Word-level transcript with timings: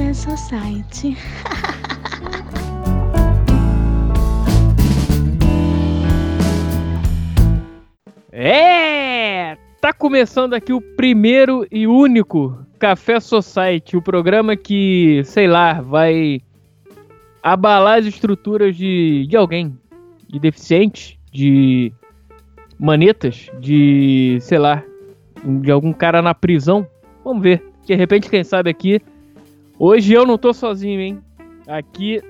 Café 0.00 0.14
Society. 0.14 1.16
É! 8.32 9.58
Tá 9.82 9.92
começando 9.92 10.54
aqui 10.54 10.72
o 10.72 10.80
primeiro 10.80 11.66
e 11.70 11.86
único 11.86 12.64
Café 12.78 13.20
Society, 13.20 13.96
o 13.98 14.02
programa 14.02 14.56
que, 14.56 15.20
sei 15.24 15.46
lá, 15.46 15.82
vai 15.82 16.40
abalar 17.42 17.98
as 17.98 18.06
estruturas 18.06 18.74
de, 18.74 19.26
de 19.28 19.36
alguém, 19.36 19.76
de 20.26 20.38
deficiente, 20.38 21.20
de 21.30 21.92
manetas, 22.78 23.50
de, 23.60 24.38
sei 24.40 24.58
lá, 24.58 24.82
de 25.44 25.70
algum 25.70 25.92
cara 25.92 26.22
na 26.22 26.34
prisão. 26.34 26.86
Vamos 27.22 27.42
ver. 27.42 27.62
De 27.84 27.94
repente, 27.94 28.30
quem 28.30 28.42
sabe 28.42 28.70
aqui. 28.70 29.02
Hoje 29.82 30.12
eu 30.12 30.26
não 30.26 30.36
tô 30.36 30.52
sozinho, 30.52 31.00
hein? 31.00 31.18
Aqui, 31.66 32.20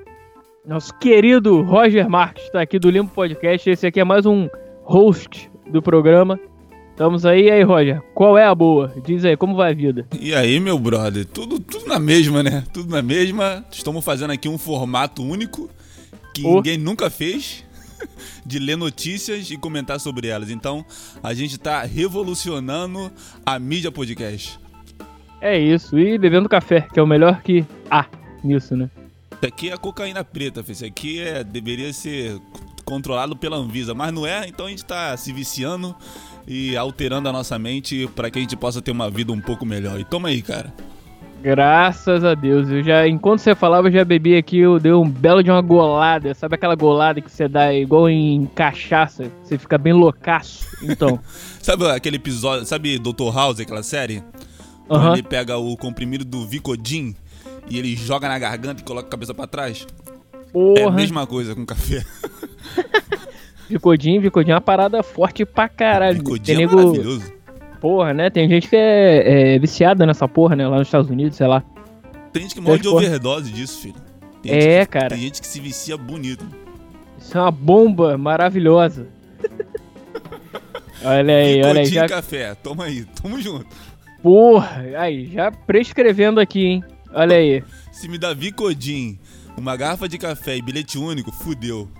nosso 0.65 0.97
querido 0.99 1.63
Roger 1.63 2.09
Marques 2.09 2.49
tá 2.51 2.61
aqui 2.63 2.79
do 2.79 2.89
Limpo 2.89 3.13
Podcast. 3.13 3.69
Esse 3.69 3.89
aqui 3.89 3.99
é 3.99 4.05
mais 4.05 4.25
um 4.25 4.49
host 4.85 5.51
do 5.69 5.83
programa. 5.83 6.39
Estamos 6.93 7.27
aí, 7.27 7.47
e 7.47 7.51
aí, 7.51 7.63
Roger. 7.65 8.01
Qual 8.15 8.39
é 8.39 8.45
a 8.45 8.55
boa? 8.55 8.95
Diz 9.05 9.25
aí, 9.25 9.37
como 9.37 9.57
vai 9.57 9.73
a 9.73 9.75
vida? 9.75 10.07
E 10.21 10.33
aí, 10.33 10.61
meu 10.61 10.79
brother? 10.79 11.25
Tudo, 11.27 11.59
tudo 11.59 11.87
na 11.87 11.99
mesma, 11.99 12.41
né? 12.41 12.63
Tudo 12.73 12.89
na 12.89 13.03
mesma. 13.03 13.65
Estamos 13.69 14.05
fazendo 14.05 14.31
aqui 14.33 14.49
um 14.49 14.57
formato 14.59 15.21
único 15.21 15.69
que 16.33 16.47
Oh. 16.47 16.57
ninguém 16.57 16.79
nunca 16.79 17.11
fez 17.11 17.65
de 18.47 18.61
ler 18.61 18.77
notícias 18.77 19.51
e 19.51 19.57
comentar 19.57 19.99
sobre 19.99 20.29
elas. 20.29 20.51
Então, 20.51 20.85
a 21.21 21.35
gente 21.35 21.59
tá 21.59 21.83
revolucionando 21.83 23.11
a 23.45 23.59
mídia 23.59 23.91
podcast. 23.91 24.61
É 25.41 25.59
isso. 25.59 25.99
E 25.99 26.19
bebendo 26.19 26.49
café, 26.49 26.87
que 26.93 26.99
é 26.99 27.03
o 27.03 27.07
melhor 27.07 27.43
que 27.43 27.65
há 27.91 28.07
nisso, 28.45 28.77
né? 28.77 28.91
Isso 29.33 29.47
aqui 29.47 29.71
é 29.71 29.77
cocaína 29.77 30.23
preta, 30.23 30.63
filho. 30.63 30.73
Isso 30.73 30.85
aqui 30.85 31.21
é, 31.21 31.43
deveria 31.43 31.93
ser 31.93 32.39
controlado 32.85 33.37
pela 33.37 33.57
Anvisa, 33.57 33.95
mas 33.95 34.13
não 34.13 34.27
é, 34.27 34.49
então 34.49 34.67
a 34.67 34.69
gente 34.69 34.85
tá 34.85 35.17
se 35.17 35.33
viciando 35.33 35.95
e 36.47 36.77
alterando 36.77 37.29
a 37.29 37.33
nossa 37.33 37.59
mente 37.59 38.09
para 38.17 38.31
que 38.31 38.39
a 38.39 38.43
gente 38.43 38.57
possa 38.57 38.83
ter 38.83 38.91
uma 38.91 39.09
vida 39.09 39.33
um 39.33 39.41
pouco 39.41 39.65
melhor. 39.65 39.99
E 40.01 40.05
toma 40.05 40.29
aí, 40.29 40.43
cara. 40.43 40.73
Graças 41.43 42.23
a 42.23 42.35
Deus. 42.35 42.69
Eu 42.69 42.83
já, 42.83 43.09
enquanto 43.09 43.39
você 43.39 43.55
falava, 43.55 43.89
eu 43.89 43.93
já 43.93 44.05
bebi 44.05 44.37
aqui, 44.37 44.59
eu 44.59 44.79
dei 44.79 44.93
um 44.93 45.09
belo 45.09 45.43
de 45.43 45.51
uma 45.51 45.63
golada. 45.63 46.35
Sabe 46.35 46.57
aquela 46.57 46.75
golada 46.75 47.21
que 47.21 47.31
você 47.31 47.49
dá 47.49 47.73
igual 47.73 48.11
em 48.11 48.45
cachaça? 48.55 49.31
Você 49.43 49.57
fica 49.57 49.79
bem 49.79 49.95
loucaço. 49.95 50.67
Então. 50.83 51.19
Sabe 51.63 51.89
aquele 51.91 52.17
episódio, 52.17 52.65
sabe 52.65 52.99
Dr. 52.99 53.33
House, 53.35 53.61
aquela 53.61 53.83
série? 53.83 54.23
Ele 55.13 55.23
pega 55.23 55.57
o 55.57 55.77
comprimido 55.77 56.25
do 56.25 56.47
Vicodin 56.47 57.15
e 57.69 57.79
ele 57.79 57.95
joga 57.95 58.29
na 58.29 58.39
garganta 58.39 58.81
e 58.81 58.85
coloca 58.85 59.07
a 59.07 59.11
cabeça 59.11 59.33
pra 59.33 59.47
trás. 59.47 59.87
É 60.35 60.49
a 60.49 60.53
Porra. 60.53 60.91
mesma 60.97 61.27
coisa 61.27 61.55
com 61.55 61.65
café. 61.65 62.05
Vicodin, 63.69 64.19
Vicodin 64.19 64.51
é 64.51 64.55
uma 64.55 64.61
parada 64.61 65.03
forte 65.03 65.45
pra 65.45 65.69
caralho. 65.69 66.17
Vicodin 66.19 66.53
é 66.53 66.57
nego- 66.57 66.77
maravilhoso. 66.77 67.33
Porra, 67.81 68.13
né? 68.13 68.29
Tem 68.31 68.49
gente 68.49 68.69
que 68.69 68.77
é, 68.77 69.55
é 69.55 69.59
viciada 69.59 70.05
nessa 70.05 70.27
porra, 70.29 70.57
né? 70.57 70.67
Lá 70.67 70.79
nos 70.79 70.89
Estados 70.89 71.09
Unidos, 71.09 71.37
sei 71.37 71.47
lá. 71.47 71.63
Tem 72.33 72.43
gente 72.43 72.55
que 72.55 72.61
morre 72.61 72.79
de 72.79 72.89
Porra. 72.89 73.07
overdose 73.07 73.51
disso, 73.53 73.81
filho. 73.81 73.95
Tem 74.43 74.53
É, 74.53 74.81
que- 74.85 74.93
cara. 74.93 75.11
Tem 75.11 75.19
gente 75.21 75.41
que 75.41 75.47
se 75.47 75.61
vicia 75.61 75.97
bonito. 75.97 76.45
Isso 77.19 77.39
é 77.39 77.41
uma 77.41 77.51
bomba 77.51 78.19
maravilhosa. 78.19 79.07
olha 81.05 81.35
aí, 81.37 81.63
olha 81.63 81.81
aí. 81.81 81.87
Vicodin 81.87 81.95
Já, 81.95 82.09
café, 82.09 82.55
toma 82.57 82.85
aí, 82.85 83.05
tamo 83.23 83.41
junto. 83.41 83.67
Porra, 84.23 84.85
aí, 84.99 85.27
já 85.27 85.51
prescrevendo 85.51 86.41
aqui, 86.41 86.67
hein? 86.67 86.85
Olha 87.13 87.37
aí. 87.37 87.65
Se 87.93 88.09
me 88.09 88.19
dá 88.19 88.33
Vicodin, 88.33 89.19
uma 89.57 89.77
garrafa 89.77 90.09
de 90.09 90.19
café 90.19 90.57
e 90.57 90.63
bilhete 90.63 90.99
único, 90.99 91.33
fudeu. 91.33 91.89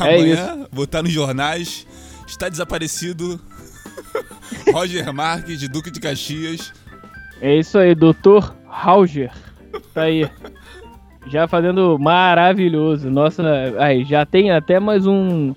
É 0.00 0.14
Amanhã, 0.14 0.66
vou 0.70 0.84
estar 0.84 1.02
nos 1.02 1.12
jornais, 1.12 1.86
está 2.26 2.48
desaparecido. 2.48 3.40
Roger 4.72 5.12
Marques, 5.12 5.58
de 5.58 5.68
Duque 5.68 5.90
de 5.90 5.98
Caxias. 5.98 6.72
É 7.40 7.56
isso 7.56 7.78
aí, 7.78 7.94
Dr. 7.94 8.52
Hauger. 8.68 9.32
Tá 9.94 10.02
aí. 10.02 10.28
Já 11.26 11.48
fazendo 11.48 11.98
maravilhoso. 11.98 13.10
Nossa, 13.10 13.42
aí, 13.78 14.04
já 14.04 14.24
tem 14.24 14.50
até 14.50 14.78
mais 14.78 15.06
um. 15.06 15.54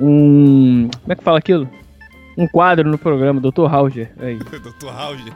Um. 0.00 0.88
Como 1.02 1.12
é 1.12 1.16
que 1.16 1.24
fala 1.24 1.38
aquilo? 1.38 1.68
Um 2.38 2.46
quadro 2.46 2.88
no 2.88 2.96
programa, 2.96 3.40
Dr. 3.40 3.66
Hauger. 3.68 4.12
Aí. 4.20 4.36
Dr. 4.38 4.86
Roger. 4.86 5.32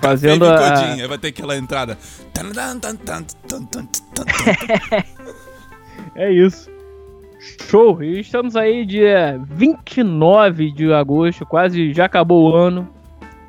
Fazendo 0.00 0.46
a. 0.46 1.06
Vai 1.06 1.18
ter 1.18 1.28
aquela 1.28 1.54
entrada. 1.56 1.98
É 6.14 6.32
isso. 6.32 6.70
Show! 7.68 8.02
E 8.02 8.20
estamos 8.20 8.56
aí 8.56 8.86
dia 8.86 9.38
29 9.46 10.72
de 10.72 10.90
agosto, 10.92 11.44
quase 11.44 11.92
já 11.92 12.06
acabou 12.06 12.50
o 12.50 12.54
ano. 12.54 12.88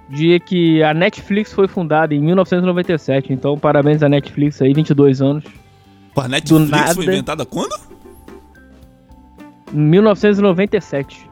Dia 0.09 0.39
que 0.39 0.83
a 0.83 0.93
Netflix 0.93 1.53
foi 1.53 1.67
fundada 1.67 2.13
em 2.13 2.19
1997. 2.19 3.31
Então, 3.31 3.57
parabéns 3.57 4.03
à 4.03 4.09
Netflix 4.09 4.61
aí, 4.61 4.73
22 4.73 5.21
anos. 5.21 5.43
Pô, 6.13 6.21
a 6.21 6.27
Netflix 6.27 6.69
nada. 6.69 6.93
foi 6.93 7.05
inventada 7.05 7.45
quando? 7.45 7.77
Em 9.73 9.79
1997. 9.79 11.26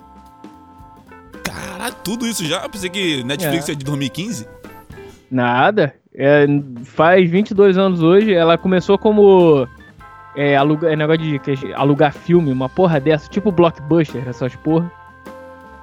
Caralho, 1.56 1.96
tudo 2.04 2.28
isso 2.28 2.46
já? 2.46 2.64
Eu 2.64 2.70
pensei 2.70 2.90
que 2.90 3.24
Netflix 3.24 3.70
É. 3.70 3.72
é 3.72 3.76
de 3.76 3.86
2015. 3.86 4.48
Nada. 5.32 5.94
É, 6.14 6.46
faz 6.86 7.30
22 7.30 7.78
anos 7.78 8.02
hoje. 8.02 8.34
Ela 8.34 8.58
começou 8.58 8.98
como 8.98 9.68
é, 10.36 10.56
aluga, 10.56 10.92
é, 10.92 10.96
negócio 10.96 11.22
de 11.24 11.40
que- 11.40 11.74
alugar 11.74 12.14
filme, 12.14 12.52
uma 12.52 12.70
porra 12.70 13.00
dessa, 13.00 13.30
tipo 13.30 13.52
blockbuster, 13.52 14.24
essas 14.28 14.56
porra. 14.56 14.92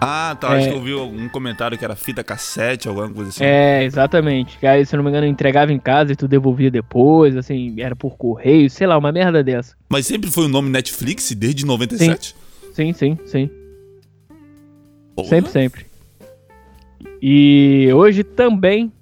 Ah, 0.04 0.36
tá. 0.40 0.48
Acho 0.48 0.66
É. 0.66 0.70
que 0.70 0.76
eu 0.76 0.80
vi 0.82 0.94
um 0.94 1.28
comentário 1.28 1.78
que 1.78 1.84
era 1.84 1.94
fita 1.94 2.24
cassete, 2.24 2.88
alguma 2.88 3.08
coisa 3.08 3.30
assim. 3.30 3.44
É, 3.44 3.84
exatamente. 3.84 4.58
Que 4.58 4.66
aí, 4.66 4.84
se 4.84 4.96
não 4.96 5.04
me 5.04 5.10
engano, 5.10 5.26
entregava 5.26 5.72
em 5.72 5.78
casa 5.78 6.12
e 6.12 6.16
tu 6.16 6.26
devolvia 6.26 6.70
depois, 6.72 7.36
assim, 7.36 7.76
era 7.80 7.94
por 7.94 8.16
correio, 8.16 8.68
sei 8.68 8.86
lá, 8.86 8.98
uma 8.98 9.12
merda 9.12 9.44
dessa. 9.44 9.76
Mas 9.88 10.04
sempre 10.06 10.28
foi 10.28 10.46
o 10.46 10.48
nome 10.48 10.68
Netflix 10.70 11.30
desde 11.32 11.64
97? 11.64 12.34
Sim, 12.74 12.92
sim, 12.92 13.16
sim. 13.26 13.48
Porra. 15.14 15.28
Sempre, 15.28 15.50
sempre. 15.50 15.86
E 17.20 17.88
hoje 17.94 18.24
também, 18.24 18.92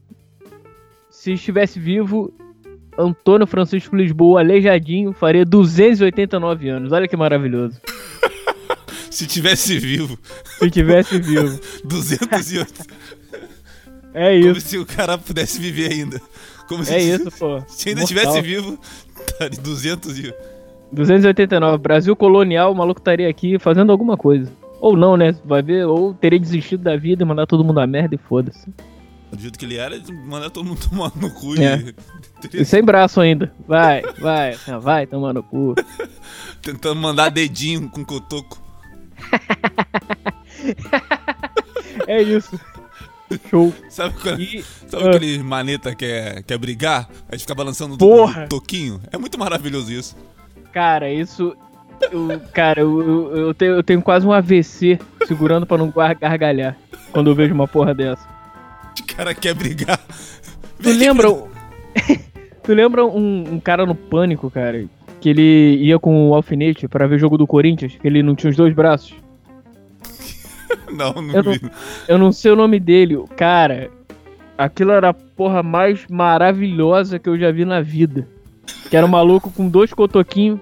se 1.11 1.33
estivesse 1.33 1.79
vivo, 1.79 2.33
Antônio 2.99 3.47
Francisco 3.47 3.97
Lisboa, 3.97 4.41
aleijadinho, 4.41 5.13
faria 5.13 5.45
289 5.45 6.69
anos. 6.69 6.93
Olha 6.93 7.09
que 7.09 7.17
maravilhoso. 7.17 7.81
Se 9.11 9.27
tivesse 9.27 9.77
vivo, 9.79 10.17
Se 10.59 10.71
tivesse 10.71 11.19
vivo. 11.19 11.59
208. 11.85 12.73
É 14.15 14.41
Como 14.41 14.53
isso. 14.57 14.61
se 14.69 14.79
o 14.79 14.87
cara 14.87 15.19
pudesse 15.19 15.61
viver 15.61 15.93
ainda. 15.93 16.21
Como 16.69 16.85
se, 16.85 16.95
É 16.95 17.01
isso, 17.01 17.31
pô. 17.33 17.61
se 17.67 17.89
ainda 17.89 18.03
estivesse 18.03 18.41
vivo, 18.41 18.79
estaria 19.27 19.59
200 19.61 20.19
e... 20.19 20.35
289. 20.93 21.79
Brasil 21.79 22.15
colonial, 22.15 22.73
o 22.73 22.75
maluco 22.77 23.01
estaria 23.01 23.29
aqui 23.29 23.59
fazendo 23.59 23.91
alguma 23.91 24.17
coisa. 24.17 24.51
Ou 24.81 24.97
não, 24.97 25.17
né? 25.17 25.35
Vai 25.45 25.63
ver, 25.63 25.85
ou 25.87 26.15
teria 26.15 26.41
desistido 26.41 26.83
da 26.83 26.97
vida 26.97 27.23
e 27.23 27.27
mandar 27.27 27.47
todo 27.47 27.63
mundo 27.63 27.79
a 27.81 27.87
merda 27.87 28.15
e 28.15 28.19
foda-se. 28.19 28.67
Do 29.31 29.41
jeito 29.41 29.57
que 29.59 29.65
ele 29.65 29.77
era, 29.77 29.97
mandar 30.27 30.51
todo 30.51 30.67
mundo 30.67 30.81
tomar 30.89 31.13
no 31.15 31.31
cu 31.31 31.55
É. 31.61 31.95
e... 32.53 32.63
E 32.63 32.65
sem 32.65 32.83
braço 32.83 33.21
ainda. 33.21 33.53
Vai, 33.69 34.03
vai, 34.19 34.57
vai 34.81 35.07
tomar 35.07 35.33
no 35.33 35.43
cu. 35.43 35.75
Tentando 36.63 37.01
mandar 37.01 37.29
dedinho 37.31 37.89
com 37.89 38.05
cotoco. 38.05 38.61
É 42.07 42.21
isso. 42.23 42.59
Show. 43.49 43.73
Sabe, 43.89 44.15
quando, 44.21 44.41
E, 44.41 44.65
sabe 44.89 45.05
Ah. 45.05 45.11
aquele 45.11 45.43
maneta 45.43 45.95
que 45.95 46.05
é, 46.05 46.43
quer 46.43 46.59
brigar? 46.59 47.09
Aí 47.29 47.39
fica 47.39 47.55
balançando 47.55 47.95
o 47.95 47.99
Porra. 47.99 48.47
toquinho? 48.49 49.01
É 49.13 49.17
muito 49.19 49.39
maravilhoso 49.39 49.93
isso. 49.93 50.17
cara, 50.73 51.11
isso. 51.13 51.57
Eu- 52.13 52.41
cara, 52.53 52.81
eu, 52.81 53.37
eu, 53.37 53.55
tenho, 53.55 53.75
eu 53.75 53.83
tenho 53.83 54.03
quase 54.03 54.27
um 54.27 54.33
AVC 54.33 54.99
segurando 55.27 55.67
pra 55.67 55.79
não 55.79 55.91
gar- 55.91 56.15
gargalhar 56.15 56.77
quando 57.13 57.31
eu 57.31 57.35
vejo 57.35 57.55
uma 57.55 57.69
porra 57.69 57.95
dessa. 57.95 58.27
O 59.01 59.17
cara 59.17 59.35
quer 59.35 59.55
brigar. 59.55 59.99
Tu 60.83 60.91
lembra. 60.91 61.29
tu 62.63 62.73
lembra 62.73 63.05
um, 63.05 63.55
um 63.55 63.61
cara 63.61 63.85
no 63.87 63.95
pânico, 63.95 64.51
cara? 64.51 64.85
Que 65.21 65.29
ele 65.31 65.77
ia 65.77 65.99
com 65.99 66.31
o 66.31 66.35
alfinete 66.35 66.89
pra 66.89 67.07
ver 67.07 67.19
jogo 67.19 67.37
do 67.37 67.47
Corinthians, 67.47 67.95
que 68.01 68.07
ele 68.07 68.23
não 68.23 68.35
tinha 68.35 68.51
os 68.51 68.57
dois 68.57 68.75
braços? 68.75 69.15
Não, 70.91 71.13
não 71.15 71.35
Eu 71.35 71.43
não- 71.43 71.53
vi. 71.53 71.61
Eu 72.09 72.19
não 72.19 72.33
sei 72.33 72.51
o 72.51 72.57
nome 72.57 72.81
dele. 72.81 73.17
Cara, 73.37 73.91
aquilo 74.59 74.91
era 74.93 75.11
a 75.11 75.15
porra 75.15 75.63
mais 75.63 76.05
maravilhosa 76.09 77.19
que 77.19 77.29
eu 77.29 77.39
já 77.39 77.51
vi 77.53 77.65
na 77.65 77.81
vida. 77.81 78.27
Que 78.89 78.97
era 78.97 79.07
um 79.07 79.09
maluco 79.11 79.51
com 79.51 79.69
dois 79.69 79.93
cotoquinhos, 79.93 80.59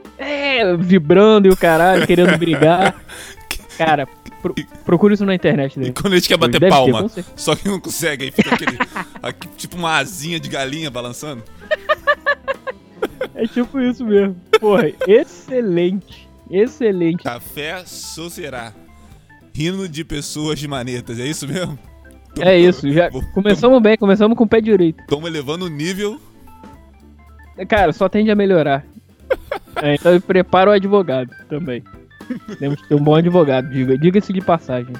é, 0.58 0.76
vibrando 0.76 1.46
e 1.48 1.50
o 1.50 1.56
caralho, 1.56 2.06
querendo 2.06 2.36
brigar. 2.38 2.94
Cara, 3.78 4.06
pro, 4.42 4.54
procura 4.84 5.14
isso 5.14 5.24
na 5.24 5.34
internet 5.34 5.76
E 5.76 5.80
dele. 5.80 5.92
quando 5.92 6.12
a 6.14 6.16
gente 6.16 6.28
quer 6.28 6.36
bater 6.36 6.58
Deve 6.58 6.66
ter, 6.66 6.70
palma, 6.92 7.08
certeza. 7.08 7.28
só 7.36 7.54
que 7.54 7.68
não 7.68 7.78
consegue, 7.78 8.24
aí 8.24 8.30
fica 8.32 8.54
aquele. 8.54 8.76
aqui, 9.22 9.48
tipo 9.56 9.76
uma 9.76 9.96
asinha 9.98 10.40
de 10.40 10.48
galinha 10.48 10.90
balançando. 10.90 11.42
É 13.34 13.46
tipo 13.46 13.80
isso 13.80 14.04
mesmo. 14.04 14.34
Porra, 14.60 14.90
excelente. 15.06 16.28
Excelente. 16.50 17.22
Café 17.22 17.82
Socerá. 17.86 18.72
Rindo 19.54 19.88
de 19.88 20.04
pessoas 20.04 20.58
de 20.58 20.66
manetas, 20.68 21.18
é 21.20 21.26
isso 21.26 21.46
mesmo? 21.46 21.78
É 22.40 22.56
isso, 22.58 22.90
já 22.92 23.08
Vou- 23.10 23.22
começamos 23.32 23.82
bem, 23.82 23.96
começamos 23.96 24.36
com 24.36 24.44
o 24.44 24.48
pé 24.48 24.60
direito. 24.60 25.00
Estamos 25.00 25.28
elevando 25.28 25.64
o 25.66 25.68
nível. 25.68 26.20
Cara, 27.68 27.92
só 27.92 28.08
tende 28.08 28.30
a 28.30 28.36
melhorar. 28.36 28.84
É, 29.82 29.94
então 29.94 30.20
prepara 30.20 30.70
o 30.70 30.72
advogado 30.72 31.30
também. 31.48 31.82
Temos 32.58 32.80
que 32.80 32.88
ter 32.88 32.94
um 32.94 33.02
bom 33.02 33.14
advogado, 33.14 33.68
diga- 33.70 33.96
diga-se 33.96 34.32
de 34.32 34.40
passagem. 34.40 34.92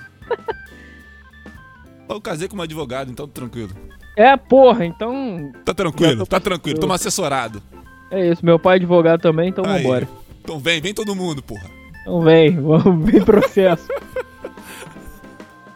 Eu 2.09 2.21
casei 2.21 2.49
com 2.49 2.57
um 2.57 2.63
advogado, 2.63 3.11
então 3.11 3.29
tranquilo. 3.29 3.71
É, 4.17 4.37
porra, 4.37 4.85
então. 4.87 5.53
Tá 5.65 5.75
tranquilo, 5.75 6.19
tô 6.21 6.27
tá 6.27 6.41
tranquilo, 6.41 6.77
eu- 6.79 6.81
tamo 6.81 6.93
assessorado. 6.93 7.63
É 8.11 8.31
isso, 8.31 8.45
meu 8.45 8.59
pai 8.59 8.75
é 8.75 8.77
advogado 8.77 9.21
também, 9.21 9.51
então 9.51 9.65
Aí. 9.67 9.83
vambora. 9.83 10.09
Então 10.43 10.59
vem, 10.59 10.81
vem 10.81 10.95
todo 10.95 11.15
mundo, 11.15 11.43
porra. 11.43 11.69
Então 12.01 12.23
vem, 12.23 12.57
vamos, 12.59 13.05
vem 13.13 13.23
processo. 13.23 13.87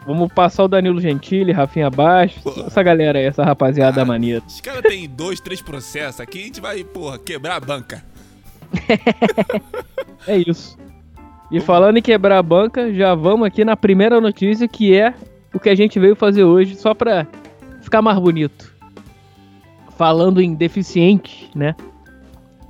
Vamos 0.05 0.33
passar 0.33 0.63
o 0.63 0.67
Danilo 0.67 0.99
Gentili, 0.99 1.51
Rafinha 1.53 1.89
Baixo, 1.89 2.41
essa 2.65 2.81
galera 2.83 3.19
aí, 3.19 3.25
essa 3.25 3.43
rapaziada 3.45 4.01
Ah. 4.01 4.05
maneira. 4.05 4.41
Os 4.45 4.59
caras 4.59 4.81
têm 4.81 5.07
dois, 5.07 5.39
três 5.39 5.61
processos 5.61 6.19
aqui, 6.19 6.39
a 6.41 6.45
gente 6.45 6.59
vai, 6.59 6.83
porra, 6.83 7.17
quebrar 7.19 7.55
a 7.55 7.59
banca. 7.59 8.03
É 10.27 10.37
isso. 10.37 10.77
E 11.51 11.59
falando 11.59 11.97
em 11.97 12.01
quebrar 12.01 12.37
a 12.37 12.43
banca, 12.43 12.93
já 12.93 13.13
vamos 13.13 13.45
aqui 13.45 13.65
na 13.65 13.75
primeira 13.75 14.19
notícia, 14.21 14.67
que 14.67 14.95
é 14.95 15.13
o 15.53 15.59
que 15.59 15.69
a 15.69 15.75
gente 15.75 15.99
veio 15.99 16.15
fazer 16.15 16.43
hoje, 16.45 16.75
só 16.75 16.93
pra 16.93 17.27
ficar 17.81 18.01
mais 18.01 18.17
bonito. 18.17 18.73
Falando 19.97 20.41
em 20.41 20.55
deficiente, 20.55 21.51
né? 21.53 21.75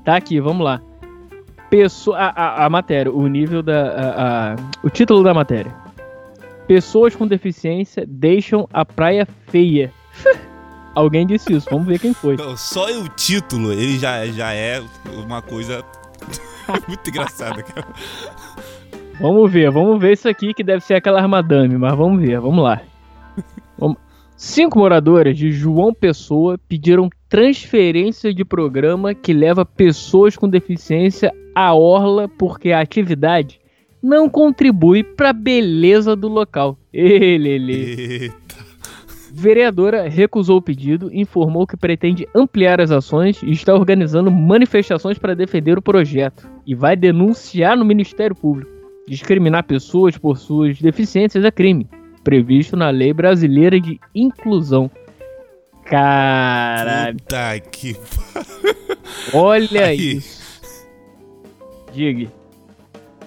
Tá 0.04 0.16
aqui, 0.18 0.40
vamos 0.42 0.66
lá. 0.66 0.82
Pessoa, 1.70 2.18
a, 2.18 2.28
a- 2.30 2.66
a 2.66 2.70
matéria, 2.70 3.12
o 3.12 3.26
nível 3.28 3.64
da. 3.64 3.84
a- 3.88 4.54
a- 4.54 4.56
o 4.84 4.90
título 4.90 5.24
da 5.24 5.34
matéria. 5.34 5.74
Pessoas 6.68 7.16
com 7.16 7.26
deficiência 7.28 8.04
deixam 8.08 8.68
a 8.74 8.84
praia 8.84 9.28
feia. 9.48 9.92
Alguém 10.95 11.25
disse 11.25 11.54
isso, 11.54 11.68
vamos 11.72 11.88
ver 11.88 12.00
quem 12.00 12.13
foi. 12.13 12.36
Não, 12.38 12.56
só 12.56 12.86
o 13.00 13.07
título, 13.10 13.72
ele 13.74 13.98
já, 13.98 14.25
já 14.28 14.54
é 14.54 14.81
uma 15.25 15.42
coisa 15.42 15.84
muito 16.88 17.10
engraçada, 17.10 17.63
cara. 17.63 17.88
Vamos 19.19 19.51
ver, 19.51 19.69
vamos 19.72 20.00
ver 20.00 20.13
isso 20.13 20.28
aqui 20.28 20.54
que 20.54 20.63
deve 20.63 20.84
ser 20.84 20.95
aquela 20.95 21.19
armadame, 21.22 21.78
mas 21.78 21.95
vamos 21.95 22.22
ver, 22.22 22.40
vamos 22.40 22.63
lá. 22.63 22.81
Vamos- 23.78 23.98
Cinco 24.36 24.80
moradoras 24.80 25.38
de 25.38 25.51
João 25.51 25.94
Pessoa 25.94 26.57
pediram 26.68 27.10
transferência 27.30 28.34
de 28.34 28.44
programa 28.44 29.13
que 29.13 29.31
leva 29.34 29.63
pessoas 29.66 30.36
com 30.36 30.50
deficiência 30.50 31.31
à 31.56 31.74
orla 31.74 32.28
porque 32.28 32.72
a 32.72 32.81
atividade 32.81 33.60
não 34.01 34.28
contribui 34.28 35.01
para 35.04 35.30
a 35.30 35.34
beleza 35.34 36.16
do 36.16 36.28
local. 36.28 36.78
Ele, 36.92 37.48
ele. 37.50 38.31
Vereadora 39.35 40.07
recusou 40.07 40.57
o 40.57 40.62
pedido, 40.62 41.09
informou 41.12 41.65
que 41.65 41.75
pretende 41.75 42.30
ampliar 42.35 42.80
as 42.80 42.91
ações 42.91 43.41
e 43.41 43.50
está 43.50 43.74
organizando 43.74 44.30
manifestações 44.30 45.18
para 45.18 45.35
defender 45.35 45.75
o 45.75 45.81
projeto 45.81 46.47
e 46.68 46.75
vai 46.75 46.95
denunciar 46.95 47.75
no 47.75 47.83
Ministério 47.83 48.35
Público. 48.35 48.71
Discriminar 49.07 49.63
pessoas 49.63 50.15
por 50.15 50.38
suas 50.38 50.80
deficiências 50.80 51.44
é 51.44 51.50
crime, 51.50 51.89
previsto 52.24 52.77
na 52.77 52.91
Lei 52.91 53.12
Brasileira 53.12 53.81
de 53.81 54.00
Inclusão. 54.13 54.89
Caralho, 55.83 57.18
Puta 57.18 57.59
que. 57.71 57.97
olha 59.33 59.88
Aí. 59.88 60.18
isso. 60.18 60.62
Diga. 61.91 62.31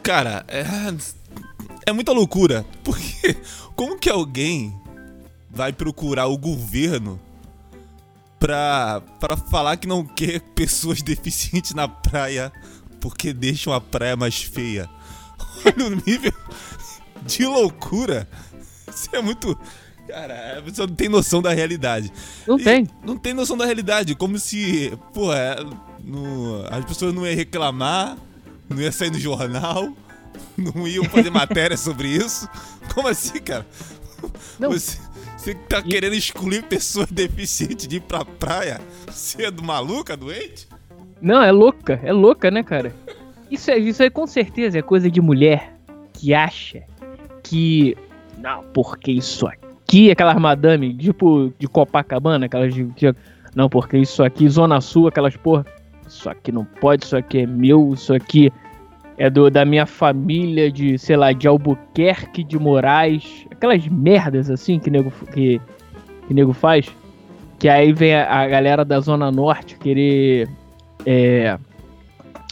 Cara, 0.04 0.44
é. 0.46 0.64
É 1.84 1.92
muita 1.92 2.12
loucura. 2.12 2.64
Porque 2.84 3.36
como 3.74 3.98
que 3.98 4.08
alguém 4.08 4.72
vai 5.56 5.72
procurar 5.72 6.26
o 6.26 6.36
governo 6.36 7.18
pra, 8.38 9.02
pra 9.18 9.36
falar 9.36 9.76
que 9.76 9.88
não 9.88 10.04
quer 10.04 10.40
pessoas 10.40 11.00
deficientes 11.02 11.74
na 11.74 11.88
praia 11.88 12.52
porque 13.00 13.32
deixam 13.32 13.72
a 13.72 13.80
praia 13.80 14.16
mais 14.16 14.42
feia? 14.42 14.88
Olha 15.64 15.86
o 15.86 15.90
nível 15.90 16.32
de 17.24 17.44
loucura. 17.46 18.28
Isso 18.88 19.08
é 19.12 19.20
muito. 19.20 19.58
Cara, 20.06 20.58
a 20.58 20.62
pessoa 20.62 20.86
não 20.86 20.94
tem 20.94 21.08
noção 21.08 21.42
da 21.42 21.52
realidade. 21.52 22.12
Não 22.46 22.58
E 22.58 22.64
tem. 22.64 22.88
Não 23.04 23.16
tem 23.18 23.34
noção 23.34 23.56
da 23.56 23.64
realidade. 23.64 24.14
Como 24.14 24.38
se, 24.38 24.96
pô, 25.12 25.32
é, 25.32 25.56
as 26.70 26.84
pessoas 26.84 27.12
não 27.12 27.26
iam 27.26 27.34
reclamar, 27.34 28.16
não 28.68 28.80
ia 28.80 28.92
sair 28.92 29.10
no 29.10 29.18
jornal, 29.18 29.92
não 30.56 30.86
iam 30.86 31.04
fazer 31.04 31.30
matéria 31.30 31.76
sobre 31.76 32.08
isso. 32.08 32.48
Como 32.94 33.08
assim, 33.08 33.40
cara? 33.40 33.66
Não. 34.58 34.70
Você, 34.70 34.98
você 35.36 35.54
tá 35.54 35.78
E- 35.80 35.82
querendo 35.82 36.14
excluir 36.14 36.62
pessoas 36.64 37.06
deficientes 37.12 37.86
de 37.86 37.96
ir 37.96 38.00
pra 38.00 38.24
praia? 38.24 38.80
Você 39.06 39.44
é 39.44 39.50
do 39.50 39.62
maluca, 39.62 40.16
doente? 40.16 40.66
Não, 41.20 41.42
é 41.42 41.50
louca, 41.52 42.00
é 42.02 42.12
louca, 42.12 42.50
né, 42.50 42.62
cara? 42.62 42.94
Isso 43.50 43.70
é, 43.70 43.78
isso 43.78 44.02
aí 44.02 44.10
com 44.10 44.26
certeza 44.26 44.78
é 44.78 44.82
coisa 44.82 45.10
de 45.10 45.20
mulher 45.20 45.74
que 46.12 46.34
acha 46.34 46.82
que. 47.42 47.96
Não, 48.38 48.62
porque 48.74 49.12
isso 49.12 49.46
aqui, 49.46 50.10
aquelas 50.10 50.36
madame, 50.36 50.92
tipo 50.94 51.52
de 51.58 51.66
Copacabana, 51.68 52.46
aquelas 52.46 52.74
de. 52.74 52.84
de- 52.84 53.14
não, 53.54 53.68
porque 53.70 53.96
isso 53.96 54.22
aqui, 54.22 54.48
Zona 54.48 54.80
Sul, 54.80 55.06
aquelas 55.08 55.36
porra. 55.36 55.64
Isso 56.06 56.28
aqui 56.28 56.52
não 56.52 56.64
pode, 56.64 57.04
isso 57.04 57.16
aqui 57.16 57.38
é 57.38 57.46
meu, 57.46 57.92
isso 57.94 58.12
aqui 58.14 58.52
é 59.18 59.30
do, 59.30 59.50
da 59.50 59.64
minha 59.64 59.86
família 59.86 60.70
de, 60.70 60.98
sei 60.98 61.16
lá, 61.16 61.32
de 61.32 61.48
Albuquerque 61.48 62.44
de 62.44 62.58
Moraes. 62.58 63.46
Aquelas 63.50 63.86
merdas 63.88 64.50
assim 64.50 64.78
que 64.78 64.90
nego, 64.90 65.10
que, 65.32 65.60
que 66.26 66.34
nego 66.34 66.52
faz. 66.52 66.86
Que 67.58 67.68
aí 67.68 67.92
vem 67.92 68.14
a, 68.14 68.30
a 68.30 68.46
galera 68.46 68.84
da 68.84 69.00
Zona 69.00 69.30
Norte 69.30 69.76
querer 69.78 70.48
é, 71.06 71.58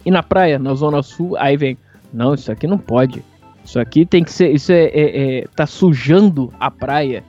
ir 0.05 0.11
na 0.11 0.23
praia, 0.23 0.59
na 0.59 0.75
Zona 0.75 1.03
Sul, 1.03 1.37
aí 1.39 1.57
vem, 1.57 1.77
não, 2.13 2.35
isso 2.35 2.51
aqui 2.51 2.67
não 2.67 2.79
pode. 2.79 3.23
Isso 3.65 3.79
aqui 3.79 4.05
tem 4.05 4.23
que 4.23 4.33
ser, 4.33 4.53
isso 4.53 4.73
é, 4.73 4.85
é- 4.85 5.39
é- 5.39 5.45
tá 5.57 5.67
sujando 5.67 6.53
a 6.61 6.71
praia, 6.71 7.25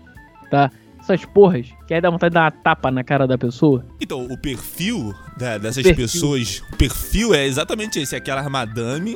tá? 0.52 0.70
Essas 1.08 1.24
porras, 1.24 1.68
que 1.88 1.94
aí 1.94 2.02
dá 2.02 2.10
vontade 2.10 2.32
de 2.32 2.34
dar 2.34 2.46
uma 2.46 2.52
tapa 2.52 2.90
na 2.90 3.04
cara 3.04 3.28
da 3.28 3.38
pessoa. 3.38 3.86
Então, 4.02 4.26
o 4.26 4.36
perfil 4.38 5.14
da- 5.38 5.60
dessas 5.60 5.84
Perfil. 5.84 5.96
pessoas, 6.06 6.64
o 6.74 6.76
perfil 6.78 7.34
é 7.36 7.46
exatamente 7.46 8.00
esse, 8.00 8.16
aquela 8.16 8.48
madame, 8.50 9.16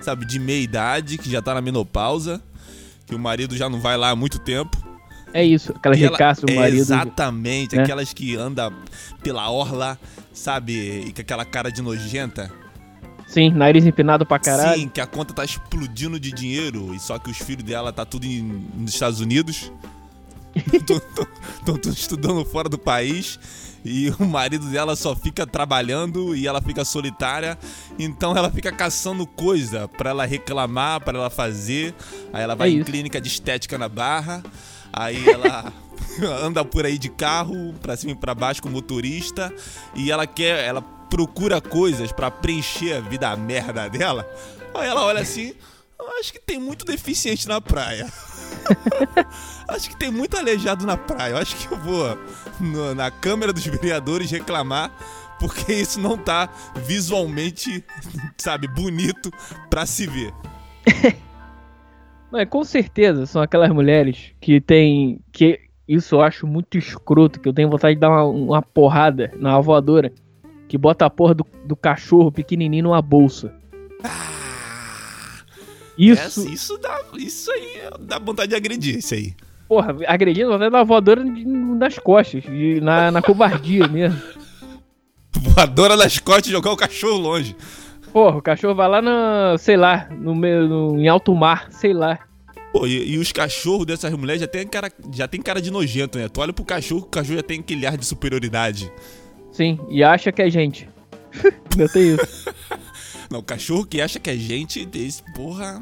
sabe, 0.00 0.24
de 0.24 0.38
meia 0.38 0.62
idade, 0.62 1.18
que 1.18 1.28
já 1.28 1.42
tá 1.42 1.52
na 1.52 1.60
menopausa, 1.60 2.40
que 3.06 3.14
o 3.14 3.18
marido 3.18 3.56
já 3.56 3.68
não 3.68 3.80
vai 3.80 3.96
lá 3.96 4.10
há 4.10 4.16
muito 4.16 4.38
tempo. 4.38 4.76
É 5.34 5.42
isso, 5.44 5.72
aquela 5.76 5.96
E 5.96 6.04
ela- 6.04 6.12
recaça 6.16 6.46
do 6.46 6.52
é 6.52 6.54
marido. 6.54 6.78
Exatamente, 6.78 7.74
né? 7.74 7.82
aquelas 7.82 8.12
que 8.12 8.36
anda 8.36 8.72
pela 9.20 9.50
orla, 9.50 9.98
sabe, 10.32 11.06
e 11.08 11.12
com 11.12 11.20
aquela 11.22 11.44
cara 11.44 11.70
de 11.72 11.82
nojenta. 11.82 12.52
Sim, 13.26 13.50
nariz 13.50 13.84
empinado 13.84 14.24
pra 14.24 14.38
caralho. 14.38 14.78
Sim, 14.80 14.88
que 14.88 15.00
a 15.00 15.06
conta 15.06 15.34
tá 15.34 15.44
explodindo 15.44 16.20
de 16.20 16.30
dinheiro, 16.30 16.94
e 16.94 17.00
só 17.00 17.18
que 17.18 17.28
os 17.28 17.36
filhos 17.38 17.64
dela 17.64 17.92
tá 17.92 18.04
tudo 18.04 18.24
em- 18.24 18.64
nos 18.76 18.94
Estados 18.94 19.18
Unidos. 19.20 19.72
Estão 20.72 21.78
tudo 21.78 21.90
estudando 21.90 22.44
fora 22.44 22.68
do 22.68 22.78
país. 22.78 23.38
E 23.84 24.10
o 24.18 24.24
marido 24.24 24.66
dela 24.66 24.96
só 24.96 25.14
fica 25.14 25.46
trabalhando 25.46 26.34
e 26.34 26.46
ela 26.46 26.60
fica 26.60 26.84
solitária. 26.84 27.56
Então 27.98 28.36
ela 28.36 28.50
fica 28.50 28.72
caçando 28.72 29.24
coisa 29.26 29.86
pra 29.86 30.10
ela 30.10 30.24
reclamar, 30.26 31.00
pra 31.00 31.16
ela 31.16 31.30
fazer. 31.30 31.94
Aí 32.32 32.42
ela 32.42 32.56
vai 32.56 32.70
É 32.70 32.72
em 32.72 32.82
clínica 32.82 33.20
de 33.20 33.28
estética 33.28 33.78
na 33.78 33.88
barra. 33.88 34.42
Aí 34.92 35.28
ela 35.28 35.72
anda 36.42 36.64
por 36.64 36.84
aí 36.84 36.98
de 36.98 37.08
carro, 37.08 37.74
pra 37.80 37.96
cima 37.96 38.12
e 38.12 38.16
pra 38.16 38.34
baixo 38.34 38.60
com 38.60 38.68
motorista. 38.68 39.54
E 39.94 40.10
ela 40.10 40.26
quer, 40.26 40.64
ela 40.64 40.82
procura 40.82 41.60
coisas 41.60 42.10
pra 42.10 42.28
preencher 42.28 42.94
a 42.94 43.00
vida 43.00 43.36
merda 43.36 43.88
dela. 43.88 44.28
Aí 44.74 44.88
ela 44.88 45.04
olha 45.04 45.20
assim, 45.20 45.54
eu 45.98 46.08
acho 46.18 46.32
que 46.32 46.40
tem 46.40 46.58
muito 46.58 46.84
deficiente 46.84 47.46
na 47.46 47.60
praia. 47.60 48.12
acho 49.68 49.88
que 49.90 49.96
tem 49.96 50.10
muito 50.10 50.36
aleijado 50.36 50.86
na 50.86 50.96
praia. 50.96 51.32
Eu 51.32 51.38
acho 51.38 51.56
que 51.56 51.72
eu 51.72 51.78
vou 51.78 52.18
no- 52.60 52.94
na 52.94 53.10
Câmara 53.10 53.52
dos 53.52 53.64
Vereadores 53.66 54.30
reclamar. 54.30 54.90
Porque 55.38 55.70
isso 55.70 56.00
não 56.00 56.16
tá 56.16 56.48
visualmente, 56.76 57.84
sabe, 58.38 58.66
bonito 58.66 59.30
pra 59.68 59.84
se 59.84 60.06
ver. 60.06 60.32
Não, 62.32 62.40
é, 62.40 62.46
com 62.46 62.64
certeza 62.64 63.26
são 63.26 63.40
aquelas 63.42 63.70
mulheres 63.70 64.32
que 64.40 64.60
tem. 64.62 65.20
que 65.30 65.60
Isso 65.86 66.14
eu 66.16 66.22
acho 66.22 66.46
muito 66.46 66.76
escroto, 66.78 67.38
que 67.38 67.48
eu 67.48 67.52
tenho 67.52 67.68
vontade 67.70 67.94
de 67.94 68.00
dar 68.00 68.08
uma, 68.10 68.24
uma 68.24 68.62
porrada 68.62 69.30
na 69.36 69.60
voadora. 69.60 70.10
Que 70.68 70.76
bota 70.78 71.04
a 71.06 71.10
porra 71.10 71.34
do, 71.34 71.46
do 71.64 71.76
cachorro 71.76 72.32
pequenininho 72.32 72.84
numa 72.84 73.00
bolsa. 73.02 73.54
Ah, 74.02 74.32
Isso, 75.98 76.22
Essa- 76.22 76.48
isso, 76.50 76.78
dá, 76.78 77.00
isso 77.16 77.50
aí 77.50 77.80
dá 78.00 78.18
vontade 78.18 78.50
de 78.50 78.54
agredir, 78.56 78.98
isso 78.98 79.14
aí. 79.14 79.34
porra, 79.68 79.96
agredindo 80.06 80.52
até 80.52 80.68
na 80.70 80.84
voadora 80.84 81.24
nas 81.24 81.98
costas, 81.98 82.42
de- 82.42 82.80
na, 82.80 83.10
na 83.10 83.22
covardia 83.22 83.88
mesmo. 83.88 84.20
Voadora 85.34 85.96
nas 85.96 86.18
costas 86.18 86.48
e 86.48 86.52
jogar 86.52 86.72
o 86.72 86.76
cachorro 86.76 87.18
longe. 87.18 87.56
Porra, 88.12 88.36
o 88.38 88.42
cachorro 88.42 88.74
vai 88.74 88.88
lá 88.88 89.02
na, 89.02 89.56
sei 89.58 89.76
lá, 89.76 90.08
no 90.10 90.34
no- 90.34 90.98
em 91.00 91.08
alto 91.08 91.34
mar, 91.34 91.68
sei 91.70 91.92
lá. 91.92 92.18
Pô, 92.72 92.86
e, 92.86 93.12
e 93.14 93.18
os 93.18 93.32
cachorros 93.32 93.86
dessas 93.86 94.12
mulheres 94.12 94.40
já 94.40 94.46
tem, 94.46 94.66
cara, 94.66 94.90
já 95.12 95.26
tem 95.28 95.40
cara 95.40 95.60
de 95.60 95.70
nojento, 95.70 96.18
né? 96.18 96.28
Tu 96.28 96.40
olha 96.40 96.52
pro 96.52 96.64
cachorro, 96.64 97.02
o 97.02 97.06
cachorro 97.06 97.36
já 97.36 97.42
tem 97.42 97.60
aquele 97.60 97.86
ar 97.86 97.96
de 97.96 98.04
superioridade. 98.06 98.90
Sim, 99.52 99.78
e 99.90 100.02
acha 100.04 100.30
que 100.32 100.42
é 100.42 100.50
gente. 100.50 100.88
Ainda 101.72 101.88
tem 101.90 102.14
isso. 102.14 102.50
Não, 103.30 103.40
o 103.40 103.42
cachorro 103.42 103.84
que 103.86 104.00
acha 104.00 104.18
que 104.18 104.30
é 104.30 104.36
gente, 104.36 104.88
esse, 104.94 105.22
porra. 105.34 105.80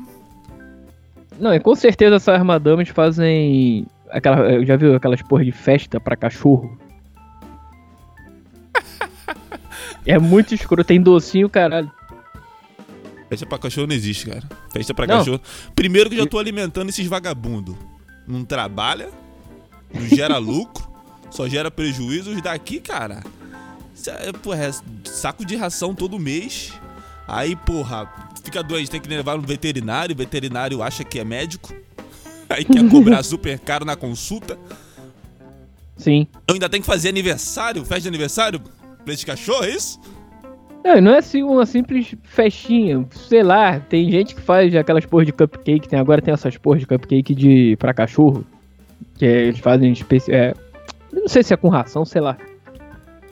Não, 1.39 1.53
e 1.53 1.61
com 1.61 1.75
certeza 1.75 2.17
essas 2.17 2.43
madames 2.43 2.89
fazem. 2.89 3.87
Aquela, 4.11 4.65
já 4.65 4.77
viu 4.77 4.95
aquelas 4.95 5.21
porra 5.23 5.45
de 5.45 5.53
festa 5.53 5.99
pra 6.01 6.17
cachorro? 6.17 6.79
É 10.07 10.19
muito 10.19 10.55
escuro, 10.55 10.85
tem 10.85 11.01
docinho, 11.01 11.49
caralho. 11.49 11.91
Festa 13.29 13.47
pra 13.47 13.59
cachorro 13.59 13.87
não 13.87 13.95
existe, 13.95 14.27
cara. 14.27 14.43
Festa 14.71 14.93
pra 14.93 15.07
Não. 15.07 15.19
cachorro. 15.19 15.41
Primeiro 15.75 16.11
que 16.11 16.17
eu 16.17 16.21
já 16.25 16.27
tô 16.29 16.39
alimentando 16.39 16.91
esses 16.91 17.07
vagabundos. 17.07 17.75
Não 18.29 18.45
trabalha, 18.45 19.09
não 19.93 20.07
gera 20.07 20.37
lucro, 20.39 20.87
só 21.31 21.49
gera 21.49 21.71
prejuízos 21.71 22.41
daqui, 22.43 22.81
cara. 22.81 23.23
É, 24.07 24.33
porra, 24.33 24.65
é 24.67 24.71
saco 25.05 25.45
de 25.45 25.57
ração 25.57 25.95
todo 25.95 26.19
mês. 26.19 26.73
Aí, 27.27 27.57
porra, 27.57 28.09
fica 28.43 28.63
doente, 28.63 28.91
tem 28.91 29.01
que 29.01 29.09
levar 29.09 29.37
no 29.37 29.43
veterinário, 29.43 30.15
o 30.15 30.19
veterinário 30.19 30.83
acha 30.83 31.03
que 31.05 31.19
é 31.19 31.25
médico. 31.25 31.75
Aí 32.49 32.65
quer 32.65 32.89
cobrar 32.89 33.23
super 33.25 33.59
caro 33.59 33.85
na 33.85 33.97
consulta. 33.97 34.59
Sim. 35.97 36.27
Eu 36.47 36.55
ainda 36.55 36.69
tenho 36.69 36.83
que 36.83 36.87
fazer 36.87 37.09
aniversário, 37.09 37.85
festa 37.85 38.03
de 38.03 38.09
aniversário 38.09 38.61
pra 39.05 39.15
esse 39.15 39.25
cachorro, 39.25 39.65
é 39.65 39.71
isso? 39.71 40.01
Não, 40.85 41.01
não 41.01 41.13
é 41.13 41.19
assim 41.19 41.43
uma 41.43 41.65
simples 41.65 42.15
festinha. 42.25 43.07
Sei 43.11 43.43
lá, 43.43 43.81
tem 43.81 44.11
gente 44.11 44.35
que 44.35 44.41
faz 44.43 44.75
aquelas 44.77 45.07
porra 45.07 45.25
de 45.25 45.33
cupcake, 45.33 45.89
tem, 45.89 45.99
agora 45.99 46.21
tem 46.21 46.35
essas 46.35 46.59
porra 46.59 46.79
de 46.79 46.87
cupcake 46.87 47.35
de, 47.35 47.77
pra 47.79 47.95
cachorro. 47.95 48.45
Que 49.17 49.25
eles 49.25 49.61
fazem 49.61 49.93
especi... 49.93 50.31
é, 50.31 50.53
Não 51.11 51.27
sei 51.27 51.43
se 51.43 51.55
é 51.55 51.57
com 51.57 51.69
ração, 51.69 52.05
sei 52.05 52.21
lá. 52.21 52.37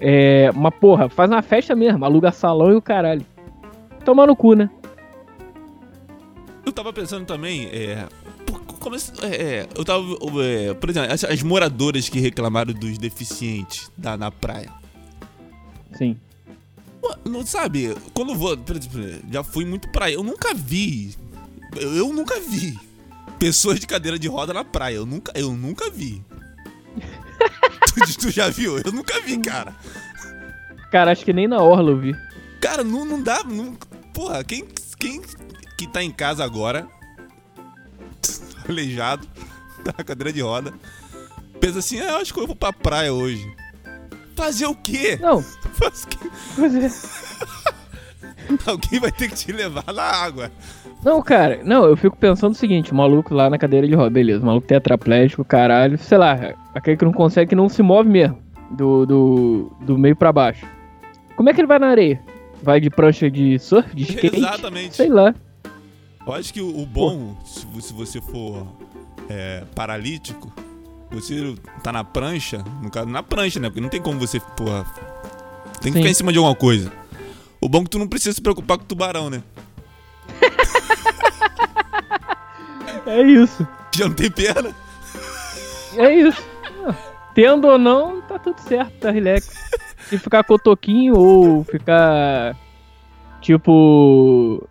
É. 0.00 0.50
Uma 0.54 0.72
porra, 0.72 1.08
faz 1.10 1.30
uma 1.30 1.42
festa 1.42 1.76
mesmo, 1.76 2.04
aluga 2.04 2.32
salão 2.32 2.72
e 2.72 2.74
o 2.74 2.80
caralho. 2.82 3.24
Toma 4.04 4.26
no 4.26 4.34
cu, 4.36 4.54
né? 4.54 4.68
Eu 6.64 6.72
tava 6.72 6.92
pensando 6.92 7.24
também, 7.26 7.66
é. 7.66 8.06
Como 8.80 8.96
esse- 8.96 9.12
é, 9.24 9.26
é, 9.60 9.68
eu 9.76 9.84
tava. 9.84 10.04
é, 10.44 10.74
por 10.74 10.90
exemplo, 10.90 11.12
as, 11.12 11.22
as 11.24 11.42
moradoras 11.42 12.08
que 12.08 12.18
reclamaram 12.18 12.72
dos 12.72 12.98
deficientes 12.98 13.90
da, 13.96 14.16
na 14.16 14.30
praia. 14.30 14.70
Sim. 15.92 16.16
Não 17.24 17.44
sabe, 17.44 17.94
quando 18.14 18.34
vou. 18.34 18.56
Já 19.30 19.42
fui 19.44 19.64
muito 19.64 19.88
praia. 19.88 20.14
Eu 20.14 20.22
nunca 20.22 20.54
vi. 20.54 21.14
Eu, 21.76 21.94
eu 21.96 22.12
nunca 22.12 22.40
vi. 22.40 22.78
Pessoas 23.38 23.78
de 23.80 23.86
cadeira 23.86 24.18
de 24.18 24.28
roda 24.28 24.52
na 24.52 24.64
praia. 24.64 24.96
Eu 24.96 25.06
nunca, 25.06 25.32
eu 25.34 25.52
nunca 25.52 25.90
vi. 25.90 26.22
tu, 27.94 28.18
tu 28.20 28.30
já 28.30 28.48
viu? 28.48 28.78
Eu 28.78 28.92
nunca 28.92 29.20
vi, 29.20 29.38
cara. 29.38 29.74
Cara, 30.90 31.10
acho 31.12 31.24
que 31.24 31.32
nem 31.32 31.48
na 31.48 31.60
orla 31.60 31.90
eu 31.90 31.98
vi. 31.98 32.14
Cara, 32.60 32.84
não, 32.84 33.04
não 33.04 33.20
dá. 33.22 33.42
Não, 33.44 33.76
porra, 34.12 34.42
quem, 34.44 34.66
quem 34.98 35.20
que 35.76 35.86
tá 35.86 36.02
em 36.02 36.10
casa 36.10 36.44
agora, 36.44 36.86
aleijado, 38.68 39.26
tá 39.84 39.94
na 39.98 40.04
cadeira 40.04 40.32
de 40.32 40.40
roda, 40.40 40.72
pensa 41.60 41.78
assim: 41.80 42.00
ah, 42.00 42.12
eu 42.12 42.16
acho 42.18 42.32
que 42.32 42.40
eu 42.40 42.46
vou 42.46 42.56
pra 42.56 42.72
praia 42.72 43.12
hoje. 43.12 43.44
Fazer 44.34 44.66
o 44.66 44.74
quê? 44.74 45.18
Não, 45.20 45.42
Faz 45.74 46.04
que-. 46.04 46.18
Alguém 48.66 49.00
vai 49.00 49.12
ter 49.12 49.28
que 49.28 49.34
te 49.36 49.52
levar 49.52 49.92
na 49.92 50.02
água. 50.02 50.50
Não, 51.04 51.20
cara, 51.22 51.60
não, 51.64 51.84
eu 51.84 51.96
fico 51.96 52.16
pensando 52.16 52.52
o 52.52 52.56
seguinte, 52.56 52.92
o 52.92 52.94
maluco 52.94 53.34
lá 53.34 53.50
na 53.50 53.58
cadeira 53.58 53.86
de 53.88 53.94
roda, 53.94 54.10
beleza, 54.10 54.42
o 54.42 54.46
maluco 54.46 54.66
tetraplégico, 54.66 55.44
caralho, 55.44 55.98
sei 55.98 56.18
lá, 56.18 56.54
aquele 56.74 56.96
que 56.96 57.04
não 57.04 57.12
consegue, 57.12 57.50
que 57.50 57.54
não 57.56 57.68
se 57.68 57.82
move 57.82 58.08
mesmo, 58.08 58.38
do, 58.70 59.04
do, 59.04 59.72
do 59.80 59.98
meio 59.98 60.14
pra 60.14 60.32
baixo. 60.32 60.64
Como 61.36 61.48
é 61.50 61.54
que 61.54 61.60
ele 61.60 61.66
vai 61.66 61.78
na 61.78 61.88
areia? 61.88 62.22
Vai 62.62 62.80
de 62.80 62.88
prancha 62.90 63.30
de 63.30 63.58
surf, 63.58 63.94
de 63.94 64.02
skate? 64.14 64.36
Exatamente. 64.36 64.96
Sei 64.96 65.08
lá. 65.08 65.34
Eu 66.26 66.32
acho 66.32 66.52
que 66.54 66.60
o, 66.60 66.78
o 66.80 66.86
bom, 66.86 67.36
se, 67.44 67.66
vo- 67.66 67.80
se 67.80 67.92
você 67.92 68.20
for 68.20 68.66
é, 69.28 69.64
paralítico, 69.74 70.52
você 71.10 71.54
tá 71.82 71.90
na 71.92 72.04
prancha, 72.04 72.58
no 72.80 72.90
caso, 72.90 73.08
na 73.08 73.22
prancha, 73.22 73.58
né? 73.58 73.68
Porque 73.68 73.80
não 73.80 73.88
tem 73.88 74.00
como 74.00 74.18
você, 74.20 74.38
porra. 74.56 74.84
Tem 75.80 75.90
que 75.90 75.98
Sim. 75.98 76.02
ficar 76.02 76.10
em 76.10 76.14
cima 76.14 76.30
de 76.32 76.38
alguma 76.38 76.54
coisa. 76.54 76.92
O 77.60 77.68
bom 77.68 77.80
é 77.80 77.84
que 77.84 77.90
tu 77.90 77.98
não 77.98 78.06
precisa 78.08 78.32
se 78.32 78.40
preocupar 78.40 78.78
com 78.78 78.84
o 78.84 78.86
tubarão, 78.86 79.28
né? 79.28 79.42
É 83.04 83.20
isso. 83.22 83.66
Já 83.94 84.06
não 84.08 84.14
tem 84.14 84.30
perna. 84.30 84.74
É 85.96 86.14
isso. 86.14 86.40
Tendo 87.34 87.66
ou 87.66 87.76
não, 87.78 88.20
tá 88.22 88.38
tudo 88.38 88.58
certo, 88.60 88.92
tá 89.00 89.10
relax. 89.10 89.50
Se 90.12 90.18
ficar 90.18 90.44
cotoquinho 90.44 91.16
ou 91.16 91.64
ficar 91.64 92.54
tipo 93.40 94.68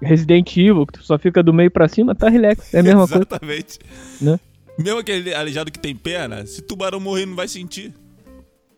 Resident 0.00 0.56
Evil, 0.56 0.86
que 0.86 0.92
tu 0.92 1.02
só 1.04 1.18
fica 1.18 1.42
do 1.42 1.52
meio 1.52 1.68
pra 1.68 1.88
cima, 1.88 2.14
tá 2.14 2.28
relax. 2.28 2.72
É 2.72 2.78
a 2.78 2.82
mesma 2.84 3.08
coisa. 3.08 3.26
Exatamente. 3.28 3.80
Né? 4.20 4.38
Mesmo 4.78 5.00
aquele 5.00 5.34
aleijado 5.34 5.72
que 5.72 5.80
tem 5.80 5.96
perna, 5.96 6.46
se 6.46 6.62
tubarão 6.62 7.00
morrer, 7.00 7.26
não 7.26 7.34
vai 7.34 7.48
sentir. 7.48 7.92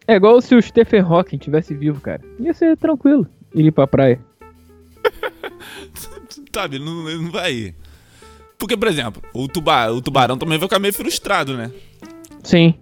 É 0.09 0.15
igual 0.15 0.41
se 0.41 0.55
o 0.55 0.63
Stephen 0.63 1.01
Hawking 1.01 1.37
tivesse 1.37 1.75
vivo, 1.75 2.01
cara. 2.01 2.23
Ia 2.41 2.55
ser 2.55 2.79
tranquilo 2.79 3.29
ir 3.55 3.71
pra 3.71 3.87
praia. 3.87 4.19
Sabe, 6.51 6.79
não, 6.79 7.11
ele 7.11 7.25
não 7.25 7.31
vai 7.31 7.53
ir. 7.53 7.75
Porque, 8.57 8.75
por 8.75 8.89
exemplo, 8.89 9.23
o, 9.35 9.47
tuba, 9.47 9.93
o 9.93 10.01
tubarão 10.01 10.39
também 10.39 10.57
vai 10.57 10.67
ficar 10.67 10.79
meio 10.79 10.95
frustrado, 10.95 11.59
né? 11.59 11.71
Sim. 12.43 12.75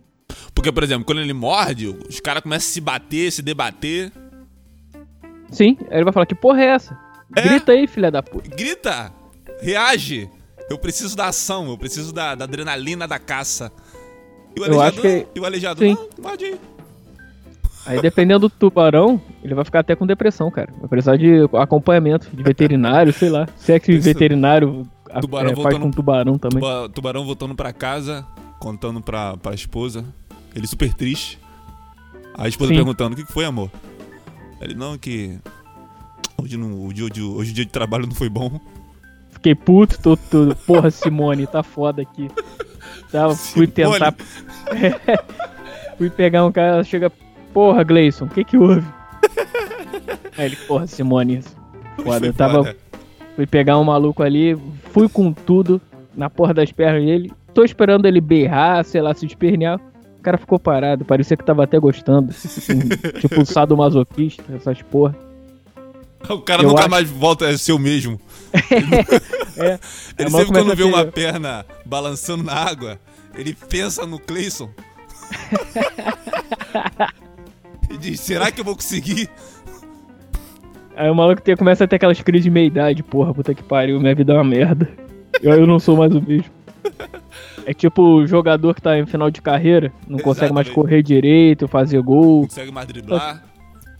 Porque, 0.54 0.70
por 0.72 0.82
exemplo, 0.82 1.04
quando 1.04 1.20
ele 1.20 1.32
morde, 1.32 1.88
os 1.88 2.20
caras 2.20 2.42
começam 2.42 2.68
a 2.68 2.72
se 2.72 2.80
bater, 2.80 3.30
se 3.32 3.42
debater. 3.42 4.12
Sim. 5.50 5.76
Aí 5.90 5.96
ele 5.98 6.04
vai 6.04 6.12
falar, 6.12 6.26
que 6.26 6.34
porra 6.34 6.62
é 6.62 6.66
essa? 6.66 6.98
É? 7.36 7.42
Grita 7.42 7.72
aí, 7.72 7.86
filha 7.86 8.10
da 8.10 8.22
puta. 8.22 8.48
Grita! 8.48 9.12
Reage! 9.60 10.28
Eu 10.70 10.78
preciso 10.78 11.16
da 11.16 11.26
ação, 11.26 11.68
eu 11.68 11.76
preciso 11.76 12.12
da, 12.12 12.34
da 12.34 12.44
adrenalina 12.44 13.06
da 13.06 13.18
caça. 13.18 13.70
E 14.56 14.60
o 14.60 14.64
Eu 14.64 14.80
aleijado 14.80 15.00
que-. 15.02 15.26
E 15.34 15.40
o 15.40 15.44
aleijado 15.44 15.78
Sim. 15.80 15.94
não, 15.94 16.08
morde 16.24 16.44
aí. 16.46 16.60
Aí 17.86 18.00
dependendo 18.00 18.48
do 18.48 18.50
tubarão, 18.50 19.20
ele 19.42 19.52
vai 19.54 19.62
ficar 19.64 19.80
até 19.80 19.94
com 19.94 20.06
depressão, 20.06 20.50
cara. 20.50 20.72
Vai 20.80 20.88
precisar 20.88 21.18
de 21.18 21.42
acompanhamento 21.52 22.28
de 22.34 22.42
veterinário, 22.42 23.12
sei 23.12 23.28
lá. 23.28 23.46
Se 23.56 23.72
é 23.72 23.78
que 23.80 23.92
Isso. 23.92 24.04
veterinário 24.04 24.88
Tubarão 25.20 25.50
é, 25.50 25.54
faz 25.54 25.62
voltando- 25.64 25.82
com 25.82 25.90
tubarão 25.90 26.38
também. 26.38 26.60
Tuba- 26.60 26.88
tubarão 26.88 27.24
voltando 27.26 27.54
pra 27.54 27.72
casa, 27.74 28.26
contando 28.64 29.02
pra, 29.02 29.36
pra 29.36 29.52
esposa. 29.54 30.02
Ele 30.56 30.66
super 30.66 30.94
triste. 30.94 31.38
A 32.36 32.48
esposa 32.48 32.70
Sim. 32.70 32.76
perguntando: 32.76 33.12
o 33.12 33.16
que 33.16 33.26
que 33.26 33.32
foi, 33.32 33.44
amor? 33.44 33.70
Ele, 34.60 34.74
não, 34.74 34.96
que. 34.96 35.38
Hoje, 36.42 36.56
não, 36.56 36.86
o 36.86 36.92
dia, 36.92 37.08
de- 37.10 37.20
hoje 37.22 37.50
o 37.52 37.54
dia 37.54 37.64
de 37.66 37.70
trabalho 37.70 38.06
não 38.06 38.14
foi 38.14 38.28
bom. 38.30 38.58
Fiquei 39.30 39.54
puto, 39.54 40.00
tô, 40.00 40.16
tô- 40.16 40.54
porra, 40.66 40.90
Simone, 40.90 41.46
tá 41.46 41.62
foda 41.62 42.00
aqui. 42.02 42.28
Tava, 43.12 43.34
fui 43.36 43.66
tentar. 43.66 44.14
fui 45.98 46.08
pegar 46.10 46.44
um 46.46 46.50
cara, 46.50 46.74
ela 46.76 46.84
chega, 46.84 47.10
porra, 47.52 47.84
Gleison, 47.84 48.24
o 48.24 48.28
que 48.28 48.42
que 48.44 48.56
houve? 48.56 48.82
Aí 50.36 50.46
ele, 50.46 50.56
porra, 50.56 50.86
Simone, 50.86 51.38
Hoje 51.38 52.04
Foda, 52.04 52.26
eu 52.26 52.34
tava- 52.34 52.74
fui 53.36 53.46
pegar 53.46 53.78
um 53.78 53.84
maluco 53.84 54.22
ali, 54.22 54.56
fui 54.92 55.08
com 55.08 55.32
tudo 55.32 55.80
na 56.16 56.28
porra 56.30 56.54
das 56.54 56.72
pernas 56.72 57.04
dele. 57.04 57.32
Tô 57.54 57.64
esperando 57.64 58.06
ele 58.06 58.20
berrar, 58.20 58.84
sei 58.84 59.00
lá, 59.00 59.14
se 59.14 59.24
espernear. 59.24 59.80
O 60.18 60.22
cara 60.22 60.36
ficou 60.38 60.58
parado, 60.58 61.04
parecia 61.04 61.36
que 61.36 61.44
tava 61.44 61.64
até 61.64 61.78
gostando. 61.78 62.32
Um, 62.32 62.88
tipo, 63.20 63.44
sadomasoquista, 63.46 64.42
essas 64.54 64.80
porra. 64.82 65.14
O 66.28 66.38
cara 66.40 66.62
Eu 66.62 66.68
nunca 66.70 66.80
acho- 66.82 66.90
mais 66.90 67.08
volta 67.10 67.46
a 67.48 67.56
ser 67.58 67.72
o 67.72 67.78
mesmo. 67.78 68.20
É, 69.56 69.78
Ele 70.18 70.28
a 70.28 70.30
sempre 70.30 70.46
quando 70.46 70.70
vê 70.70 70.82
ter- 70.82 70.82
uma 70.84 71.04
perna 71.04 71.64
balançando 71.86 72.42
na 72.42 72.54
água, 72.54 72.98
ele 73.36 73.54
pensa 73.68 74.04
no 74.04 74.18
Cleison. 74.18 74.68
e 77.90 77.96
diz, 77.98 78.20
será 78.20 78.50
que 78.50 78.60
eu 78.60 78.64
vou 78.64 78.74
conseguir? 78.74 79.28
Aí 80.96 81.10
o 81.10 81.14
maluco 81.14 81.42
tem- 81.42 81.56
começa 81.56 81.84
a 81.84 81.86
ter 81.88 81.96
aquelas 81.96 82.20
crises 82.20 82.44
de 82.44 82.50
meia-idade, 82.50 83.02
porra, 83.02 83.32
puta 83.34 83.54
que 83.54 83.62
pariu, 83.62 84.00
minha 84.00 84.14
vida 84.14 84.32
é 84.32 84.36
uma 84.36 84.44
merda. 84.44 84.88
Eu, 85.42 85.52
eu 85.54 85.66
não 85.66 85.78
sou 85.78 85.96
mais 85.96 86.12
o 86.14 86.20
mesmo. 86.22 86.50
É 87.66 87.72
tipo 87.72 88.02
o 88.02 88.26
jogador 88.26 88.74
que 88.74 88.82
tá 88.82 88.98
em 88.98 89.06
final 89.06 89.30
de 89.30 89.40
carreira, 89.40 89.92
não 90.06 90.18
consegue 90.18 90.52
mais 90.52 90.66
Exatamente. 90.66 90.74
correr 90.74 91.02
direito, 91.02 91.66
fazer 91.68 92.00
gol. 92.02 92.42
Consegue 92.42 92.70
mais 92.70 92.86
driblar, 92.86 93.42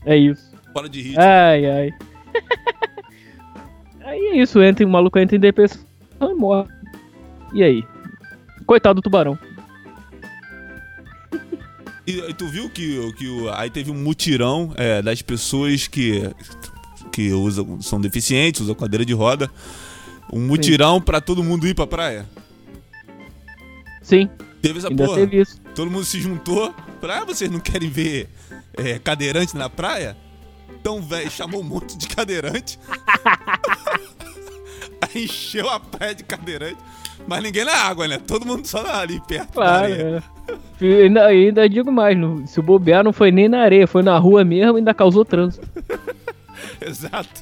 É 0.05 0.15
isso. 0.15 0.51
fora 0.71 0.87
de 0.87 1.01
ritmo. 1.01 1.21
Ai, 1.21 1.65
ai. 1.65 1.89
Aí 4.05 4.19
é 4.19 4.37
isso, 4.41 4.61
entra, 4.61 4.85
o 4.85 4.89
maluco 4.89 5.17
entra 5.17 5.35
em 5.35 5.39
depressão. 5.39 5.81
Aí 6.19 6.33
morre. 6.35 6.67
E 7.53 7.63
aí? 7.63 7.83
Coitado 8.67 8.95
do 8.95 9.01
tubarão. 9.01 9.37
E, 12.05 12.19
e 12.19 12.33
tu 12.35 12.47
viu 12.47 12.69
que, 12.69 13.11
que 13.13 13.27
o- 13.27 13.49
aí 13.51 13.69
teve 13.69 13.89
um 13.89 13.95
mutirão 13.95 14.71
é, 14.75 15.01
das 15.01 15.21
pessoas 15.23 15.87
que, 15.87 16.29
que 17.11 17.31
usam, 17.31 17.81
são 17.81 17.99
deficientes, 17.99 18.61
usam 18.61 18.75
cadeira 18.75 19.03
de 19.03 19.13
roda. 19.13 19.49
Um 20.31 20.39
mutirão 20.39 21.01
pra 21.01 21.19
todo 21.19 21.43
mundo 21.43 21.67
ir 21.67 21.73
pra 21.73 21.87
praia. 21.87 22.25
Sim, 24.05 24.29
Teve 24.61 24.77
essa 24.79 24.87
ainda 24.87 25.03
porra. 25.03 25.17
teve 25.17 25.41
isso. 25.41 25.59
Todo 25.73 25.89
mundo 25.89 26.05
se 26.05 26.19
juntou 26.21 26.71
pra. 27.01 27.21
Ah, 27.21 27.25
vocês 27.25 27.49
não 27.49 27.59
querem 27.59 27.89
ver 27.89 28.29
é, 28.77 28.99
cadeirante 28.99 29.57
na 29.57 29.67
praia? 29.69 30.15
Então, 30.79 31.01
velho, 31.01 31.29
chamou 31.31 31.61
um 31.61 31.63
monte 31.63 31.97
de 31.97 32.07
cadeirante. 32.07 32.77
Aí 35.01 35.25
encheu 35.25 35.67
a 35.69 35.79
praia 35.79 36.13
de 36.13 36.23
cadeirante. 36.23 36.77
Mas 37.27 37.41
ninguém 37.41 37.65
na 37.65 37.73
água, 37.75 38.07
né? 38.07 38.19
Todo 38.19 38.45
mundo 38.45 38.67
só 38.67 38.85
ali 38.85 39.19
perto. 39.27 39.53
Claro, 39.53 39.91
é. 39.91 40.21
Ainda, 41.03 41.25
ainda 41.25 41.67
digo 41.69 41.91
mais, 41.91 42.15
não- 42.15 42.45
se 42.45 42.59
o 42.59 42.63
bobear 42.63 43.03
não 43.03 43.11
foi 43.13 43.31
nem 43.31 43.49
na 43.49 43.61
areia, 43.61 43.87
foi 43.87 44.03
na 44.03 44.15
rua 44.19 44.43
mesmo 44.43 44.77
e 44.77 44.79
ainda 44.79 44.93
causou 44.93 45.25
trânsito. 45.25 45.67
Exato. 46.85 47.41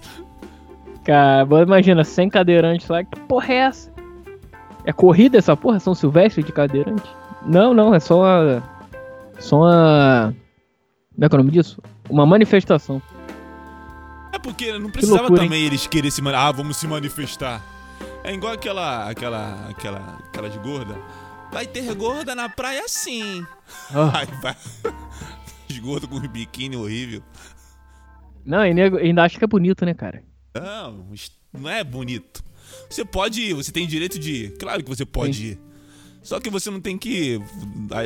Cara, 1.04 1.46
imagina, 1.64 2.04
sem 2.06 2.30
cadeirante 2.30 2.90
lá, 2.90 3.04
que 3.04 3.20
porra 3.22 3.54
é 3.54 3.58
essa? 3.58 3.92
É 4.86 4.92
corrida 4.92 5.38
essa 5.38 5.56
porra? 5.56 5.80
São 5.80 5.96
Silvestre 5.96 6.44
de 6.44 6.52
cadeirante? 6.52 7.10
Não, 7.46 7.74
não, 7.74 7.94
é 7.94 8.00
só 8.00 8.20
uma. 8.20 8.64
Só 9.40 9.58
uma. 9.58 10.36
Como 11.14 11.26
é 11.26 11.30
que 11.30 11.36
é 11.36 11.38
o 11.38 11.44
nome 11.44 11.52
disso? 11.52 11.82
Uma 12.10 12.26
manifestação. 12.26 13.02
É 14.32 14.40
porque 14.40 14.78
não 14.78 14.90
precisava 14.90 15.22
loucura, 15.22 15.44
hein? 15.44 15.50
também 15.50 15.66
eles 15.66 15.88
querer 15.88 16.12
se 16.12 16.22
manifestar. 16.22 16.48
Ah, 16.48 16.52
vamos 16.52 16.78
se 16.78 16.88
manifestar. 16.88 17.62
É 18.24 18.34
igual 18.34 18.54
aquela. 18.54 19.10
aquela. 19.10 19.70
aquela. 19.70 20.20
aquela 20.28 20.50
de 20.50 20.60
gorda. 20.60 20.96
Vai 21.52 21.68
ter 21.68 21.94
gorda 21.94 22.34
na 22.34 22.50
praia 22.50 22.84
sim. 22.88 23.46
Ah, 23.94 24.20
Aí 24.20 24.28
vai. 24.42 24.56
Gordos 25.82 26.10
com 26.10 26.16
um 26.16 26.28
biquíni 26.28 26.78
horrível. 26.78 27.22
não, 28.46 28.60
ainda 28.62 29.24
acha 29.24 29.38
que 29.38 29.44
é 29.44 29.48
bonito, 29.48 29.86
né, 29.86 29.94
cara? 29.94 30.24
Não, 30.56 31.06
não 31.52 31.70
é 31.70 31.84
bonito. 31.84 32.42
Você 32.90 33.04
pode 33.06 33.42
ir, 33.42 33.54
você 33.54 33.72
tem 33.72 33.88
direito 33.88 34.18
de 34.20 34.32
ir. 34.46 34.58
Claro 34.58 34.84
que 34.84 34.90
você 34.90 35.06
pode 35.06 35.46
ir. 35.46 35.60
Só 36.22 36.40
que 36.40 36.50
você 36.50 36.70
não 36.72 36.80
tem 36.80 36.98
que. 36.98 37.40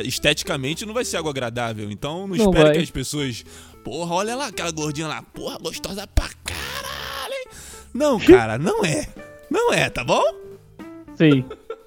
Esteticamente 0.04 0.84
não 0.84 0.92
vai 0.94 1.04
ser 1.04 1.16
algo 1.18 1.28
agradável. 1.28 1.90
Então 1.90 2.26
não, 2.26 2.36
Não 2.36 2.36
espere 2.36 2.64
vai. 2.64 2.72
que 2.72 2.78
as 2.82 2.90
pessoas. 2.90 3.44
Porra, 3.84 4.14
olha 4.14 4.34
lá 4.36 4.46
aquela 4.48 4.70
gordinha 4.70 5.06
lá. 5.06 5.22
Porra, 5.22 5.58
gostosa 5.58 6.06
pra 6.06 6.28
caralho, 6.44 7.32
hein? 7.32 7.46
Não, 7.94 8.18
cara, 8.20 8.58
não 8.58 8.84
é. 8.84 9.06
Não 9.50 9.72
é, 9.72 9.88
tá 9.88 10.02
bom? 10.04 10.22
Sei. 11.14 11.44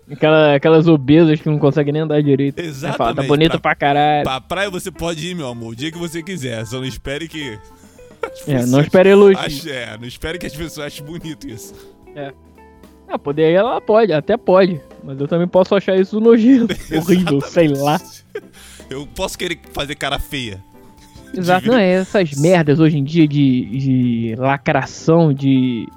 Aquela, 0.09 0.55
aquelas 0.55 0.87
obesas 0.87 1.39
que 1.39 1.47
não 1.49 1.57
conseguem 1.59 1.93
nem 1.93 2.01
andar 2.01 2.21
direito. 2.21 2.59
Aí 2.59 2.65
Fala, 2.73 2.81
tá 2.81 2.87
Exatamente. 2.87 3.27
bonito 3.27 3.51
pra, 3.51 3.59
pra 3.59 3.75
caralho. 3.75 4.23
pra 4.23 4.41
praia 4.41 4.69
você 4.69 4.91
pode 4.91 5.25
ir, 5.25 5.35
meu 5.35 5.47
amor, 5.47 5.69
o 5.71 5.75
dia 5.75 5.91
que 5.91 5.97
você 5.97 6.21
quiser. 6.23 6.65
Só 6.65 6.77
não 6.77 6.85
espere 6.85 7.27
que. 7.27 7.57
É, 8.47 8.65
não 8.65 8.81
espere 8.81 9.09
elogio. 9.09 9.39
achem- 9.39 9.71
é, 9.71 9.97
não 9.97 10.07
espere 10.07 10.37
que 10.37 10.45
as 10.45 10.53
pessoas 10.55 10.87
achem 10.87 11.05
bonito 11.05 11.47
isso. 11.47 11.73
Ah, 13.11 13.19
poder 13.19 13.51
ela 13.51 13.81
pode, 13.81 14.13
até 14.13 14.37
pode. 14.37 14.79
Mas 15.03 15.19
eu 15.19 15.27
também 15.27 15.47
posso 15.47 15.75
achar 15.75 15.97
isso 15.97 16.19
nojento. 16.19 16.73
Horrível, 16.95 17.41
sei 17.41 17.67
lá. 17.67 17.99
Eu 18.89 19.05
posso 19.07 19.37
querer 19.37 19.59
fazer 19.73 19.95
cara 19.95 20.17
feia. 20.17 20.63
Exato, 21.33 21.67
não 21.67 21.77
é 21.77 21.89
essas 21.93 22.33
merdas 22.33 22.79
hoje 22.79 22.97
em 22.97 23.03
dia 23.03 23.27
de, 23.27 23.65
de 23.65 24.35
lacração, 24.37 25.33
de. 25.33 25.87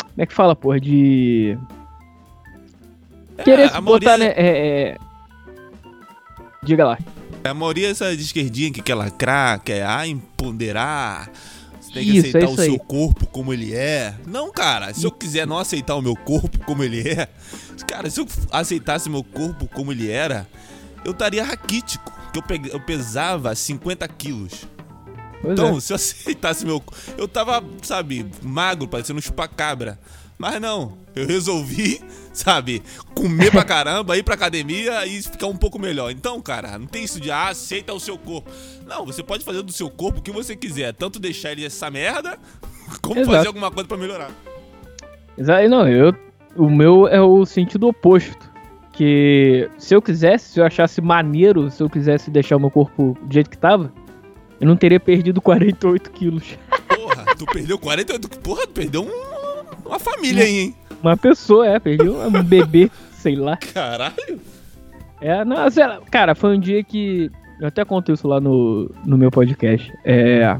Como 0.00 0.22
é 0.22 0.26
que 0.26 0.32
fala, 0.34 0.54
porra? 0.54 0.78
De. 0.80 1.58
Querer 3.44 3.62
É, 3.62 3.68
se 3.68 3.76
a 3.76 3.80
botar, 3.80 4.18
maioria- 4.18 4.28
né? 4.28 4.34
É, 4.36 4.90
é... 4.92 4.96
Diga 6.62 6.84
lá. 6.86 6.98
A 7.44 7.54
maioria 7.54 7.88
essa 7.90 8.14
de 8.16 8.22
esquerdinha 8.22 8.70
que 8.72 8.80
quer 8.80 8.94
lacrar, 8.94 9.60
quer 9.60 9.84
ah, 9.84 10.06
empoderar. 10.06 11.28
Você 11.92 12.00
tem 12.00 12.04
que 12.04 12.16
Isso, 12.18 12.26
é 12.26 12.28
aceitar 12.30 12.48
o 12.48 12.52
isso 12.52 12.60
aí. 12.62 12.70
seu 12.70 12.78
corpo 12.78 13.26
como 13.26 13.52
ele 13.52 13.74
é. 13.74 14.14
Não, 14.26 14.50
cara, 14.50 14.94
se 14.94 15.04
eu 15.04 15.10
quiser 15.10 15.46
não 15.46 15.58
aceitar 15.58 15.94
o 15.96 16.00
meu 16.02 16.16
corpo 16.16 16.58
como 16.64 16.82
ele 16.82 17.00
é, 17.08 17.28
cara, 17.86 18.08
se 18.08 18.18
eu 18.20 18.26
aceitasse 18.50 19.10
meu 19.10 19.22
corpo 19.22 19.68
como 19.68 19.92
ele 19.92 20.10
era, 20.10 20.48
eu 21.04 21.12
estaria 21.12 21.44
raquítico. 21.44 22.10
Que 22.32 22.38
eu, 22.38 22.42
pe- 22.42 22.70
eu 22.72 22.80
pesava 22.80 23.54
50 23.54 24.08
quilos. 24.08 24.66
Pois 25.42 25.52
Então, 25.52 25.76
é. 25.76 25.80
se 25.80 25.92
eu 25.92 25.96
aceitasse 25.96 26.64
meu. 26.64 26.82
Eu 27.18 27.28
tava, 27.28 27.62
sabe, 27.82 28.24
magro, 28.42 28.88
parecendo 28.88 29.18
um 29.18 29.22
chupacabra. 29.22 29.98
Mas 30.42 30.60
não, 30.60 30.94
eu 31.14 31.24
resolvi, 31.24 32.00
sabe, 32.34 32.82
comer 33.14 33.52
pra 33.52 33.62
caramba, 33.64 34.18
ir 34.18 34.24
pra 34.24 34.34
academia 34.34 35.06
e 35.06 35.22
ficar 35.22 35.46
um 35.46 35.56
pouco 35.56 35.78
melhor. 35.78 36.10
Então, 36.10 36.42
cara, 36.42 36.76
não 36.80 36.86
tem 36.88 37.04
isso 37.04 37.20
de 37.20 37.30
ah, 37.30 37.50
aceita 37.50 37.92
o 37.94 38.00
seu 38.00 38.18
corpo. 38.18 38.50
Não, 38.84 39.06
você 39.06 39.22
pode 39.22 39.44
fazer 39.44 39.62
do 39.62 39.70
seu 39.72 39.88
corpo 39.88 40.18
o 40.18 40.22
que 40.22 40.32
você 40.32 40.56
quiser. 40.56 40.92
Tanto 40.94 41.20
deixar 41.20 41.52
ele 41.52 41.64
essa 41.64 41.88
merda, 41.92 42.36
como 43.00 43.20
Exato. 43.20 43.36
fazer 43.36 43.46
alguma 43.46 43.70
coisa 43.70 43.86
pra 43.86 43.96
melhorar. 43.96 44.32
Exa- 45.38 45.68
Não, 45.68 45.88
eu. 45.88 46.12
O 46.56 46.68
meu 46.68 47.06
é 47.06 47.20
o 47.20 47.46
sentido 47.46 47.86
oposto. 47.86 48.50
Que 48.92 49.70
se 49.78 49.94
eu 49.94 50.02
quisesse, 50.02 50.54
se 50.54 50.58
eu 50.60 50.66
achasse 50.66 51.00
maneiro, 51.00 51.70
se 51.70 51.80
eu 51.80 51.88
quisesse 51.88 52.32
deixar 52.32 52.56
o 52.56 52.60
meu 52.60 52.70
corpo 52.70 53.16
do 53.22 53.32
jeito 53.32 53.48
que 53.48 53.56
tava, 53.56 53.92
eu 54.60 54.66
não 54.66 54.76
teria 54.76 54.98
perdido 54.98 55.38
48 55.40 56.10
quilos. 56.10 56.58
Porra, 56.88 57.26
tu 57.38 57.46
perdeu 57.46 57.78
48. 57.78 58.28
Porra, 58.40 58.66
tu 58.66 58.72
perdeu 58.72 59.02
um- 59.04 59.31
uma 59.92 59.98
família 59.98 60.44
aí, 60.44 60.58
hein? 60.58 60.74
Uma 61.02 61.16
pessoa, 61.16 61.66
é, 61.66 61.78
perdi 61.78 62.08
um 62.08 62.42
bebê, 62.42 62.90
sei 63.12 63.34
lá. 63.36 63.56
Caralho. 63.56 64.40
É, 65.20 65.44
não, 65.44 65.70
sei 65.70 65.86
lá, 65.86 66.00
cara, 66.10 66.34
foi 66.34 66.56
um 66.56 66.60
dia 66.60 66.82
que. 66.82 67.30
Eu 67.60 67.68
até 67.68 67.84
conto 67.84 68.12
isso 68.12 68.26
lá 68.26 68.40
no, 68.40 68.90
no 69.06 69.16
meu 69.16 69.30
podcast. 69.30 69.92
É. 70.04 70.56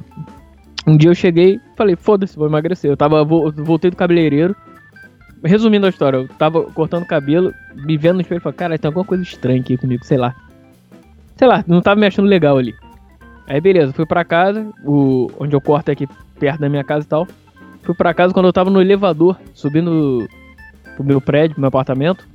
Um 0.87 0.97
dia 0.97 1.11
eu 1.11 1.14
cheguei 1.14 1.61
falei, 1.77 1.97
foda-se, 1.97 2.37
vou 2.37 2.47
emagrecer. 2.47 2.90
Eu 2.90 2.97
tava. 2.97 3.25
vo- 3.25 3.51
Voltei 3.53 3.90
do 3.90 3.97
cabeleireiro. 3.97 4.55
Resumindo 5.45 5.87
a 5.87 5.88
história, 5.88 6.18
eu 6.18 6.29
tava 6.29 6.62
cortando 6.71 7.03
o 7.03 7.07
cabelo, 7.07 7.53
me 7.75 7.97
vendo 7.97 8.14
no 8.16 8.21
espelho 8.21 8.38
e 8.38 8.40
falei, 8.42 8.57
cara, 8.57 8.79
tem 8.79 8.88
alguma 8.88 9.05
coisa 9.05 9.25
estranha 9.25 9.61
aqui 9.61 9.77
comigo, 9.77 10.05
sei 10.05 10.16
lá. 10.16 10.37
Sei 11.37 11.49
lá, 11.49 11.64
não 11.66 11.81
tava 11.81 11.99
me 11.99 12.07
achando 12.07 12.29
legal 12.29 12.57
ali. 12.59 12.73
Aí 13.49 13.61
beleza, 13.61 13.92
fui 13.92 14.07
pra 14.07 14.25
casa, 14.25 14.64
o, 14.85 15.29
onde 15.40 15.57
eu 15.57 15.61
corto 15.61 15.88
é 15.88 15.95
aqui 15.95 16.07
perto 16.38 16.61
da 16.61 16.68
minha 16.68 16.85
casa 16.85 17.05
e 17.05 17.09
tal. 17.09 17.27
Fui 17.83 17.95
pra 17.95 18.14
casa 18.14 18.33
quando 18.33 18.47
eu 18.47 18.53
tava 18.53 18.71
no 18.71 18.81
elevador, 18.81 19.37
subindo 19.55 20.29
pro 20.95 21.05
meu 21.05 21.21
prédio, 21.21 21.55
pro 21.55 21.61
meu 21.62 21.68
apartamento. 21.68 22.27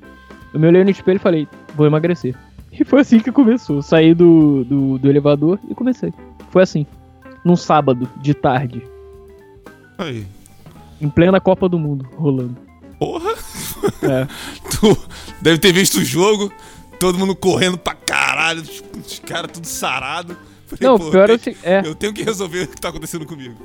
Eu 0.54 0.60
me 0.60 0.68
olhei 0.68 0.84
no 0.84 0.90
espelho 0.90 1.18
e 1.18 1.20
falei, 1.20 1.48
vou 1.76 1.86
emagrecer. 1.86 2.36
E 2.72 2.84
foi 2.84 3.02
assim 3.02 3.20
que 3.20 3.32
começou. 3.32 3.82
Saí 3.82 4.14
do, 4.14 4.64
do, 4.66 4.98
do 4.98 5.10
elevador 5.10 5.60
e 5.70 5.74
comecei. 5.76 6.14
Foi 6.52 6.64
assim. 6.64 6.86
Num 7.46 7.56
sábado, 7.56 8.10
de 8.22 8.34
tarde. 8.34 8.82
Aí. 9.98 10.26
Em 11.00 11.10
plena 11.10 11.40
Copa 11.40 11.70
do 11.70 11.80
Mundo, 11.80 12.08
rolando. 12.16 12.58
Porra. 13.00 13.32
É. 14.04 14.28
Tu 14.80 14.98
deve 15.42 15.58
ter 15.60 15.72
visto 15.72 15.96
o 16.00 16.04
jogo, 16.04 16.52
todo 17.00 17.18
mundo 17.18 17.36
correndo 17.36 17.78
pra 17.78 17.94
caralho, 17.94 18.62
os, 18.62 19.20
caras 19.20 19.52
tudo 19.52 19.66
sarado. 19.66 20.36
Falei, 20.66 20.82
Não, 20.82 21.12
pior 21.12 21.30
é, 21.30 21.34
eu 21.34 21.40
se- 21.40 21.58
é. 21.64 21.82
eu 21.86 21.96
tenho 21.96 22.14
que 22.14 22.24
resolver 22.24 22.64
o 22.64 22.68
que 22.68 22.82
tá 22.82 22.90
acontecendo 22.90 23.26
comigo. 23.26 23.56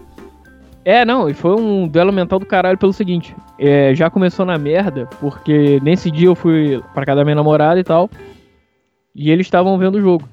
É, 0.85 1.05
não, 1.05 1.29
e 1.29 1.35
foi 1.35 1.55
um 1.55 1.87
duelo 1.87 2.13
mental 2.13 2.39
do 2.39 2.47
caralho 2.47 2.77
pelo 2.77 2.93
seguinte. 2.93 3.35
É, 3.59 3.95
já 3.95 4.11
começou 4.11 4.45
na 4.45 4.59
merda, 4.59 5.09
porque 5.21 5.79
nesse 5.83 6.11
dia 6.11 6.27
eu 6.27 6.35
fui 6.35 6.83
pra 6.93 7.05
casa 7.07 7.17
da 7.19 7.25
minha 7.25 7.37
namorada 7.37 7.79
e 7.79 7.85
tal. 7.85 8.11
E 9.15 9.31
eles 9.31 9.47
estavam 9.47 9.79
vendo 9.79 9.97
o 9.97 10.01
jogo. 10.01 10.29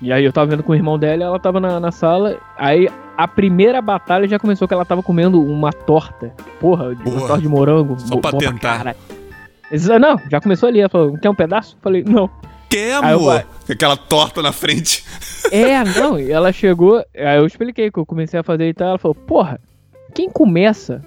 E 0.00 0.12
aí 0.12 0.24
eu 0.24 0.32
tava 0.32 0.46
vendo 0.50 0.62
com 0.62 0.72
o 0.72 0.74
irmão 0.74 0.98
dela, 0.98 1.24
ela 1.24 1.38
tava 1.40 1.58
na, 1.58 1.80
na 1.80 1.90
sala. 1.90 2.38
Aí 2.56 2.88
a 3.16 3.26
primeira 3.26 3.82
batalha 3.82 4.28
já 4.28 4.38
começou 4.38 4.68
que 4.68 4.72
ela 4.74 4.84
tava 4.84 5.02
comendo 5.02 5.42
uma 5.42 5.72
torta. 5.72 6.32
Porra, 6.60 6.94
de- 6.94 7.02
uma 7.08 7.20
torta 7.20 7.38
de 7.42 7.48
morango. 7.48 7.98
Só 7.98 8.14
bo- 8.14 8.20
pra 8.20 8.32
tentar. 8.38 8.78
caralho. 8.78 8.96
Exa- 9.72 9.98
Não, 9.98 10.20
já 10.30 10.40
começou 10.40 10.68
ali. 10.68 10.80
Ela 10.80 10.88
falou, 10.88 11.18
quer 11.18 11.28
um 11.30 11.34
pedaço? 11.34 11.74
Eu 11.76 11.82
falei, 11.82 12.04
não. 12.06 12.30
Quer, 12.68 12.92
eu 12.92 12.98
amor? 13.04 13.44
Com 13.66 13.72
Aquela 13.72 13.96
torta 13.96 14.40
na 14.40 14.52
frente. 14.52 15.04
É, 15.50 15.82
não, 15.98 16.18
e 16.20 16.30
ela 16.30 16.52
chegou, 16.52 17.04
aí 17.16 17.38
eu 17.38 17.44
expliquei 17.46 17.90
que 17.90 17.98
eu 17.98 18.06
comecei 18.06 18.38
a 18.38 18.42
fazer 18.44 18.68
e 18.68 18.74
tal, 18.74 18.90
ela 18.90 18.98
falou, 18.98 19.14
porra, 19.14 19.58
quem 20.10 20.28
começa 20.28 21.02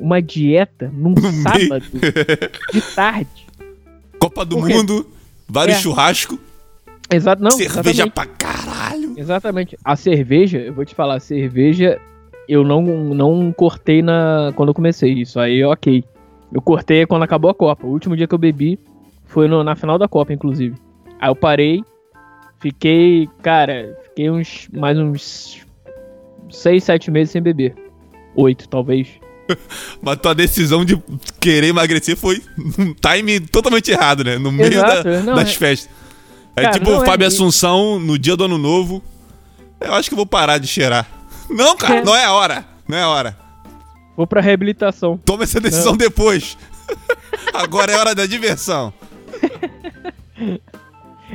uma 0.00 0.20
dieta 0.20 0.90
num 0.92 1.14
sábado 1.42 1.84
de 2.72 2.80
tarde? 2.94 3.46
Copa 4.18 4.44
do? 4.44 4.58
Mundo, 4.58 5.06
vários 5.48 5.78
É. 5.78 5.80
churrasco, 5.80 6.38
Exato, 7.12 7.42
não, 7.42 7.50
cerveja 7.50 8.04
exatamente, 8.04 8.10
pra 8.12 8.26
caralho. 8.26 9.14
exatamente. 9.18 9.76
A 9.84 9.96
cerveja, 9.96 10.58
eu 10.58 10.72
vou 10.72 10.84
te 10.84 10.94
falar, 10.94 11.16
a 11.16 11.20
cerveja 11.20 12.00
eu 12.48 12.64
não, 12.64 12.82
não 12.82 13.52
cortei 13.52 14.00
na 14.00 14.50
quando 14.56 14.70
eu 14.70 14.74
comecei, 14.74 15.12
isso 15.12 15.38
aí 15.38 15.62
ok. 15.62 16.02
Eu 16.52 16.60
cortei 16.62 17.04
quando 17.06 17.22
acabou 17.22 17.50
a 17.50 17.54
Copa, 17.54 17.86
o 17.86 17.90
último 17.90 18.16
dia 18.16 18.26
que 18.26 18.34
eu 18.34 18.38
bebi 18.38 18.78
foi 19.26 19.46
no- 19.48 19.62
na 19.64 19.74
final 19.76 19.98
da 19.98 20.08
Copa, 20.08 20.32
inclusive. 20.32 20.74
Aí 21.20 21.28
eu 21.28 21.36
parei, 21.36 21.82
fiquei, 22.60 23.28
cara, 23.42 23.98
fiquei 24.04 24.30
uns, 24.30 24.68
mais 24.72 24.98
uns 24.98 25.60
6, 26.50 26.82
7 26.84 27.10
meses 27.10 27.30
sem 27.30 27.42
beber. 27.42 27.74
Oito, 28.34 28.68
talvez. 28.68 29.08
Mas 30.00 30.16
tua 30.18 30.34
decisão 30.34 30.84
de 30.84 31.00
querer 31.40 31.68
emagrecer 31.68 32.16
foi 32.16 32.42
num 32.78 32.94
time 32.94 33.40
totalmente 33.40 33.90
errado, 33.90 34.24
né? 34.24 34.38
No 34.38 34.50
meio 34.52 34.72
Exato, 34.72 35.04
da- 35.04 35.20
não, 35.22 35.34
das 35.34 35.48
é- 35.50 35.52
festas. 35.52 35.90
É 36.54 36.62
Cara, 36.62 36.74
tipo 36.74 36.90
não 36.90 36.98
o 36.98 37.02
é 37.02 37.06
Fábio 37.06 37.26
isso. 37.28 37.36
Assunção 37.42 37.98
no 37.98 38.18
dia 38.18 38.36
do 38.36 38.44
ano 38.44 38.58
novo. 38.58 39.02
Eu 39.80 39.94
acho 39.94 40.08
que 40.08 40.14
eu 40.14 40.16
vou 40.16 40.26
parar 40.26 40.58
de 40.58 40.66
cheirar. 40.66 41.06
Não, 41.50 41.76
cara, 41.76 41.96
É. 41.98 42.04
não 42.04 42.14
é 42.14 42.24
a 42.24 42.32
hora. 42.32 42.64
Não 42.88 42.96
é 42.96 43.02
a 43.02 43.08
hora. 43.08 43.36
Vou 44.16 44.26
pra 44.26 44.40
reabilitação. 44.40 45.18
Toma 45.24 45.42
essa 45.44 45.60
decisão 45.60 45.96
depois. 45.96 46.56
Agora 47.52 47.90
é 47.92 47.96
hora 47.96 48.14
da 48.14 48.24
diversão. 48.26 48.92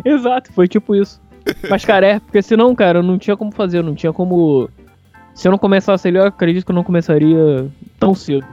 Exato, 0.06 0.52
foi 0.54 0.68
tipo 0.68 0.96
isso. 0.96 1.20
Mas, 1.70 1.84
cara, 1.86 2.06
é, 2.08 2.20
porque 2.20 2.42
senão, 2.42 2.74
cara, 2.76 3.00
eu 3.00 3.04
não 3.04 3.18
tinha 3.18 3.36
como 3.38 3.52
fazer, 3.52 3.80
eu 3.80 3.84
não 3.84 3.96
tinha 3.96 4.14
como. 4.14 4.70
Se 5.38 5.48
eu 5.48 5.52
não 5.52 5.58
começasse 5.60 6.08
ali, 6.08 6.18
eu 6.18 6.26
acredito 6.26 6.66
que 6.66 6.72
eu 6.72 6.76
não 6.76 6.84
começaria 6.84 7.68
tão 8.00 8.16
cedo. 8.16 8.46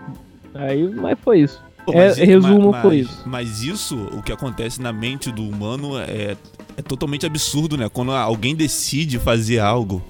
Aí, 0.55 0.87
mas 0.95 1.19
foi 1.19 1.41
isso. 1.41 1.61
Pô, 1.87 1.93
É, 1.93 2.09
mas 2.09 2.19
i- 2.19 2.25
resumo 2.25 2.71
ma- 2.73 2.83
foi 2.83 2.99
mas- 2.99 3.07
isso. 3.11 3.23
Mas 3.27 3.63
isso, 3.63 3.97
o 4.13 4.23
que 4.23 4.31
acontece 4.33 4.81
na 4.81 4.93
mente 4.93 5.31
do 5.33 5.43
humano 5.43 5.99
é, 5.99 6.37
é 6.77 6.83
totalmente 6.83 7.27
absurdo, 7.27 7.77
né? 7.77 7.89
Quando 7.93 8.13
alguém 8.13 8.55
decide 8.55 9.19
fazer 9.19 9.59
algo, 9.61 10.03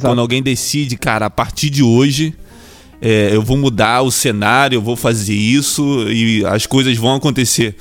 quando 0.00 0.20
alguém 0.20 0.42
decide, 0.42 0.96
cara, 0.96 1.26
a 1.26 1.30
partir 1.30 1.70
de 1.70 1.82
hoje 1.82 2.34
é, 3.00 3.30
eu 3.32 3.40
vou 3.42 3.56
mudar 3.56 4.02
o 4.02 4.10
cenário, 4.10 4.76
eu 4.76 4.82
vou 4.82 4.96
fazer 4.96 5.34
isso 5.34 6.10
e 6.10 6.44
as 6.44 6.66
coisas 6.66 6.96
vão 6.96 7.14
acontecer. 7.14 7.76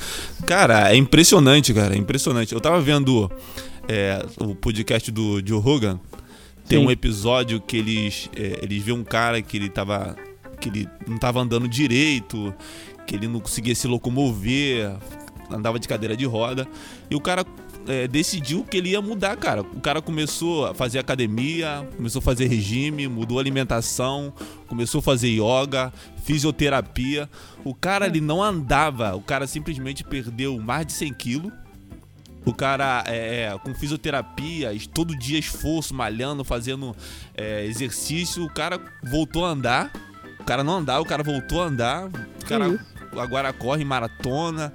Cara, 0.45 0.91
é 0.93 0.95
impressionante, 0.95 1.73
cara, 1.73 1.95
é 1.95 1.97
impressionante. 1.97 2.53
Eu 2.53 2.61
tava 2.61 2.79
vendo 2.79 3.29
é, 3.89 4.23
o 4.39 4.53
podcast 4.53 5.09
do 5.11 5.41
Joe 5.45 5.59
Rogan. 5.59 5.99
Tem 6.67 6.79
Sim. 6.79 6.85
um 6.85 6.91
episódio 6.91 7.61
que 7.61 7.77
eles, 7.77 8.29
é, 8.35 8.59
eles 8.61 8.83
vê 8.83 8.91
um 8.91 9.03
cara 9.03 9.41
que 9.41 9.55
ele 9.55 9.69
tava. 9.69 10.15
que 10.59 10.69
ele 10.69 10.89
não 11.07 11.17
tava 11.17 11.39
andando 11.39 11.67
direito, 11.67 12.53
que 13.05 13.15
ele 13.15 13.27
não 13.27 13.39
conseguia 13.39 13.73
se 13.73 13.87
locomover, 13.87 14.91
andava 15.49 15.79
de 15.79 15.87
cadeira 15.87 16.15
de 16.15 16.25
roda. 16.25 16.67
E 17.09 17.15
o 17.15 17.21
cara 17.21 17.45
é, 17.87 18.07
decidiu 18.07 18.63
que 18.63 18.77
ele 18.77 18.89
ia 18.89 19.01
mudar, 19.01 19.37
cara. 19.37 19.61
O 19.61 19.79
cara 19.79 20.01
começou 20.01 20.65
a 20.65 20.73
fazer 20.73 20.99
academia, 20.99 21.87
começou 21.95 22.19
a 22.19 22.21
fazer 22.21 22.47
regime, 22.47 23.07
mudou 23.07 23.37
a 23.37 23.41
alimentação, 23.41 24.33
começou 24.67 24.99
a 24.99 25.01
fazer 25.01 25.29
yoga, 25.29 25.93
fisioterapia. 26.23 27.29
O 27.63 27.73
cara 27.73 28.07
ele 28.07 28.19
não 28.19 28.43
andava, 28.43 29.15
o 29.15 29.21
cara 29.21 29.47
simplesmente 29.47 30.03
perdeu 30.03 30.59
mais 30.59 30.85
de 30.85 30.93
100 30.93 31.13
quilos. 31.13 31.51
O 32.47 32.53
cara 32.53 33.03
é, 33.07 33.53
com 33.61 33.73
fisioterapia, 33.75 34.71
todo 34.93 35.17
dia 35.17 35.37
esforço, 35.37 35.93
malhando, 35.93 36.45
fazendo 36.45 36.95
é, 37.35 37.65
exercício, 37.65 38.45
o 38.45 38.49
cara 38.49 38.79
voltou 39.03 39.45
a 39.45 39.49
andar. 39.49 39.91
O 40.39 40.45
cara 40.45 40.63
não 40.63 40.77
andava, 40.77 41.01
o 41.01 41.05
cara 41.05 41.23
voltou 41.23 41.61
a 41.61 41.65
andar. 41.65 42.07
O 42.07 42.45
cara 42.47 42.69
isso. 42.69 42.79
agora 43.19 43.51
corre 43.51 43.83
maratona. 43.83 44.73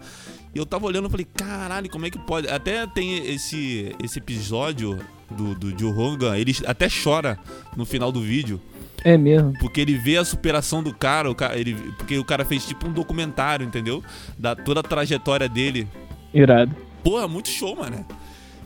E 0.54 0.58
eu 0.58 0.66
tava 0.66 0.84
olhando 0.84 1.08
e 1.08 1.10
falei, 1.10 1.26
caralho, 1.34 1.88
como 1.88 2.04
é 2.04 2.10
que 2.10 2.18
pode? 2.18 2.46
Até 2.46 2.86
tem 2.86 3.26
esse, 3.26 3.96
esse 4.04 4.18
episódio 4.18 4.98
do, 5.30 5.54
do 5.54 5.78
Joe 5.78 5.90
Rogan, 5.90 6.36
ele 6.36 6.54
até 6.66 6.88
chora 6.90 7.38
no 7.74 7.86
final 7.86 8.12
do 8.12 8.20
vídeo. 8.20 8.60
É 9.02 9.16
mesmo. 9.16 9.54
Porque 9.58 9.80
ele 9.80 9.96
vê 9.96 10.18
a 10.18 10.24
superação 10.26 10.82
do 10.82 10.94
cara, 10.94 11.30
o 11.30 11.34
cara 11.34 11.58
ele, 11.58 11.74
porque 11.96 12.18
o 12.18 12.24
cara 12.24 12.44
fez 12.44 12.66
tipo 12.66 12.86
um 12.86 12.92
documentário, 12.92 13.66
entendeu? 13.66 14.04
Da 14.38 14.54
toda 14.54 14.80
a 14.80 14.82
trajetória 14.82 15.48
dele. 15.48 15.88
Irado. 16.34 16.76
Porra, 17.02 17.26
muito 17.28 17.48
show, 17.48 17.76
mano. 17.76 18.04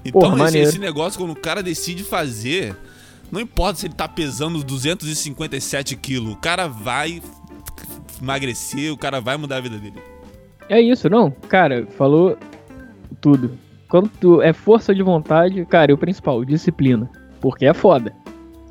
Então, 0.05 0.20
Porra, 0.20 0.49
esse, 0.49 0.59
esse 0.59 0.79
negócio, 0.79 1.18
quando 1.18 1.33
o 1.33 1.37
cara 1.37 1.62
decide 1.62 2.05
fazer, 2.05 2.77
não 3.31 3.40
importa 3.40 3.81
se 3.81 3.87
ele 3.87 3.94
tá 3.94 4.07
pesando 4.07 4.62
257 4.62 5.96
quilos, 5.96 6.33
o 6.33 6.37
cara 6.37 6.68
vai 6.68 7.20
emagrecer, 8.22 8.92
o 8.92 8.96
cara 8.96 9.20
vai 9.20 9.37
mudar 9.37 9.57
a 9.57 9.61
vida 9.61 9.79
dele. 9.79 10.01
É 10.68 10.81
isso, 10.81 11.09
não? 11.09 11.31
Cara, 11.31 11.87
falou 11.96 12.37
tudo. 13.20 13.59
Quando 13.88 14.09
tu 14.09 14.42
é 14.42 14.53
força 14.53 14.94
de 14.94 15.03
vontade, 15.03 15.64
cara, 15.66 15.90
e 15.90 15.94
o 15.94 15.99
principal, 15.99 16.44
disciplina. 16.44 17.09
Porque 17.40 17.66
é 17.66 17.75
foda. 17.75 18.12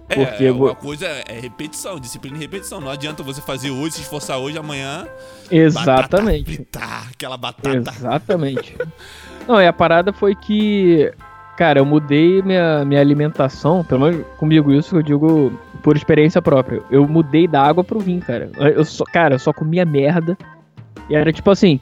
É, 0.07 0.15
Porque 0.23 0.43
é, 0.43 0.49
eu 0.49 0.55
vou- 0.55 0.67
uma 0.67 0.75
coisa 0.75 1.07
é 1.07 1.39
repetição, 1.39 1.99
disciplina 1.99 2.37
e 2.37 2.39
repetição. 2.39 2.79
Não 2.79 2.89
adianta 2.91 3.23
você 3.23 3.41
fazer 3.41 3.71
hoje, 3.71 3.95
se 3.95 4.01
esforçar 4.01 4.37
hoje, 4.37 4.57
amanhã. 4.57 5.07
Exatamente. 5.49 6.57
Batata 6.57 6.81
frita, 6.81 7.09
aquela 7.11 7.37
batata. 7.37 7.77
Exatamente. 7.77 8.75
Não, 9.47 9.61
e 9.61 9.67
a 9.67 9.73
parada 9.73 10.11
foi 10.11 10.33
que, 10.35 11.11
cara, 11.57 11.79
eu 11.79 11.85
mudei 11.85 12.41
minha, 12.41 12.83
minha 12.83 12.99
alimentação, 12.99 13.83
pelo 13.83 14.01
menos 14.01 14.25
comigo 14.37 14.71
isso 14.71 14.97
eu 14.97 15.03
digo 15.03 15.51
por 15.83 15.95
experiência 15.95 16.41
própria. 16.41 16.81
Eu 16.89 17.07
mudei 17.07 17.47
da 17.47 17.61
água 17.61 17.83
pro 17.83 17.99
vinho, 17.99 18.21
cara. 18.21 18.49
Eu 18.57 18.83
só, 18.83 19.03
cara, 19.05 19.35
eu 19.35 19.39
só 19.39 19.53
comia 19.53 19.85
merda. 19.85 20.37
E 21.09 21.15
era 21.15 21.31
tipo 21.31 21.51
assim, 21.51 21.79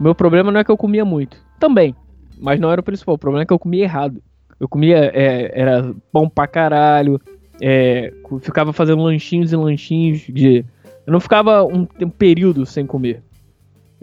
meu 0.00 0.14
problema 0.14 0.50
não 0.50 0.60
é 0.60 0.64
que 0.64 0.70
eu 0.70 0.76
comia 0.76 1.04
muito. 1.04 1.36
Também. 1.58 1.94
Mas 2.38 2.60
não 2.60 2.70
era 2.70 2.80
o 2.80 2.84
principal. 2.84 3.14
O 3.14 3.18
problema 3.18 3.42
é 3.42 3.46
que 3.46 3.52
eu 3.52 3.58
comia 3.58 3.84
errado. 3.84 4.22
Eu 4.58 4.68
comia, 4.68 5.10
é, 5.14 5.52
era 5.54 5.94
pão 6.12 6.28
pra 6.28 6.46
caralho. 6.46 7.20
é, 7.60 8.12
ficava 8.40 8.72
fazendo 8.72 9.02
lanchinhos 9.02 9.52
e 9.52 9.56
lanchinhos 9.56 10.20
de. 10.28 10.64
Eu 11.06 11.12
não 11.12 11.20
ficava 11.20 11.64
um, 11.64 11.86
um 12.00 12.10
período 12.10 12.66
sem 12.66 12.84
comer. 12.86 13.22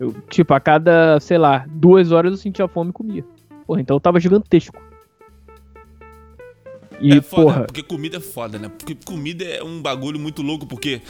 Eu, 0.04 0.14
tipo, 0.30 0.54
a 0.54 0.60
cada, 0.60 1.20
sei 1.20 1.38
lá, 1.38 1.66
duas 1.70 2.12
horas 2.12 2.32
eu 2.32 2.38
sentia 2.38 2.68
fome 2.68 2.90
e 2.90 2.94
comia. 2.94 3.26
Porra, 3.66 3.80
então 3.82 3.96
eu 3.96 4.00
tava 4.02 4.20
gigantesco. 4.20 4.76
E, 7.00 7.12
é 7.14 7.22
foda, 7.22 7.44
porra, 7.44 7.64
porque 7.64 7.84
comida 7.84 8.18
é 8.18 8.20
foda, 8.20 8.58
né? 8.60 8.70
Porque 8.70 8.96
comida 8.96 9.44
é 9.44 9.64
um 9.64 9.82
bagulho 9.82 10.20
muito 10.20 10.42
louco, 10.42 10.66
porque. 10.66 11.02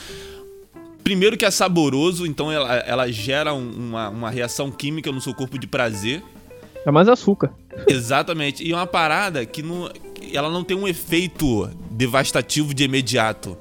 Primeiro 1.04 1.36
que 1.36 1.44
é 1.44 1.52
saboroso, 1.52 2.26
então 2.26 2.50
ela, 2.50 2.76
ela 2.78 3.12
gera 3.12 3.54
um- 3.54 3.70
uma, 3.90 4.08
uma 4.10 4.30
reação 4.30 4.72
química 4.72 5.12
no 5.12 5.20
seu 5.20 5.34
corpo 5.34 5.60
de 5.60 5.68
prazer. 5.68 6.24
é 6.86 6.92
mais 6.92 7.10
açúcar. 7.10 7.52
Exatamente. 7.88 8.64
E 8.64 8.72
é 8.72 8.76
uma 8.76 8.88
parada 8.88 9.46
que 9.46 9.62
não, 9.62 9.90
que 10.14 10.36
ela 10.38 10.50
não 10.50 10.64
tem 10.64 10.78
um 10.78 10.88
efeito 10.88 11.70
devastativo 11.92 12.74
de 12.74 12.86
imediato. 12.86 13.58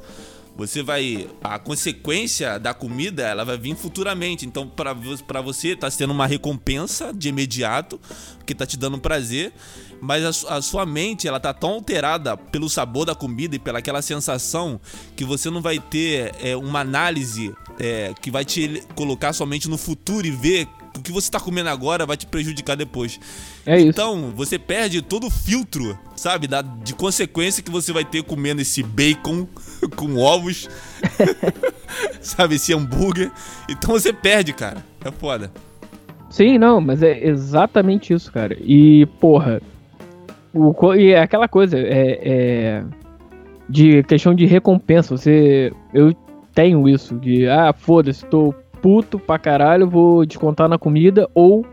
Você 0.57 0.83
vai. 0.83 1.29
A 1.43 1.59
consequência 1.59 2.59
da 2.59 2.75
comida, 2.75 3.23
ela 3.23 3.45
vai 3.45 3.57
vir 3.57 3.75
futuramente. 3.75 4.47
Então, 4.47 4.69
pra 4.69 4.93
você, 5.41 5.75
tá 5.75 5.91
sendo 5.91 6.13
uma 6.13 6.27
recompensa 6.27 7.13
de 7.13 7.29
imediato, 7.29 8.01
que 8.45 8.55
tá 8.55 8.67
te 8.67 8.77
dando 8.77 8.99
prazer. 8.99 9.53
Mas 10.01 10.45
a, 10.45 10.57
a 10.57 10.63
sua 10.63 10.85
mente, 10.85 11.27
ela 11.27 11.41
tá 11.41 11.55
tão 11.55 11.71
alterada 11.71 12.37
pelo 12.37 12.69
sabor 12.69 13.07
da 13.07 13.15
comida 13.15 13.57
e 13.57 13.59
pela 13.59 13.79
aquela 13.79 14.03
sensação 14.03 14.81
que 15.17 15.25
você 15.25 15.49
não 15.49 15.63
vai 15.63 15.79
ter 15.79 16.35
é, 16.43 16.57
uma 16.57 16.81
análise 16.81 17.55
é, 17.79 18.13
que 18.21 18.31
vai 18.31 18.45
te 18.45 18.83
colocar 18.95 19.33
somente 19.33 19.69
no 19.69 19.79
futuro 19.79 20.27
e 20.27 20.31
ver 20.31 20.69
o 20.97 21.01
que 21.01 21.13
você 21.13 21.31
tá 21.31 21.41
comendo 21.41 21.71
agora 21.71 22.05
vai 22.05 22.17
te 22.17 22.27
prejudicar 22.27 22.77
depois. 22.77 23.19
É 23.65 23.79
isso. 23.79 23.89
Então, 23.89 24.33
você 24.37 24.59
perde 24.59 25.01
todo 25.01 25.27
o 25.27 25.31
filtro, 25.31 25.99
sabe? 26.17 26.47
Da, 26.47 26.63
de 26.63 26.95
consequência 26.95 27.63
que 27.63 27.71
você 27.71 27.93
vai 27.93 28.05
ter 28.05 28.23
comendo 28.23 28.61
esse 28.61 28.83
bacon 28.83 29.47
com 29.97 30.17
ovos, 30.17 30.69
sabe? 32.21 32.57
Esse 32.57 32.73
hambúrguer. 32.75 33.31
Então 33.69 33.91
você 33.93 34.13
perde, 34.13 34.53
cara. 34.53 34.85
É 35.05 35.11
foda. 35.11 35.51
Sim, 36.31 36.57
não, 36.59 36.81
mas 36.81 37.03
é 37.03 37.27
exatamente 37.27 38.13
isso, 38.15 38.33
cara. 38.33 38.57
E, 38.61 39.05
porra, 39.21 39.61
o, 40.55 40.95
e 40.95 41.11
é 41.11 41.21
aquela 41.21 41.47
coisa, 41.47 41.79
é, 41.79 42.19
é 42.23 42.85
de 43.69 44.03
questão 44.05 44.35
de 44.35 44.47
recompensa. 44.47 45.17
Você, 45.17 45.73
eu 45.93 46.15
tenho 46.55 46.89
isso 46.89 47.17
de, 47.17 47.47
ah, 47.49 47.75
foda-se, 47.77 48.25
tô 48.27 48.55
puto 48.81 49.19
pra 49.19 49.39
caralho, 49.39 49.89
vou 49.89 50.25
descontar 50.25 50.69
na 50.69 50.79
comida, 50.79 51.29
ou 51.35 51.67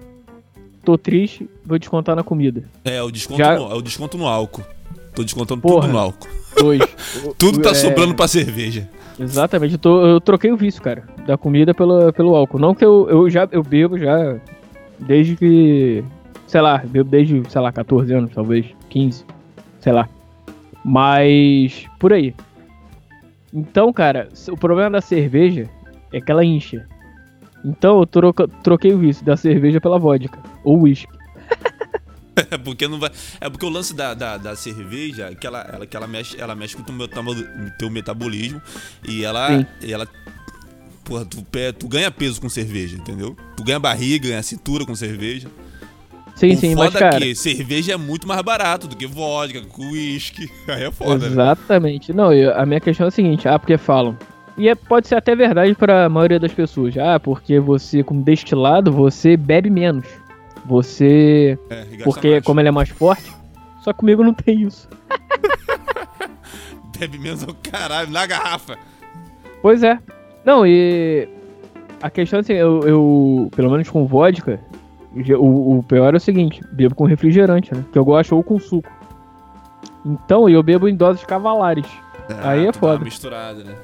tô 0.83 0.97
triste, 0.97 1.49
vou 1.65 1.79
descontar 1.79 2.15
na 2.15 2.23
comida. 2.23 2.63
É, 2.83 3.01
o 3.01 3.11
desconto, 3.11 3.37
Já- 3.37 3.57
no, 3.57 3.71
é 3.71 3.75
o 3.75 3.81
desconto 3.81 4.17
no 4.17 4.27
álcool. 4.27 4.63
Tô 5.15 5.23
descontando 5.23 5.61
Porra. 5.61 5.81
tudo 5.81 5.93
no 5.93 5.99
álcool. 5.99 6.27
Dois. 6.59 6.81
Tudo 7.37 7.59
tá 7.61 7.71
É, 7.71 7.73
sobrando 7.73 8.13
pra 8.15 8.27
cerveja. 8.27 8.87
Exatamente, 9.19 9.73
eu, 9.73 9.79
tô- 9.79 10.05
eu 10.07 10.21
troquei 10.21 10.51
o 10.51 10.55
vício, 10.57 10.81
cara, 10.81 11.03
da 11.27 11.37
comida 11.37 11.73
pelo, 11.73 12.11
pelo 12.13 12.35
álcool. 12.35 12.57
Não 12.59 12.73
que 12.73 12.85
eu, 12.85 13.07
eu 13.09 13.29
já 13.29 13.47
eu 13.51 13.61
bebo 13.61 13.97
já 13.97 14.37
desde 14.97 15.35
que, 15.35 16.03
sei 16.47 16.61
lá, 16.61 16.77
bebo 16.85 17.09
desde, 17.09 17.41
sei 17.49 17.59
lá, 17.61 17.71
14 17.71 18.13
anos, 18.13 18.31
talvez, 18.33 18.65
15, 18.89 19.25
sei 19.81 19.91
lá. 19.91 20.07
Mas 20.85 21.85
por 21.99 22.13
aí. 22.13 22.33
Então, 23.53 23.91
cara, 23.91 24.29
o 24.49 24.55
problema 24.57 24.89
da 24.91 25.01
cerveja 25.01 25.69
é 26.13 26.21
que 26.21 26.31
ela 26.31 26.45
incha. 26.45 26.85
Então 27.65 27.99
eu 27.99 28.05
troca- 28.05 28.47
troquei 28.63 28.93
o 28.93 28.97
vício 28.97 29.25
da 29.25 29.35
cerveja 29.35 29.81
pela 29.81 29.99
vodka 29.99 30.39
ou 30.63 30.81
whisky. 30.83 31.11
É 32.51 32.57
porque 32.59 32.87
não 32.87 32.99
vai. 32.99 33.11
É 33.39 33.49
porque 33.49 33.65
o 33.65 33.69
lance 33.69 33.93
da, 33.93 34.13
da, 34.13 34.37
da 34.37 34.55
cerveja 34.55 35.29
é 35.31 35.35
que 35.35 35.45
ela, 35.45 35.61
ela, 35.71 35.85
que 35.85 35.95
ela 35.95 36.07
mexe, 36.07 36.39
ela 36.39 36.55
mexe 36.55 36.75
com 36.75 36.81
o 36.81 36.85
teu, 36.85 36.95
metabo- 36.95 37.35
teu 37.77 37.89
metabolismo 37.89 38.61
e 39.07 39.23
ela. 39.23 39.47
Sim. 39.59 39.65
E 39.81 39.93
ela 39.93 40.07
porra, 41.03 41.25
tu, 41.25 41.43
tu 41.77 41.87
ganha 41.87 42.11
peso 42.11 42.39
com 42.39 42.49
cerveja, 42.49 42.95
entendeu? 42.95 43.35
Tu 43.57 43.63
ganha 43.63 43.79
barriga, 43.79 44.27
ganha 44.29 44.43
cintura 44.43 44.85
com 44.85 44.95
cerveja. 44.95 45.47
Sim, 46.35 46.53
o 46.53 46.57
sim, 46.57 46.75
mas 46.75 46.93
foda 46.93 46.97
é 47.05 47.09
cara, 47.09 47.19
que 47.19 47.35
cerveja 47.35 47.93
é 47.93 47.97
muito 47.97 48.25
mais 48.27 48.41
barato 48.41 48.87
do 48.87 48.95
que 48.95 49.05
vodka, 49.05 49.61
uísque. 49.77 50.49
Aí 50.69 50.83
é 50.83 50.91
foda, 50.91 51.25
né? 51.25 51.31
Exatamente. 51.31 52.13
Não, 52.13 52.31
eu- 52.31 52.55
a 52.57 52.65
minha 52.65 52.79
questão 52.79 53.05
é 53.05 53.09
a 53.09 53.11
seguinte, 53.11 53.47
ah, 53.47 53.59
porque 53.59 53.77
falam, 53.77 54.17
e 54.57 54.69
é, 54.69 54.75
pode 54.75 55.07
ser 55.07 55.15
até 55.15 55.35
verdade 55.35 55.73
para 55.75 56.05
a 56.05 56.09
maioria 56.09 56.39
das 56.39 56.53
pessoas. 56.53 56.95
Ah, 56.97 57.19
porque 57.19 57.59
você, 57.59 58.03
com 58.03 58.21
destilado, 58.21 58.91
você 58.91 59.35
bebe 59.35 59.69
menos. 59.69 60.05
Você. 60.69 61.57
É, 61.67 61.83
Porque, 62.03 62.29
mais. 62.29 62.43
como 62.43 62.59
ele 62.59 62.69
é 62.69 62.71
mais 62.71 62.89
forte. 62.89 63.33
Só 63.81 63.91
comigo 63.91 64.23
não 64.23 64.35
tem 64.35 64.61
isso. 64.61 64.87
Bebe 66.97 67.17
menos 67.17 67.41
o 67.41 67.55
caralho, 67.55 68.11
na 68.11 68.25
garrafa. 68.27 68.77
Pois 69.63 69.81
é. 69.81 69.97
Não, 70.45 70.65
e. 70.67 71.27
A 72.01 72.09
questão 72.09 72.37
é 72.37 72.41
assim, 72.41 72.53
eu, 72.53 72.81
eu 72.81 73.49
pelo 73.55 73.71
menos 73.71 73.89
com 73.89 74.05
vodka, 74.05 74.59
o, 75.37 75.79
o 75.79 75.83
pior 75.83 76.13
é 76.13 76.17
o 76.17 76.19
seguinte: 76.19 76.61
bebo 76.71 76.93
com 76.93 77.05
refrigerante, 77.05 77.73
né? 77.73 77.83
Que 77.91 77.97
eu 77.97 78.05
gosto 78.05 78.35
ou 78.35 78.43
com 78.43 78.59
suco. 78.59 78.89
Então, 80.05 80.47
eu 80.47 80.61
bebo 80.61 80.87
em 80.87 80.95
doses 80.95 81.25
cavalares. 81.25 81.87
Aí 82.43 82.59
é 82.59 82.63
dá 82.63 82.67
uma 82.67 82.73
foda. 82.73 83.03
misturada, 83.03 83.63
né? 83.63 83.75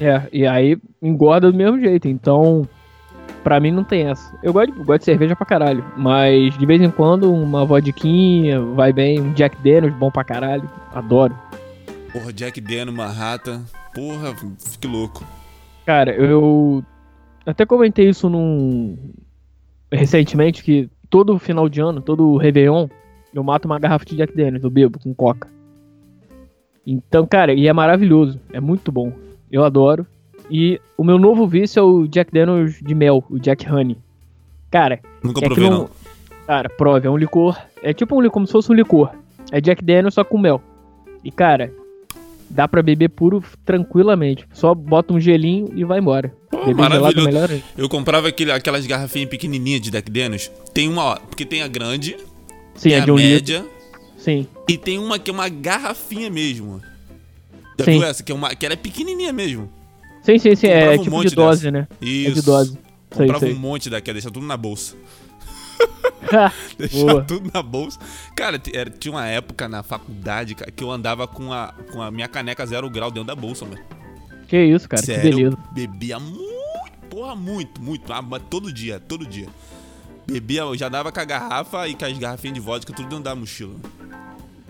É, 0.00 0.22
e 0.32 0.46
aí 0.46 0.78
engorda 1.02 1.50
do 1.50 1.58
mesmo 1.58 1.80
jeito. 1.80 2.06
Então, 2.08 2.66
pra 3.42 3.58
mim 3.60 3.70
não 3.70 3.84
tem 3.84 4.08
essa. 4.08 4.36
Eu 4.42 4.52
gosto, 4.52 4.72
de- 4.72 4.78
gosto 4.84 4.98
de 5.00 5.04
cerveja 5.04 5.34
pra 5.36 5.46
caralho, 5.46 5.84
mas 5.96 6.56
de 6.58 6.66
vez 6.66 6.80
em 6.82 6.90
quando 6.90 7.32
uma 7.32 7.64
vodquinha 7.64 8.60
vai 8.60 8.92
bem, 8.92 9.20
um 9.20 9.32
Jack 9.32 9.56
Daniels 9.62 9.94
bom 9.94 10.10
pra 10.10 10.24
caralho. 10.24 10.68
Adoro. 10.92 11.36
Porra, 12.12 12.32
Jack 12.32 12.60
Daniel, 12.60 12.92
Manhattan. 12.92 13.62
Porra, 13.94 14.34
que 14.80 14.86
louco. 14.86 15.24
Cara, 15.86 16.14
eu 16.14 16.84
até 17.46 17.64
comentei 17.64 18.08
isso 18.08 18.28
num 18.28 18.96
recentemente 19.90 20.62
que 20.62 20.88
todo 21.08 21.38
final 21.38 21.68
de 21.68 21.80
ano, 21.80 22.00
todo 22.02 22.36
Réveillon, 22.36 22.88
eu 23.32 23.42
mato 23.42 23.64
uma 23.66 23.78
garrafa 23.78 24.04
de 24.04 24.16
Jack 24.16 24.36
Daniels, 24.36 24.62
eu 24.64 24.70
bebo 24.70 24.98
com 24.98 25.14
coca. 25.14 25.48
Então, 26.86 27.26
cara, 27.26 27.52
e 27.52 27.66
é 27.68 27.72
maravilhoso, 27.72 28.40
é 28.52 28.60
muito 28.60 28.90
bom. 28.90 29.12
Eu 29.50 29.64
adoro. 29.64 30.06
E 30.50 30.80
o 30.96 31.04
meu 31.04 31.18
novo 31.18 31.46
vício 31.46 31.78
é 31.80 31.82
o 31.82 32.06
Jack 32.06 32.32
Daniels 32.32 32.80
de 32.80 32.94
mel, 32.94 33.24
o 33.28 33.38
Jack 33.38 33.70
Honey. 33.70 33.96
Cara, 34.70 35.00
Nunca 35.22 35.40
é 35.44 35.46
provei, 35.46 35.68
não, 35.70 35.78
não. 35.78 35.90
Cara, 36.46 36.68
prove, 36.68 37.06
é 37.06 37.10
um 37.10 37.16
licor. 37.16 37.58
É 37.82 37.92
tipo 37.92 38.16
um 38.16 38.20
licor, 38.20 38.32
como 38.34 38.46
se 38.46 38.52
fosse 38.52 38.70
um 38.70 38.74
licor. 38.74 39.10
É 39.52 39.60
Jack 39.60 39.84
Daniels 39.84 40.14
só 40.14 40.24
com 40.24 40.38
mel. 40.38 40.62
E 41.22 41.30
cara, 41.30 41.72
dá 42.48 42.66
pra 42.66 42.82
beber 42.82 43.08
puro 43.10 43.42
tranquilamente. 43.64 44.46
Só 44.52 44.74
bota 44.74 45.12
um 45.12 45.20
gelinho 45.20 45.70
e 45.74 45.84
vai 45.84 45.98
embora. 45.98 46.32
Pô, 46.50 46.58
é 46.70 46.74
maravilhoso. 46.74 47.26
melhor. 47.26 47.50
Eu 47.76 47.88
comprava 47.88 48.28
aquele, 48.28 48.50
aquelas 48.52 48.86
garrafinhas 48.86 49.28
pequenininhas 49.28 49.80
de 49.82 49.90
Jack 49.90 50.10
Daniels. 50.10 50.50
Tem 50.72 50.88
uma, 50.88 51.02
ó, 51.04 51.16
porque 51.16 51.44
tem 51.44 51.62
a 51.62 51.68
grande, 51.68 52.16
Sim, 52.74 52.88
tem 52.90 52.98
é 52.98 53.00
a 53.02 53.04
de 53.04 53.10
um 53.10 53.16
litro. 53.16 53.30
média 53.34 53.66
Sim. 54.16 54.46
e 54.66 54.78
tem 54.78 54.98
uma 54.98 55.18
que 55.18 55.30
é 55.30 55.34
uma 55.34 55.48
garrafinha 55.48 56.30
mesmo. 56.30 56.80
Já 57.78 57.84
Sim. 57.84 57.92
viu 57.92 58.04
essa? 58.04 58.22
Que, 58.22 58.32
é 58.32 58.34
uma, 58.34 58.54
que 58.54 58.64
ela 58.66 58.72
é 58.72 58.76
pequenininha 58.76 59.32
mesmo. 59.32 59.70
Sim, 60.28 60.38
sim, 60.38 60.54
sim. 60.54 60.66
É 60.66 60.80
Comprava 60.80 61.00
um 61.00 61.04
tipo 61.04 61.24
de 61.24 61.34
dose, 61.34 61.70
né? 61.70 61.88
Isso. 62.02 62.28
É 62.30 62.34
de 62.34 62.42
dose. 62.42 62.78
Comprava 63.08 63.40
sei. 63.40 63.54
um 63.54 63.58
monte 63.58 63.88
daquela, 63.88 64.12
deixa 64.12 64.30
tudo 64.30 64.44
na 64.44 64.58
bolsa. 64.58 64.94
Boa. 66.30 66.52
Deixava 66.76 67.22
tudo 67.22 67.50
na 67.54 67.62
bolsa. 67.62 67.98
Cara, 68.36 68.60
era- 68.74 68.90
tinha 68.90 69.12
uma 69.12 69.26
época 69.26 69.66
na 69.66 69.82
faculdade 69.82 70.54
cara, 70.54 70.70
que 70.70 70.84
eu 70.84 70.90
andava 70.90 71.26
com 71.26 71.50
a, 71.50 71.72
com 71.90 72.02
a 72.02 72.10
minha 72.10 72.28
caneca 72.28 72.66
zero 72.66 72.90
grau 72.90 73.10
dentro 73.10 73.26
da 73.28 73.34
bolsa, 73.34 73.64
mano. 73.64 73.80
que 74.46 74.62
isso, 74.62 74.86
cara. 74.86 75.02
Sério, 75.02 75.22
Que 75.22 75.30
beleza. 75.30 75.56
eu 75.56 75.72
bebia 75.74 76.18
muito, 76.20 77.06
porra, 77.08 77.34
muito, 77.34 77.80
muito. 77.80 78.12
ah, 78.12 78.22
todo 78.50 78.70
dia, 78.70 79.00
todo 79.00 79.24
dia. 79.24 79.48
Bebia, 80.26 80.60
eu 80.60 80.76
já 80.76 80.90
dava 80.90 81.10
com 81.10 81.20
a 81.20 81.24
garrafa 81.24 81.88
e 81.88 81.94
com 81.94 82.04
as 82.04 82.18
garrafinhas 82.18 82.54
de 82.54 82.60
vodka 82.60 82.92
tudo 82.92 83.08
dentro 83.08 83.24
da 83.24 83.34
mochila. 83.34 83.76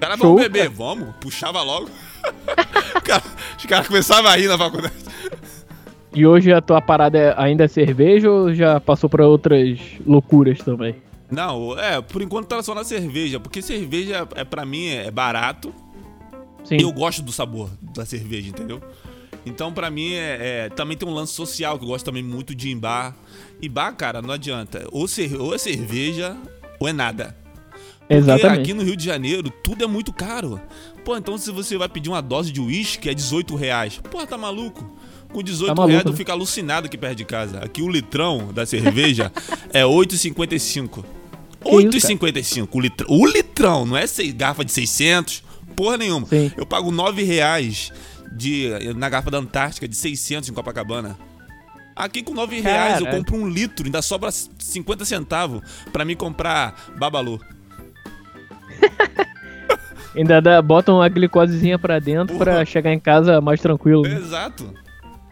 Cara, 0.00 0.16
Show, 0.16 0.26
vamos 0.26 0.42
beber, 0.42 0.64
cara. 0.64 0.74
vamos. 0.74 1.14
Puxava 1.20 1.62
logo. 1.62 1.88
Cara, 3.04 3.22
os 3.56 3.64
caras 3.66 3.87
começavam 3.87 4.30
a 4.30 4.37
rir 4.37 4.48
na 4.48 4.58
faculdade. 4.58 4.94
E 6.14 6.26
hoje 6.26 6.52
a 6.52 6.61
tua 6.61 6.80
parada 6.80 7.18
é 7.18 7.34
ainda 7.37 7.64
é 7.64 7.68
cerveja 7.68 8.30
ou 8.30 8.52
já 8.54 8.80
passou 8.80 9.08
pra 9.08 9.26
outras 9.26 9.78
loucuras 10.06 10.58
também? 10.58 10.96
Não, 11.30 11.78
é, 11.78 12.00
por 12.00 12.22
enquanto 12.22 12.46
tá 12.48 12.62
só 12.62 12.74
na 12.74 12.84
cerveja, 12.84 13.38
porque 13.38 13.61
cerveja 13.62 14.26
é 14.34 14.44
para 14.44 14.64
mim 14.64 14.88
é 14.88 15.11
barato 15.11 15.72
Sim. 16.64 16.76
Eu 16.80 16.92
gosto 16.92 17.22
do 17.22 17.32
sabor 17.32 17.70
da 17.94 18.04
cerveja, 18.04 18.50
entendeu? 18.50 18.82
Então, 19.46 19.72
pra 19.72 19.90
mim, 19.90 20.12
é, 20.12 20.66
é- 20.66 20.68
também 20.68 20.96
tem 20.98 21.08
um 21.08 21.12
lance 21.14 21.32
social, 21.32 21.78
que 21.78 21.84
eu 21.84 21.88
gosto 21.88 22.04
também 22.04 22.22
muito 22.22 22.54
de 22.54 22.68
ir 22.68 22.72
em 22.72 22.78
bar. 22.78 23.14
E 23.62 23.68
bar, 23.70 23.92
cara, 23.92 24.20
não 24.20 24.32
adianta. 24.34 24.87
Ou, 24.92 25.08
cer- 25.08 25.40
ou 25.40 25.54
é 25.54 25.58
cerveja, 25.58 26.37
ou 26.78 26.87
é 26.87 26.92
nada. 26.92 27.34
Porque 28.09 28.14
Exatamente. 28.14 28.61
aqui 28.61 28.73
no 28.75 28.83
Rio 28.83 28.97
de 28.97 29.05
Janeiro, 29.05 29.51
tudo 29.51 29.85
é 29.85 29.87
muito 29.87 30.12
caro. 30.14 30.59
Pô, 31.05 31.14
então 31.16 31.37
se 31.37 31.51
você 31.51 31.77
vai 31.77 31.88
pedir 31.88 32.09
uma 32.09 32.23
dose 32.23 32.51
de 32.51 32.59
uísque, 32.61 33.09
é 33.11 33.14
18 33.14 33.55
reais. 33.55 34.01
Pô, 34.11 34.27
tá 34.27 34.38
maluco? 34.38 34.90
Com 35.31 35.42
18 35.42 35.68
Tá 35.68 35.75
maluco, 35.75 35.90
reais, 35.90 36.05
eu 36.07 36.12
né? 36.12 36.16
fico 36.16 36.33
alucinado 36.33 36.87
aqui 36.87 36.97
perto 36.97 37.16
de 37.16 37.25
casa. 37.27 37.59
Aqui 37.59 37.83
o 37.83 37.88
litrão 37.88 38.51
da 38.53 38.64
cerveja 38.64 39.31
é 39.75 39.83
8,55. 39.83 41.05
Que 41.61 41.68
isso, 41.97 42.09
8,55 42.09 42.68
o 42.73 42.81
litrão. 42.81 43.07
O 43.11 43.27
litrão, 43.27 43.85
não 43.85 43.97
é 43.97 44.05
garrafa 44.35 44.64
de 44.64 44.73
600, 44.73 45.42
porra 45.77 45.99
nenhuma. 45.99 46.27
Sim. 46.27 46.51
Eu 46.57 46.64
pago 46.64 46.90
9 46.90 47.23
reais 47.25 47.92
de, 48.33 48.71
na 48.97 49.11
garrafa 49.11 49.31
da 49.31 49.38
Antártica 49.38 49.87
de 49.87 49.97
600 49.97 50.49
em 50.49 50.53
Copacabana. 50.55 51.18
Aqui 51.94 52.23
com 52.23 52.33
9 52.33 52.61
reais 52.61 53.01
eu 53.01 53.05
Caralho. 53.07 53.25
compro 53.25 53.37
um 53.37 53.49
litro, 53.49 53.85
ainda 53.85 54.01
sobra 54.01 54.31
50 54.31 55.05
centavos 55.05 55.61
pra 55.92 56.05
mim 56.05 56.14
comprar 56.16 56.94
babalu. 56.97 57.40
Ainda 60.17 60.41
dá, 60.41 60.61
botam 60.62 60.97
uma 60.97 61.09
glicosezinha 61.09 61.79
pra 61.79 61.99
dentro 61.99 62.35
Porra. 62.35 62.45
pra 62.45 62.64
chegar 62.64 62.93
em 62.93 62.99
casa 62.99 63.41
mais 63.41 63.61
tranquilo. 63.61 64.03
né? 64.03 64.14
Exato. 64.17 64.73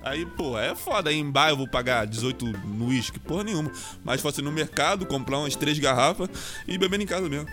Aí, 0.04 0.24
pô, 0.24 0.56
é 0.56 0.74
foda. 0.76 1.10
Aí 1.10 1.18
em 1.18 1.28
bar 1.28 1.48
eu 1.48 1.56
vou 1.56 1.66
pagar 1.66 2.06
18 2.06 2.44
no 2.64 2.86
uísque, 2.88 3.18
porra 3.18 3.42
nenhuma. 3.42 3.70
Mas 4.04 4.20
fosse 4.20 4.40
no 4.40 4.52
mercado, 4.52 5.04
comprar 5.04 5.38
umas 5.38 5.56
três 5.56 5.78
garrafas 5.78 6.28
e 6.68 6.78
beber 6.78 7.00
em 7.00 7.06
casa 7.06 7.28
mesmo. 7.28 7.48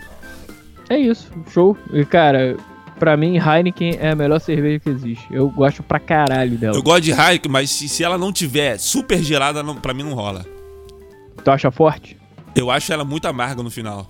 É 0.88 0.96
isso, 0.96 1.28
show. 1.50 1.76
E 1.92 2.04
cara, 2.04 2.56
pra 2.98 3.16
mim 3.16 3.36
Heineken 3.38 3.96
é 3.98 4.10
a 4.10 4.14
melhor 4.14 4.38
cerveja 4.38 4.78
que 4.78 4.90
existe. 4.90 5.26
Eu 5.32 5.48
gosto 5.50 5.82
pra 5.82 5.98
caralho 5.98 6.56
dela. 6.56 6.76
Eu 6.76 6.82
gosto 6.82 7.00
de 7.02 7.10
Heineken, 7.10 7.50
mas 7.50 7.70
se, 7.70 7.88
se 7.88 8.04
ela 8.04 8.16
não 8.16 8.32
tiver 8.32 8.78
super 8.78 9.20
gelada, 9.20 9.60
não, 9.62 9.74
pra 9.74 9.92
mim 9.92 10.04
não 10.04 10.14
rola. 10.14 10.46
Tu 11.42 11.50
acha 11.50 11.70
forte? 11.72 12.16
Eu 12.54 12.70
acho 12.70 12.92
ela 12.92 13.04
muito 13.04 13.26
amarga 13.26 13.62
no 13.64 13.70
final. 13.70 14.08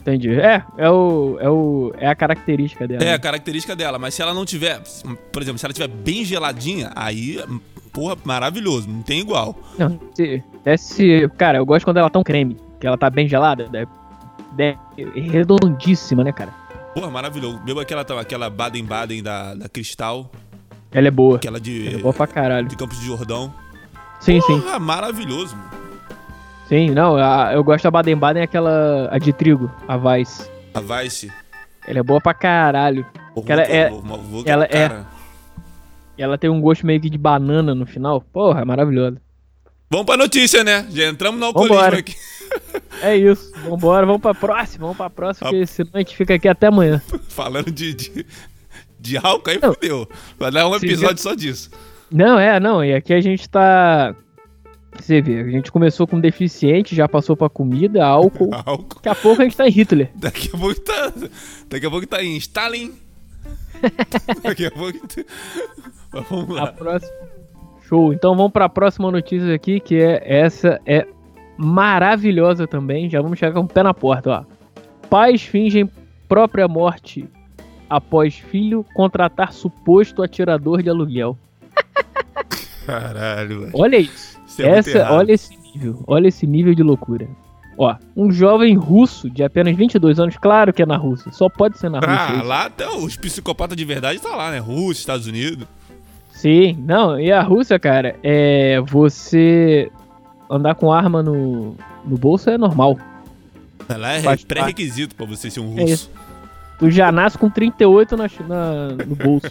Entendi. 0.00 0.30
É, 0.40 0.62
é 0.78 0.90
o. 0.90 1.36
É 1.40 1.48
o. 1.50 1.92
É 1.98 2.06
a 2.08 2.14
característica 2.14 2.88
dela. 2.88 3.04
É 3.04 3.12
a 3.12 3.18
característica 3.18 3.76
dela, 3.76 3.98
mas 3.98 4.14
se 4.14 4.22
ela 4.22 4.32
não 4.32 4.44
tiver, 4.44 4.80
por 5.32 5.42
exemplo, 5.42 5.58
se 5.58 5.66
ela 5.66 5.72
tiver 5.74 5.88
bem 5.88 6.24
geladinha, 6.24 6.90
aí, 6.96 7.38
porra, 7.92 8.16
maravilhoso, 8.24 8.88
não 8.88 9.02
tem 9.02 9.20
igual. 9.20 9.54
Não, 9.78 10.00
se, 10.14 10.42
é 10.64 10.76
se. 10.76 11.28
Cara, 11.36 11.58
eu 11.58 11.66
gosto 11.66 11.84
quando 11.84 11.98
ela 11.98 12.08
tá 12.10 12.18
um 12.18 12.22
creme. 12.24 12.56
Que 12.80 12.86
ela 12.86 12.96
tá 12.96 13.10
bem 13.10 13.28
gelada. 13.28 13.68
É, 14.58 14.76
é 14.98 15.20
redondíssima, 15.20 16.24
né, 16.24 16.32
cara? 16.32 16.50
Porra, 16.94 17.10
maravilhoso. 17.10 17.58
Bebo 17.60 17.78
aquela, 17.80 18.02
aquela 18.02 18.48
Baden-Baden 18.50 19.22
da, 19.22 19.54
da 19.54 19.68
Cristal, 19.68 20.30
Ela 20.90 21.08
é 21.08 21.10
boa. 21.10 21.36
aquela 21.36 21.60
de, 21.60 21.86
Ela 21.88 21.98
é 21.98 22.02
boa 22.02 22.14
pra 22.14 22.26
caralho. 22.26 22.66
de 22.68 22.76
Campos 22.76 22.98
de 22.98 23.06
Jordão. 23.06 23.52
Sim, 24.18 24.40
sim. 24.40 24.60
Porra, 24.60 24.78
maravilhoso. 24.78 25.54
mano. 25.56 25.79
Sim, 26.70 26.90
não. 26.90 27.16
a- 27.16 27.50
eu 27.52 27.62
gosto 27.64 27.82
da 27.84 27.90
Baden-Baden, 27.90 28.42
aquela. 28.44 29.08
A 29.10 29.18
de 29.18 29.32
trigo, 29.32 29.70
a 29.88 29.96
Vice. 29.96 30.48
A 30.72 30.80
Vice. 30.80 31.30
Ela 31.86 31.98
é 31.98 32.02
boa 32.02 32.20
pra 32.20 32.32
caralho. 32.32 33.04
Porra, 33.34 33.46
Que 33.46 33.52
ela 33.52 33.62
é- 33.62 33.90
vou- 33.90 34.42
ela 34.46 34.64
é-. 34.66 35.04
Ela 36.16 36.38
tem 36.38 36.48
um 36.48 36.60
gosto 36.60 36.86
meio 36.86 37.00
que 37.00 37.10
de 37.10 37.18
banana 37.18 37.74
no 37.74 37.84
final. 37.86 38.20
Porra, 38.20 38.60
é 38.60 38.64
maravilhosa. 38.64 39.20
Vamos 39.90 40.06
pra 40.06 40.16
notícia, 40.16 40.62
né? 40.62 40.86
Já 40.90 41.08
entramos 41.08 41.40
no 41.40 41.46
alcoolismo 41.46 41.76
Vambora. 41.76 41.98
aqui. 41.98 42.14
É 43.02 43.16
isso. 43.16 43.52
Vambora, 43.64 44.04
vamos 44.04 44.20
pra 44.20 44.34
próxima, 44.34 44.82
vamos 44.82 44.96
pra 44.96 45.08
próxima, 45.08 45.48
porque 45.50 45.64
senão 45.66 45.90
a 45.94 45.98
gente 45.98 46.16
fica 46.16 46.34
aqui 46.34 46.48
até 46.48 46.66
amanhã. 46.66 47.00
Falando 47.28 47.70
de, 47.70 47.94
de, 47.94 48.26
de 48.98 49.16
álcool, 49.16 49.50
aí 49.50 49.58
Não. 49.62 49.72
fudeu. 49.72 50.08
Vai 50.38 50.50
dar 50.50 50.68
um 50.68 50.76
Se 50.78 50.84
episódio 50.86 51.18
só 51.22 51.32
disso. 51.34 51.70
Não, 52.10 52.38
é, 52.38 52.58
não, 52.60 52.84
e 52.84 52.92
aqui 52.92 53.14
a 53.14 53.20
gente 53.20 53.48
tá. 53.48 54.14
Você 54.98 55.20
vê, 55.22 55.40
a 55.40 55.44
gente 55.48 55.70
começou 55.72 56.06
com 56.06 56.20
deficiente, 56.20 56.94
já 56.94 57.08
passou 57.08 57.36
pra 57.36 57.48
comida, 57.48 58.04
álcool. 58.04 58.50
Álcool. 58.66 58.96
Daqui 58.96 59.08
a 59.08 59.14
pouco 59.14 59.40
a 59.40 59.44
gente 59.44 59.56
tá 59.56 59.66
em 59.66 59.70
Hitler. 59.70 60.10
Daqui 60.14 60.48
a 60.52 60.58
pouco 60.58 60.80
tá. 60.80 61.12
Daqui 61.68 61.86
a 61.86 61.90
pouco 61.90 62.06
tá 62.06 62.22
em 62.22 62.36
Stalin. 62.36 62.92
Daqui 64.42 64.66
a 64.66 64.70
pouco. 64.70 64.98
tá- 65.06 65.22
Mas 66.12 66.28
Vamos 66.28 66.58
A 66.58 66.64
lá. 66.64 66.72
próxima. 66.72 67.12
Show. 67.88 68.12
Então 68.12 68.36
vamos 68.36 68.52
pra 68.52 68.68
próxima 68.68 69.10
notícia 69.10 69.54
aqui, 69.54 69.80
que 69.80 69.96
é 69.96 70.22
essa 70.24 70.80
é 70.86 71.06
maravilhosa 71.56 72.66
também. 72.66 73.08
Já 73.08 73.20
vamos 73.22 73.38
chegar 73.38 73.52
com 73.54 73.60
o 73.60 73.68
pé 73.68 73.82
na 73.82 73.94
porta, 73.94 74.30
ó. 74.30 74.44
Pais 75.08 75.42
fingem 75.42 75.90
própria 76.28 76.68
morte 76.68 77.28
após 77.88 78.34
filho 78.36 78.84
contratar 78.94 79.52
suposto 79.52 80.22
atirador 80.22 80.82
de 80.82 80.90
aluguel. 80.90 81.36
Caralho, 82.86 83.60
velho. 83.60 83.72
Olha 83.74 83.96
isso. 83.96 84.39
É 84.62 84.78
Essa, 84.78 85.10
olha 85.12 85.32
esse 85.32 85.56
nível, 85.56 86.02
olha 86.06 86.28
esse 86.28 86.46
nível 86.46 86.74
de 86.74 86.82
loucura. 86.82 87.28
Ó, 87.78 87.94
um 88.14 88.30
jovem 88.30 88.76
russo 88.76 89.30
de 89.30 89.42
apenas 89.42 89.74
22 89.74 90.18
anos, 90.20 90.36
claro 90.36 90.72
que 90.72 90.82
é 90.82 90.86
na 90.86 90.96
Rússia, 90.96 91.32
só 91.32 91.48
pode 91.48 91.78
ser 91.78 91.88
na 91.88 91.98
Rússia. 91.98 92.40
Ah, 92.40 92.42
lá 92.42 92.66
até 92.66 92.88
os 92.88 93.16
psicopatas 93.16 93.76
de 93.76 93.84
verdade 93.84 94.20
tá 94.20 94.34
lá, 94.36 94.50
né? 94.50 94.58
Rússia, 94.58 95.00
Estados 95.00 95.26
Unidos. 95.26 95.66
Sim, 96.32 96.76
não, 96.86 97.18
e 97.18 97.30
a 97.32 97.42
Rússia, 97.42 97.78
cara, 97.78 98.16
é. 98.22 98.80
Você 98.86 99.90
andar 100.50 100.74
com 100.74 100.92
arma 100.92 101.22
no, 101.22 101.74
no 102.04 102.18
bolso 102.18 102.50
é 102.50 102.58
normal. 102.58 102.98
Lá 103.88 104.12
é 104.14 104.36
pré-requisito 104.46 105.14
pra 105.14 105.26
você 105.26 105.50
ser 105.50 105.60
um 105.60 105.76
É 105.78 105.82
russo. 105.82 105.92
isso. 105.94 106.10
Tu 106.78 106.90
já 106.90 107.12
nasce 107.12 107.36
com 107.36 107.50
38 107.50 108.16
na, 108.16 108.24
na, 108.48 108.88
no 109.06 109.14
bolso. 109.14 109.50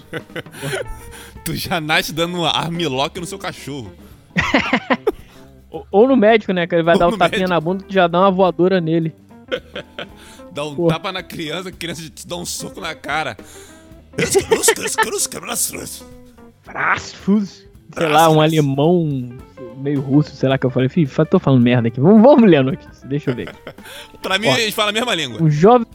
tu 1.45 1.55
já 1.55 1.79
nasce 1.79 2.11
dando 2.11 2.37
uma 2.37 2.49
armlock 2.49 3.19
no 3.19 3.25
seu 3.25 3.37
cachorro. 3.37 3.91
ou, 5.69 5.87
ou 5.91 6.07
no 6.07 6.15
médico, 6.15 6.51
né? 6.53 6.65
Que 6.67 6.75
ele 6.75 6.83
vai 6.83 6.95
Ou 6.95 6.99
dar 6.99 7.07
um 7.07 7.17
tapinha 7.17 7.39
médico. 7.47 7.49
na 7.49 7.59
bunda 7.61 7.85
e 7.89 7.93
já 7.93 8.07
dá 8.07 8.19
uma 8.21 8.31
voadora 8.31 8.79
nele. 8.81 9.13
Dá 10.51 10.65
um 10.65 10.75
Pô. 10.75 10.87
tapa 10.87 11.11
na 11.11 11.21
criança, 11.21 11.69
a 11.69 11.71
criança 11.71 12.09
te 12.09 12.27
dá 12.27 12.35
um 12.35 12.43
soco 12.43 12.81
na 12.81 12.95
cara. 12.95 13.37
Brasfus. 16.65 17.65
Sei 17.95 18.07
lá, 18.07 18.29
um 18.29 18.41
alemão 18.41 19.29
meio 19.77 20.01
russo, 20.01 20.35
sei 20.35 20.49
lá 20.49 20.57
que 20.57 20.65
eu 20.65 20.69
falei. 20.71 20.89
Fa- 21.05 21.25
tô 21.25 21.39
falando 21.39 21.61
merda 21.61 21.87
aqui. 21.87 21.99
Vamos, 21.99 22.21
vamos 22.21 22.49
ler 22.49 22.57
a 22.57 22.63
notícia. 22.63 23.07
Deixa 23.07 23.29
eu 23.31 23.35
ver. 23.35 23.55
Pra 24.21 24.37
mim, 24.39 24.47
Ó. 24.47 24.57
eles 24.57 24.73
falam 24.73 24.89
a 24.89 24.93
mesma 24.93 25.13
língua. 25.15 25.41
Um 25.41 25.49
jovem. 25.49 25.87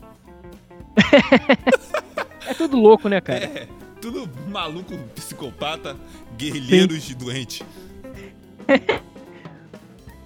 é 2.47 2.53
tudo 2.53 2.77
louco, 2.77 3.07
né, 3.09 3.21
cara? 3.21 3.43
É, 3.43 3.67
tudo 4.01 4.29
maluco, 4.49 4.97
psicopata, 5.15 5.95
guerrilheiros 6.37 7.09
e 7.09 7.15
doente. 7.15 7.63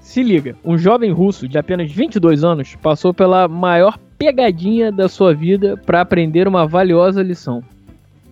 Se 0.01 0.23
liga, 0.23 0.55
um 0.65 0.77
jovem 0.77 1.11
russo 1.11 1.47
de 1.47 1.57
apenas 1.57 1.91
22 1.91 2.43
anos 2.43 2.75
passou 2.81 3.13
pela 3.13 3.47
maior 3.47 3.97
pegadinha 4.17 4.91
da 4.91 5.07
sua 5.07 5.33
vida 5.35 5.77
para 5.77 6.01
aprender 6.01 6.47
uma 6.47 6.65
valiosa 6.67 7.21
lição. 7.21 7.63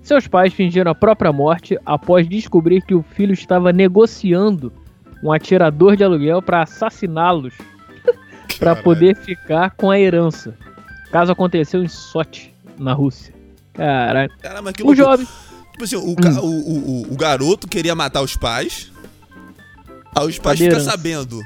Seus 0.01 0.25
pais 0.27 0.53
fingiram 0.53 0.91
a 0.91 0.95
própria 0.95 1.31
morte 1.31 1.77
após 1.85 2.27
descobrir 2.27 2.81
que 2.81 2.95
o 2.95 3.03
filho 3.03 3.33
estava 3.33 3.71
negociando 3.71 4.71
um 5.23 5.31
atirador 5.31 5.95
de 5.95 6.03
aluguel 6.03 6.41
para 6.41 6.61
assassiná-los 6.63 7.53
para 8.57 8.75
poder 8.75 9.15
ficar 9.17 9.71
com 9.71 9.91
a 9.91 9.99
herança. 9.99 10.55
O 11.07 11.11
caso 11.11 11.31
aconteceu 11.31 11.83
em 11.83 11.87
Sochi, 11.87 12.53
na 12.79 12.93
Rússia. 12.93 13.33
Caralho. 13.73 14.31
Cara, 14.41 14.61
mas 14.61 14.73
que 14.73 14.83
O 14.83 14.95
jovem. 14.95 15.27
Tipo 15.73 15.83
assim, 15.83 15.95
o, 15.95 15.99
o, 16.01 16.15
o, 16.41 17.01
o- 17.03 17.13
o 17.13 17.15
garoto 17.15 17.67
queria 17.67 17.93
matar 17.93 18.21
os 18.23 18.35
pais. 18.35 18.91
Aí 20.17 20.27
os 20.27 20.39
pais 20.39 20.59
ficam 20.59 20.79
sabendo. 20.79 21.41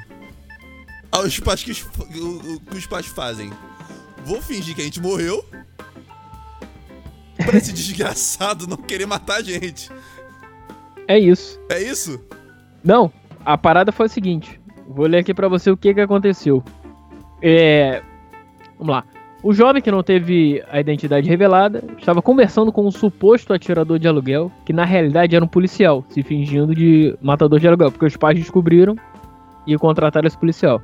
Aí 1.10 1.26
os 1.26 1.38
pais 1.40 1.62
que 1.62 1.70
os, 1.70 1.82
o, 1.82 2.54
o 2.54 2.60
que 2.60 2.76
os 2.76 2.86
pais 2.86 3.06
fazem. 3.06 3.52
Vou 4.24 4.40
fingir 4.40 4.74
que 4.74 4.80
a 4.80 4.84
gente 4.84 5.00
morreu. 5.00 5.44
Pra 7.36 7.58
esse 7.58 7.72
desgraçado 7.74 8.66
não 8.66 8.76
querer 8.76 9.06
matar 9.06 9.36
a 9.36 9.42
gente. 9.42 9.90
É 11.06 11.18
isso. 11.18 11.60
É 11.68 11.82
isso? 11.82 12.20
Não, 12.82 13.12
a 13.44 13.58
parada 13.58 13.92
foi 13.92 14.06
a 14.06 14.08
seguinte. 14.08 14.60
Vou 14.88 15.06
ler 15.06 15.18
aqui 15.18 15.34
pra 15.34 15.48
você 15.48 15.70
o 15.70 15.76
que 15.76 15.92
que 15.92 16.00
aconteceu. 16.00 16.62
É, 17.42 18.02
vamos 18.78 18.94
lá. 18.94 19.04
O 19.42 19.52
jovem 19.52 19.82
que 19.82 19.90
não 19.90 20.04
teve 20.04 20.62
a 20.70 20.78
identidade 20.78 21.28
revelada 21.28 21.82
estava 21.98 22.22
conversando 22.22 22.70
com 22.70 22.86
um 22.86 22.92
suposto 22.92 23.52
atirador 23.52 23.98
de 23.98 24.06
aluguel, 24.06 24.52
que 24.64 24.72
na 24.72 24.84
realidade 24.84 25.34
era 25.34 25.44
um 25.44 25.48
policial, 25.48 26.04
se 26.08 26.22
fingindo 26.22 26.72
de 26.72 27.16
matador 27.20 27.58
de 27.58 27.66
aluguel, 27.66 27.90
porque 27.90 28.06
os 28.06 28.16
pais 28.16 28.38
descobriram 28.38 28.94
e 29.66 29.76
contrataram 29.76 30.28
esse 30.28 30.38
policial, 30.38 30.80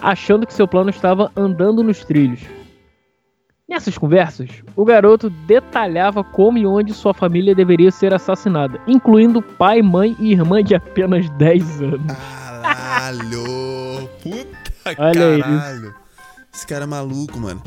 achando 0.00 0.46
que 0.46 0.54
seu 0.54 0.68
plano 0.68 0.90
estava 0.90 1.32
andando 1.36 1.82
nos 1.82 2.04
trilhos. 2.04 2.42
Nessas 3.68 3.98
conversas, 3.98 4.62
o 4.76 4.84
garoto 4.84 5.28
detalhava 5.28 6.22
como 6.22 6.58
e 6.58 6.66
onde 6.66 6.94
sua 6.94 7.12
família 7.12 7.56
deveria 7.56 7.90
ser 7.90 8.14
assassinada, 8.14 8.80
incluindo 8.86 9.42
pai, 9.42 9.82
mãe 9.82 10.14
e 10.20 10.30
irmã 10.30 10.62
de 10.62 10.76
apenas 10.76 11.28
10 11.30 11.82
anos. 11.82 12.12
Caralho! 12.62 14.08
Puta 14.22 15.02
Olha 15.02 15.42
caralho! 15.42 16.01
Esse 16.52 16.66
cara 16.66 16.84
é 16.84 16.86
maluco, 16.86 17.38
mano. 17.38 17.62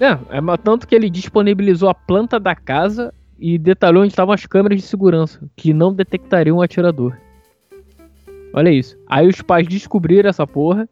É, 0.00 0.10
é 0.10 0.56
tanto 0.62 0.86
que 0.86 0.94
ele 0.94 1.08
disponibilizou 1.08 1.88
a 1.88 1.94
planta 1.94 2.38
da 2.38 2.54
casa 2.54 3.14
e 3.38 3.58
detalhou 3.58 4.02
onde 4.02 4.12
estavam 4.12 4.34
as 4.34 4.44
câmeras 4.46 4.80
de 4.80 4.86
segurança, 4.86 5.40
que 5.54 5.72
não 5.72 5.92
detectariam 5.92 6.56
o 6.56 6.62
atirador. 6.62 7.16
Olha 8.52 8.70
isso. 8.70 8.96
Aí 9.06 9.28
os 9.28 9.40
pais 9.42 9.66
descobriram 9.68 10.28
essa 10.28 10.46
porra, 10.46 10.88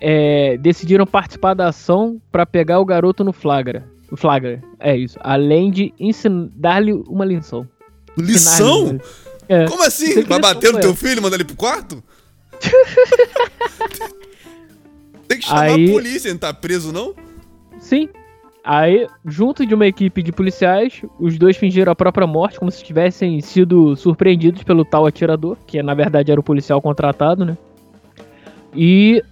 é, 0.00 0.56
decidiram 0.58 1.06
participar 1.06 1.54
da 1.54 1.68
ação 1.68 2.20
pra 2.30 2.46
pegar 2.46 2.78
o 2.78 2.84
garoto 2.84 3.24
no 3.24 3.32
flagra. 3.32 3.88
No 4.10 4.16
flagra, 4.16 4.62
é 4.78 4.96
isso. 4.96 5.18
Além 5.20 5.70
de 5.70 5.92
dar-lhe 6.54 6.92
uma 6.92 7.24
lição. 7.24 7.68
Lição? 8.16 8.98
É. 9.48 9.66
Como 9.66 9.82
assim? 9.82 10.22
Vai 10.22 10.40
bater 10.40 10.72
no 10.72 10.80
teu 10.80 10.94
filho 10.94 11.18
e 11.18 11.20
mandar 11.20 11.36
ele 11.36 11.44
pro 11.44 11.56
quarto? 11.56 12.02
Tem 15.28 15.38
que 15.38 15.46
chamar 15.46 15.62
Aí- 15.62 15.88
a 15.88 15.92
polícia, 15.92 16.30
não 16.30 16.38
tá 16.38 16.52
preso 16.54 16.92
não? 16.92 17.14
Sim. 17.78 18.08
Aí, 18.64 19.06
junto 19.24 19.64
de 19.64 19.74
uma 19.74 19.86
equipe 19.86 20.22
de 20.22 20.32
policiais, 20.32 21.02
os 21.18 21.38
dois 21.38 21.56
fingiram 21.56 21.92
a 21.92 21.96
própria 21.96 22.26
morte, 22.26 22.58
como 22.58 22.70
se 22.70 22.84
tivessem 22.84 23.40
sido 23.40 23.96
surpreendidos 23.96 24.62
pelo 24.62 24.84
tal 24.84 25.06
atirador, 25.06 25.56
que 25.66 25.82
na 25.82 25.94
verdade 25.94 26.30
era 26.30 26.40
o 26.40 26.44
policial 26.44 26.82
contratado, 26.82 27.44
né? 27.44 27.56
E. 28.74 29.22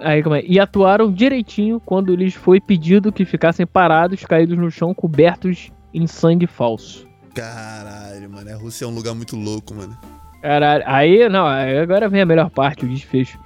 Aí, 0.00 0.22
como 0.22 0.34
é? 0.36 0.42
E 0.46 0.58
atuaram 0.58 1.12
direitinho 1.12 1.78
quando 1.80 2.14
lhes 2.14 2.32
foi 2.34 2.60
pedido 2.60 3.12
que 3.12 3.26
ficassem 3.26 3.66
parados, 3.66 4.24
caídos 4.24 4.56
no 4.56 4.70
chão, 4.70 4.94
cobertos 4.94 5.70
em 5.92 6.06
sangue 6.06 6.46
falso. 6.46 7.06
Caralho, 7.34 8.30
mano. 8.30 8.50
A 8.50 8.56
Rússia 8.56 8.86
é 8.86 8.88
um 8.88 8.94
lugar 8.94 9.14
muito 9.14 9.36
louco, 9.36 9.74
mano. 9.74 9.96
Caralho, 10.40 10.82
aí, 10.86 11.28
não, 11.28 11.46
agora 11.46 12.08
vem 12.08 12.22
a 12.22 12.26
melhor 12.26 12.48
parte, 12.48 12.86
o 12.86 12.88
desfecho. 12.88 13.38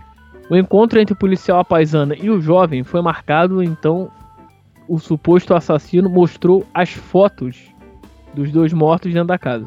O 0.51 0.57
encontro 0.57 1.01
entre 1.01 1.15
o 1.15 1.17
policial 1.19 1.59
à 1.61 1.65
paisana 1.65 2.15
e 2.15 2.29
o 2.31 2.41
jovem 2.41 2.85
foi 2.85 3.01
marcado, 3.01 3.63
então 3.63 4.11
o 4.87 4.99
suposto 4.99 5.55
assassino 5.55 6.11
mostrou 6.11 6.67
as 6.75 6.91
fotos 6.91 7.57
dos 8.35 8.51
dois 8.53 8.73
mortos 8.73 9.13
dentro 9.13 9.29
da 9.29 9.39
casa. 9.39 9.67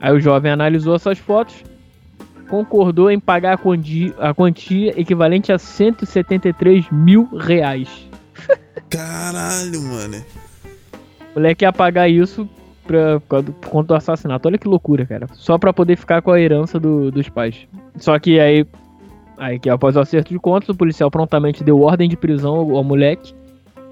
Aí 0.00 0.12
o 0.14 0.20
jovem 0.20 0.50
analisou 0.50 0.94
essas 0.94 1.18
fotos, 1.18 1.62
concordou 2.48 3.10
em 3.10 3.20
pagar 3.20 3.54
a 3.54 3.58
quantia, 3.58 4.14
a 4.18 4.32
quantia 4.32 4.98
equivalente 4.98 5.52
a 5.52 5.58
173 5.58 6.90
mil 6.90 7.24
reais. 7.36 8.08
Caralho, 8.88 9.82
mano. 9.82 10.24
O 11.34 11.38
moleque 11.40 11.64
ia 11.64 11.72
pagar 11.72 12.08
isso 12.08 12.48
pra, 12.86 13.18
por 13.20 13.42
conta 13.68 13.88
do 13.88 13.94
assassinato. 13.94 14.46
Olha 14.48 14.58
que 14.58 14.68
loucura, 14.68 15.04
cara. 15.04 15.26
Só 15.32 15.58
pra 15.58 15.72
poder 15.72 15.96
ficar 15.96 16.22
com 16.22 16.30
a 16.30 16.40
herança 16.40 16.78
do- 16.78 17.10
dos 17.10 17.28
pais. 17.28 17.66
Só 17.98 18.18
que 18.18 18.38
aí, 18.38 18.64
aí 19.38 19.58
que 19.58 19.68
após 19.70 19.96
o 19.96 20.00
acerto 20.00 20.32
de 20.32 20.38
contas, 20.38 20.68
o 20.68 20.74
policial 20.74 21.10
prontamente 21.10 21.62
deu 21.64 21.80
ordem 21.80 22.08
de 22.08 22.16
prisão 22.16 22.54
ao, 22.54 22.76
ao 22.76 22.84
moleque, 22.84 23.34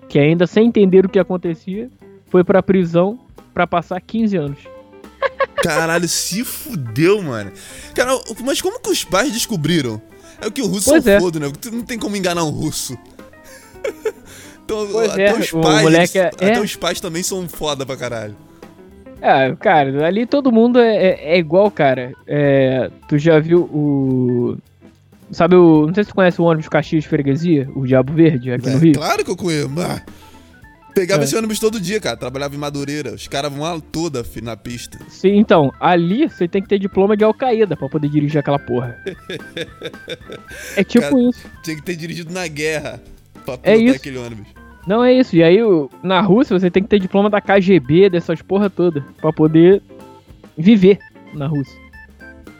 que 0.09 0.19
ainda 0.19 0.47
sem 0.47 0.67
entender 0.67 1.05
o 1.05 1.09
que 1.09 1.19
acontecia, 1.19 1.89
foi 2.27 2.43
pra 2.45 2.63
prisão 2.63 3.19
pra 3.53 3.67
passar 3.67 4.01
15 4.01 4.37
anos. 4.37 4.59
Caralho, 5.63 6.09
se 6.09 6.45
fudeu, 6.45 7.23
mano. 7.23 7.53
Cara, 7.95 8.19
mas 8.45 8.61
como 8.61 8.81
que 8.81 8.91
os 8.91 9.05
pais 9.05 9.33
descobriram? 9.33 10.01
É 10.41 10.47
o 10.47 10.51
que 10.51 10.61
o 10.63 10.67
russo 10.67 10.91
Pois 10.91 11.05
são 11.05 11.13
é. 11.13 11.21
fodo, 11.21 11.39
né? 11.39 11.53
Tu 11.61 11.71
não 11.71 11.83
tem 11.85 11.99
como 11.99 12.17
enganar 12.17 12.43
um 12.45 12.51
russo. 12.51 12.99
então, 14.65 14.89
Pois 14.91 15.11
até 15.11 15.27
é, 15.29 15.35
os 15.35 15.51
pais. 15.51 15.83
moleque 15.83 16.19
é- 16.19 16.27
até 16.27 16.55
é. 16.55 16.61
os 16.61 16.75
pais 16.77 17.01
também 17.01 17.23
são 17.23 17.49
foda 17.49 17.87
pra 17.87 17.97
caralho. 17.97 18.35
É, 19.21 19.55
cara, 19.55 20.05
ali 20.05 20.27
todo 20.27 20.51
mundo 20.51 20.81
é, 20.81 20.97
é- 20.97 21.35
é 21.35 21.39
igual, 21.39 21.71
cara. 21.71 22.13
É, 22.27 22.91
tu 23.07 23.17
já 23.19 23.39
viu 23.39 23.61
o. 23.63 24.57
Sabe 25.33 25.57
o. 25.57 25.87
Não 25.87 25.95
sei 25.95 26.05
se 26.05 26.11
tu 26.11 26.15
conhece 26.15 26.41
o 26.41 26.45
ônibus 26.45 26.69
Caxias 26.69 27.03
de 27.03 27.09
Freguesia, 27.09 27.69
o 27.75 27.87
Diabo 27.87 28.13
Verde, 28.13 28.53
aqui 28.53 28.69
no 28.69 28.77
É, 28.77 28.79
Rio. 28.79 28.93
claro 28.95 29.25
que 29.25 29.31
eu 29.31 29.37
conheço. 29.37 29.71
Ah, 29.81 30.01
Pegava 30.95 31.23
É. 31.23 31.25
esse 31.25 31.35
ônibus 31.35 31.59
todo 31.59 31.81
dia, 31.81 31.99
cara. 31.99 32.19
Trabalhava 32.19 32.55
em 32.55 32.59
Madureira. 32.59 33.15
Os 33.15 33.27
caras 33.27 33.51
vão 33.51 33.63
lá 33.63 33.81
toda 33.91 34.23
na 34.43 34.55
pista. 34.59 34.99
Sim, 35.09 35.39
então, 35.39 35.73
ali 35.81 36.29
você 36.29 36.47
tem 36.47 36.61
que 36.61 36.69
ter 36.69 36.79
diploma 36.79 37.17
de 37.17 37.25
Al-Qaeda 37.25 37.75
pra 37.75 37.89
poder 37.89 38.11
dirigir 38.11 38.39
aquela 38.39 38.59
porra. 38.59 38.95
É 40.77 40.85
tipo 40.85 41.05
Cara- 41.09 41.21
isso. 41.29 41.47
Tinha 41.63 41.77
que 41.77 41.83
ter 41.83 41.97
dirigido 41.97 42.33
na 42.33 42.47
guerra 42.47 43.01
pra 43.45 43.59
É 43.63 43.75
isso. 43.77 43.97
aquele 43.97 44.19
ônibus. 44.19 44.47
Não 44.87 45.03
é 45.03 45.13
isso. 45.15 45.35
E 45.37 45.43
aí, 45.43 45.59
na 46.03 46.21
Rússia, 46.21 46.59
você 46.59 46.71
tem 46.71 46.83
que 46.83 46.89
ter 46.89 46.99
diploma 46.99 47.31
da 47.31 47.41
KGB, 47.41 48.11
dessas 48.11 48.43
porra 48.43 48.69
toda, 48.69 49.03
pra 49.21 49.33
poder 49.33 49.81
viver 50.59 50.99
na 51.33 51.47
Rússia. 51.47 51.79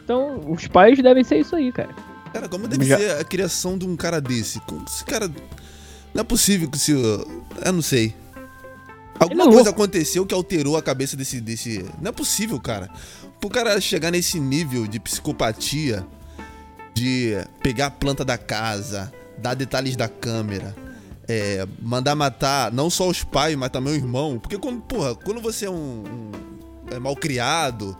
Então, 0.03 0.39
os 0.49 0.67
pais 0.67 0.97
devem 1.01 1.23
ser 1.23 1.37
isso 1.37 1.55
aí, 1.55 1.71
cara. 1.71 1.89
Cara, 2.33 2.49
como 2.49 2.67
deve 2.67 2.85
Já- 2.85 2.97
ser 2.97 3.11
a 3.19 3.23
criação 3.23 3.77
de 3.77 3.85
um 3.85 3.95
cara 3.95 4.19
desse? 4.19 4.59
Como 4.61 4.83
esse 4.87 5.05
cara. 5.05 5.29
Não 6.13 6.21
é 6.21 6.23
possível 6.23 6.69
que 6.69 6.77
se. 6.77 6.91
Eu 6.91 7.73
não 7.73 7.81
sei. 7.81 8.15
Alguma 9.19 9.43
é 9.45 9.47
coisa 9.47 9.69
aconteceu 9.69 10.25
que 10.25 10.33
alterou 10.33 10.75
a 10.75 10.81
cabeça 10.81 11.15
desse, 11.15 11.39
desse. 11.39 11.85
Não 12.01 12.09
é 12.09 12.11
possível, 12.11 12.59
cara. 12.59 12.89
Pro 13.39 13.49
cara 13.49 13.79
chegar 13.79 14.11
nesse 14.11 14.39
nível 14.39 14.87
de 14.87 14.99
psicopatia, 14.99 16.05
de 16.93 17.33
pegar 17.61 17.87
a 17.87 17.91
planta 17.91 18.25
da 18.25 18.37
casa, 18.37 19.11
dar 19.37 19.53
detalhes 19.53 19.95
da 19.95 20.07
câmera, 20.07 20.75
é, 21.27 21.65
mandar 21.81 22.15
matar 22.15 22.71
não 22.71 22.89
só 22.89 23.07
os 23.07 23.23
pais, 23.23 23.55
mas 23.55 23.69
também 23.69 23.93
o 23.93 23.95
irmão. 23.95 24.39
Porque 24.39 24.57
quando, 24.57 24.81
porra, 24.81 25.15
quando 25.15 25.39
você 25.41 25.65
é 25.65 25.69
um. 25.69 26.03
um- 26.03 26.31
é 26.91 26.99
mal 26.99 27.15
criado. 27.15 27.95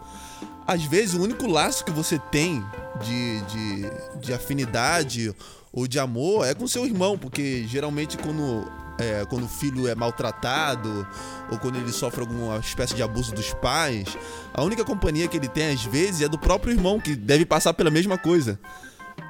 Às 0.68 0.84
vezes, 0.84 1.14
o 1.16 1.22
único 1.22 1.46
laço 1.48 1.84
que 1.86 1.92
você 1.92 2.18
tem 2.32 2.64
de, 3.04 3.42
de, 3.42 4.20
de 4.20 4.34
afinidade 4.34 5.34
ou 5.72 5.88
de 5.88 6.00
amor 6.00 6.46
é 6.46 6.54
com 6.54 6.68
seu 6.68 6.86
irmão, 6.86 7.18
porque 7.18 7.66
geralmente 7.68 8.18
quando, 8.18 8.72
é, 9.00 9.26
quando 9.26 9.46
o 9.46 9.50
filho 9.50 9.88
é 9.88 9.96
maltratado 9.96 11.08
ou 11.52 11.58
quando 11.58 11.78
ele 11.78 11.92
sofre 11.92 12.22
alguma 12.22 12.58
espécie 12.60 12.94
de 12.94 13.02
abuso 13.02 13.34
dos 13.34 13.54
pais, 13.56 14.18
a 14.54 14.64
única 14.64 14.86
companhia 14.86 15.28
que 15.28 15.36
ele 15.36 15.48
tem 15.48 15.74
às 15.74 15.84
vezes 15.84 16.22
é 16.22 16.30
do 16.30 16.38
próprio 16.38 16.74
irmão, 16.74 17.00
que 17.00 17.16
deve 17.16 17.46
passar 17.46 17.74
pela 17.74 17.90
mesma 17.90 18.18
coisa. 18.18 18.60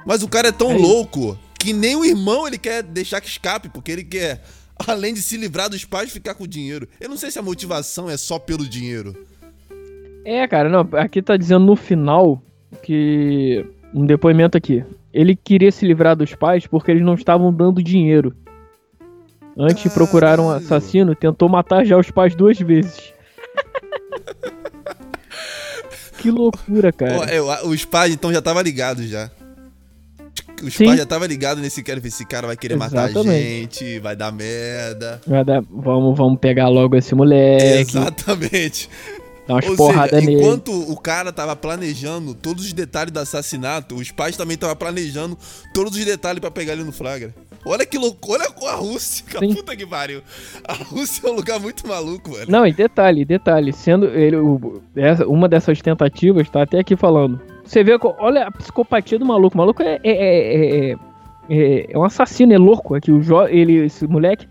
Mas 0.06 0.22
o 0.22 0.28
cara 0.28 0.48
é 0.48 0.52
tão 0.52 0.72
é 0.72 0.76
louco 0.76 1.38
que 1.58 1.72
nem 1.72 1.96
o 1.96 2.04
irmão 2.04 2.46
ele 2.46 2.58
quer 2.58 2.82
deixar 2.82 3.22
que 3.22 3.28
escape, 3.28 3.70
porque 3.70 3.90
ele 3.90 4.04
quer, 4.04 4.42
além 4.86 5.14
de 5.14 5.22
se 5.22 5.38
livrar 5.38 5.70
dos 5.70 5.84
pais, 5.86 6.12
ficar 6.12 6.34
com 6.34 6.44
o 6.44 6.48
dinheiro. 6.48 6.86
Eu 7.00 7.08
não 7.08 7.16
sei 7.16 7.30
se 7.30 7.38
a 7.38 7.42
motivação 7.42 8.10
é 8.10 8.18
só 8.18 8.38
pelo 8.38 8.68
dinheiro. 8.68 9.26
É, 10.26 10.46
cara, 10.46 10.68
não, 10.68 10.86
aqui 10.98 11.22
tá 11.22 11.38
dizendo 11.38 11.64
no 11.64 11.74
final 11.74 12.43
que. 12.82 13.64
Um 13.94 14.04
depoimento 14.04 14.58
aqui. 14.58 14.84
Ele 15.12 15.36
queria 15.36 15.70
se 15.70 15.86
livrar 15.86 16.16
dos 16.16 16.34
pais 16.34 16.66
porque 16.66 16.90
eles 16.90 17.04
não 17.04 17.14
estavam 17.14 17.52
dando 17.52 17.82
dinheiro. 17.82 18.34
Antes 19.56 19.84
de 19.84 19.90
procurar 19.90 20.40
um 20.40 20.50
assassino, 20.50 21.14
tentou 21.14 21.48
matar 21.48 21.84
já 21.84 21.96
os 21.96 22.10
pais 22.10 22.34
duas 22.34 22.58
vezes. 22.58 23.12
que 26.18 26.28
loucura, 26.28 26.92
cara. 26.92 27.30
é, 27.30 27.40
os 27.40 27.84
pais 27.84 28.12
então 28.12 28.32
já 28.32 28.40
estavam 28.40 28.62
ligados 28.62 29.08
já. 29.08 29.30
Os 30.62 30.74
Sim. 30.74 30.86
pais 30.86 30.96
já 30.96 31.02
estavam 31.04 31.26
ligados 31.28 31.62
nesse 31.62 31.82
cara. 31.82 32.00
Esse 32.04 32.24
cara 32.24 32.46
vai 32.46 32.56
querer 32.56 32.74
Exatamente. 32.74 33.14
matar 33.14 33.30
a 33.30 33.32
gente, 33.32 33.98
vai 34.00 34.16
dar 34.16 34.32
merda. 34.32 35.20
Vai 35.26 35.44
dar, 35.44 35.62
vamos, 35.70 36.16
vamos 36.16 36.38
pegar 36.40 36.68
logo 36.68 36.96
esse 36.96 37.14
moleque. 37.14 37.96
Exatamente. 37.96 38.88
Dá 39.46 39.54
umas 39.54 39.66
porradas 39.76 40.24
nele. 40.24 40.40
Enquanto 40.40 40.72
o 40.72 40.96
cara 40.96 41.32
tava 41.32 41.54
planejando 41.54 42.34
todos 42.34 42.64
os 42.64 42.72
detalhes 42.72 43.12
do 43.12 43.20
assassinato, 43.20 43.94
os 43.94 44.10
pais 44.10 44.36
também 44.36 44.54
estavam 44.54 44.76
planejando 44.76 45.36
todos 45.72 45.96
os 45.96 46.04
detalhes 46.04 46.40
para 46.40 46.50
pegar 46.50 46.72
ele 46.72 46.84
no 46.84 46.92
flagra. 46.92 47.34
Olha 47.66 47.86
que 47.86 47.96
loucura 47.98 48.50
com 48.50 48.66
a 48.66 48.74
Rússia. 48.74 49.24
Sim. 49.38 49.54
Puta 49.54 49.74
que 49.76 49.86
pariu. 49.86 50.22
A 50.66 50.74
Rússia 50.74 51.26
é 51.26 51.30
um 51.30 51.34
lugar 51.34 51.58
muito 51.58 51.86
maluco, 51.86 52.32
velho. 52.32 52.50
Não, 52.50 52.66
e 52.66 52.72
detalhe, 52.72 53.24
detalhe. 53.24 53.72
Sendo 53.72 54.06
ele, 54.06 54.36
o, 54.36 54.82
essa, 54.94 55.26
uma 55.26 55.48
dessas 55.48 55.80
tentativas, 55.80 56.48
tá 56.50 56.62
até 56.62 56.78
aqui 56.80 56.96
falando. 56.96 57.40
Você 57.64 57.82
vê, 57.82 57.98
olha 58.18 58.48
a 58.48 58.50
psicopatia 58.50 59.18
do 59.18 59.24
maluco. 59.24 59.54
O 59.54 59.58
maluco 59.58 59.82
é, 59.82 59.98
é, 60.04 60.10
é, 60.10 60.96
é, 61.48 61.92
é 61.92 61.98
um 61.98 62.04
assassino, 62.04 62.52
é 62.52 62.58
louco. 62.58 62.94
Aqui, 62.94 63.10
o 63.10 63.22
jo, 63.22 63.46
ele, 63.46 63.86
esse 63.86 64.06
moleque 64.06 64.46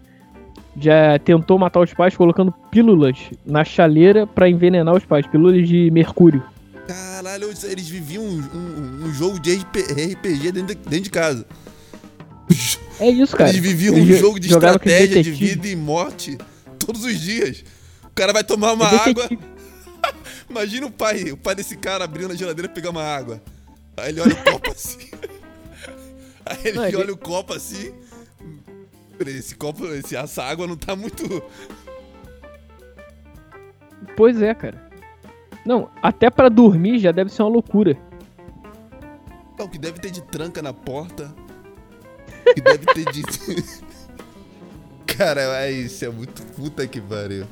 já 0.78 1.19
tentou 1.19 1.57
matar 1.59 1.80
os 1.82 1.93
pais 1.93 2.15
colocando 2.15 2.51
pílulas 2.71 3.17
na 3.45 3.63
chaleira 3.63 4.26
para 4.26 4.49
envenenar 4.49 4.95
os 4.95 5.05
pais, 5.05 5.26
pílulas 5.28 5.67
de 5.67 5.91
mercúrio. 5.91 6.43
Caralho, 6.88 7.49
eles 7.63 7.88
viviam 7.88 8.24
um, 8.24 8.41
um, 8.53 9.05
um 9.05 9.13
jogo 9.13 9.39
de 9.39 9.55
RPG 9.55 10.51
dentro 10.51 10.76
de, 10.76 10.76
dentro 10.76 11.01
de 11.01 11.09
casa. 11.09 11.45
É 12.99 13.09
isso, 13.09 13.36
cara. 13.36 13.49
Eles 13.49 13.61
viviam 13.61 13.95
eles 13.95 14.17
um 14.17 14.19
jogo 14.19 14.39
de 14.39 14.51
estratégia 14.51 15.24
de 15.24 15.32
vida 15.32 15.67
e 15.67 15.76
morte 15.76 16.38
todos 16.78 17.03
os 17.03 17.19
dias. 17.19 17.63
O 18.03 18.09
cara 18.13 18.34
vai 18.34 18.43
tomar 18.43 18.74
uma 18.74 18.88
água. 18.88 19.30
Imagina 20.49 20.86
o 20.86 20.91
pai, 20.91 21.32
o 21.32 21.38
pai 21.38 21.55
desse 21.55 21.76
cara 21.78 22.03
abrindo 22.03 22.32
a 22.32 22.36
geladeira 22.36 22.69
e 22.69 22.74
pegar 22.74 22.91
uma 22.91 23.03
água. 23.03 23.41
Aí 23.97 24.09
ele 24.09 24.21
olha 24.21 24.34
o 24.34 24.43
copo 24.43 24.71
assim. 24.71 25.09
Aí 26.45 26.57
ele 26.65 26.78
Não, 26.78 26.84
olha 26.84 26.95
ele... 26.95 27.11
o 27.11 27.17
copo 27.17 27.53
assim. 27.53 27.93
Esse 29.20 29.55
copo, 29.55 29.86
esse, 29.88 30.16
essa 30.16 30.43
água 30.43 30.68
não 30.68 30.76
tá 30.76 30.95
muito. 30.95 31.43
Pois 34.16 34.41
é, 34.41 34.53
cara. 34.53 34.91
Não, 35.66 35.89
até 36.01 36.30
para 36.30 36.49
dormir 36.49 36.99
já 36.99 37.11
deve 37.11 37.32
ser 37.32 37.41
uma 37.43 37.49
loucura. 37.49 37.97
O 39.59 39.70
que 39.70 39.78
deve 39.78 39.99
ter 39.99 40.11
de 40.11 40.22
tranca 40.22 40.61
na 40.61 40.74
porta. 40.74 41.34
Que 42.53 42.59
deve 42.59 42.86
ter 42.86 43.11
de. 43.11 43.24
cara, 45.07 45.41
é 45.64 45.72
isso, 45.72 46.03
é 46.03 46.09
muito 46.09 46.43
puta 46.53 46.86
que 46.86 46.99
pariu. 46.99 47.45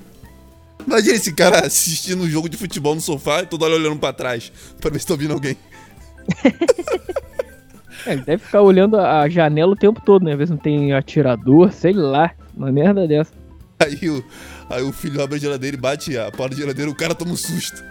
Imagina 0.86 1.16
esse 1.16 1.32
cara 1.32 1.66
assistindo 1.66 2.24
um 2.24 2.30
jogo 2.30 2.50
de 2.50 2.58
futebol 2.58 2.96
no 2.96 3.02
sofá 3.02 3.44
e 3.44 3.46
toda 3.46 3.66
hora 3.66 3.76
olhando 3.76 4.00
pra 4.00 4.12
trás 4.12 4.52
pra 4.80 4.90
ver 4.90 5.00
se 5.00 5.08
tá 5.08 5.14
ouvindo 5.14 5.34
alguém. 5.34 5.56
É, 8.06 8.14
ele 8.14 8.22
deve 8.22 8.44
ficar 8.44 8.62
olhando 8.62 8.98
a 8.98 9.28
janela 9.30 9.72
o 9.72 9.76
tempo 9.76 10.02
todo, 10.02 10.24
né? 10.24 10.32
Às 10.32 10.38
vezes 10.38 10.52
não 10.52 10.58
tem 10.58 10.94
atirador, 10.94 11.72
sei 11.72 11.94
lá. 11.94 12.32
Uma 12.56 12.72
merda 12.72 13.08
dessa. 13.08 13.34
Aí 13.80 14.10
o, 14.10 14.24
aí 14.70 14.84
o 14.84 14.92
filho 14.92 15.22
abre 15.22 15.38
a 15.38 15.40
geladeira 15.40 15.76
e 15.76 15.80
bate 15.80 16.18
a 16.18 16.32
porta 16.32 16.56
da 16.56 16.62
geladeira 16.62 16.92
o 16.92 16.96
cara 16.96 17.16
toma 17.16 17.32
um 17.32 17.36
susto. 17.36 17.84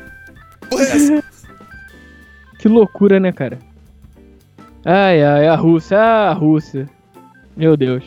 Porra 0.69 0.85
é 0.85 0.97
essa? 0.97 1.25
que 2.59 2.69
loucura, 2.69 3.19
né, 3.19 3.33
cara? 3.33 3.59
Ai, 4.85 5.23
ai, 5.23 5.49
a 5.49 5.57
Rússia, 5.57 5.99
a 5.99 6.33
Rússia. 6.33 6.89
Meu 7.57 7.77
Deus. 7.77 8.05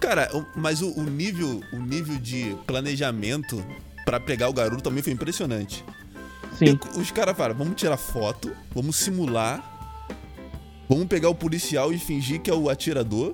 Cara, 0.00 0.30
mas 0.56 0.80
o, 0.80 0.98
o 0.98 1.02
nível, 1.02 1.60
o 1.72 1.76
nível 1.76 2.16
de 2.16 2.56
planejamento 2.66 3.62
para 4.04 4.18
pegar 4.18 4.48
o 4.48 4.52
garoto 4.52 4.82
também 4.82 5.02
foi 5.02 5.12
impressionante. 5.12 5.84
Sim. 6.56 6.78
os 6.96 7.10
caras 7.10 7.36
falaram, 7.36 7.56
vamos 7.56 7.74
tirar 7.74 7.96
foto, 7.96 8.50
vamos 8.74 8.96
simular 8.96 9.69
Vamos 10.90 11.06
pegar 11.06 11.28
o 11.28 11.34
policial 11.36 11.92
e 11.92 11.98
fingir 11.98 12.40
que 12.40 12.50
é 12.50 12.54
o 12.54 12.68
atirador. 12.68 13.32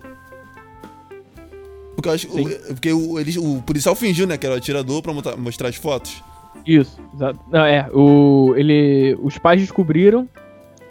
Porque, 1.94 2.06
eu 2.06 2.12
acho, 2.12 2.28
o, 2.28 2.74
porque 2.74 2.92
o, 2.92 3.18
ele, 3.18 3.38
o 3.38 3.62
policial 3.62 3.94
fingiu, 3.94 4.26
né, 4.26 4.36
que 4.36 4.44
era 4.44 4.54
o 4.54 4.58
atirador 4.58 5.00
pra 5.00 5.14
mostrar 5.38 5.70
as 5.70 5.76
fotos. 5.76 6.22
Isso, 6.66 7.00
exato. 7.14 7.40
Não, 7.50 7.64
é, 7.64 7.88
o, 7.94 8.52
ele, 8.58 9.16
os 9.22 9.38
pais 9.38 9.58
descobriram, 9.58 10.28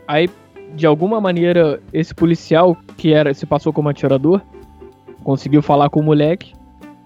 aí, 0.07 0.27
de 0.73 0.87
alguma 0.87 1.21
maneira, 1.21 1.79
esse 1.93 2.15
policial, 2.15 2.75
que 2.97 3.13
era 3.13 3.31
se 3.35 3.45
passou 3.45 3.71
como 3.71 3.87
atirador, 3.87 4.41
conseguiu 5.23 5.61
falar 5.61 5.91
com 5.91 5.99
o 5.99 6.03
moleque, 6.03 6.53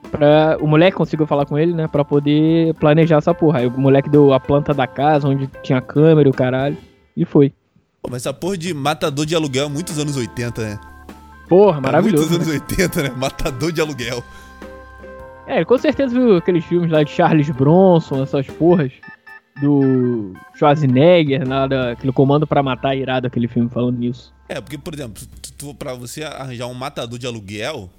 pra, 0.10 0.58
o 0.62 0.68
moleque 0.68 0.96
conseguiu 0.96 1.28
falar 1.28 1.46
com 1.46 1.58
ele, 1.58 1.74
né, 1.74 1.86
pra 1.86 2.06
poder 2.06 2.74
planejar 2.76 3.18
essa 3.18 3.34
porra. 3.34 3.60
Aí 3.60 3.68
o 3.68 3.78
moleque 3.78 4.10
deu 4.10 4.32
a 4.32 4.40
planta 4.40 4.74
da 4.74 4.88
casa, 4.88 5.28
onde 5.28 5.50
tinha 5.62 5.82
câmera 5.82 6.30
e 6.30 6.32
o 6.32 6.34
caralho, 6.34 6.78
e 7.18 7.26
foi. 7.26 7.52
Pô, 8.02 8.10
mas 8.10 8.24
essa 8.24 8.34
porra 8.34 8.58
de 8.58 8.74
matador 8.74 9.26
de 9.26 9.36
aluguel 9.36 9.66
é 9.66 9.70
muitos 9.70 9.98
anos 10.00 10.16
80, 10.16 10.62
né? 10.62 10.80
Porra, 11.48 11.82
maravilhoso. 11.82 12.30
muitos 12.30 12.48
anos 12.48 12.62
80, 12.70 13.04
né? 13.04 13.10
Matador 13.16 13.72
de 13.72 13.82
aluguel. 13.82 14.24
É, 15.48 15.66
com 15.66 15.78
certeza 15.78 16.14
viu 16.14 16.38
aqueles 16.38 16.64
filmes 16.64 16.92
lá 16.92 17.04
de 17.04 17.12
Charles 17.12 17.50
Bronson, 17.50 18.22
essas 18.24 18.46
porras. 18.48 18.92
Do 19.60 20.34
Schwarzenegger, 20.56 21.46
nada, 21.46 21.92
aquele 21.92 22.14
comando 22.14 22.48
para 22.48 22.64
matar 22.64 22.96
irado, 22.96 23.28
aquele 23.28 23.48
filme 23.48 23.70
falando 23.70 23.98
nisso. 23.98 24.34
É, 24.48 24.62
porque, 24.62 24.78
por 24.78 24.94
exemplo, 24.94 25.22
tu, 25.42 25.52
tu, 25.54 25.74
pra 25.74 25.94
você 25.94 26.24
arranjar 26.24 26.68
um 26.68 26.74
matador 26.74 27.20
de 27.20 27.28
aluguel, 27.28 27.90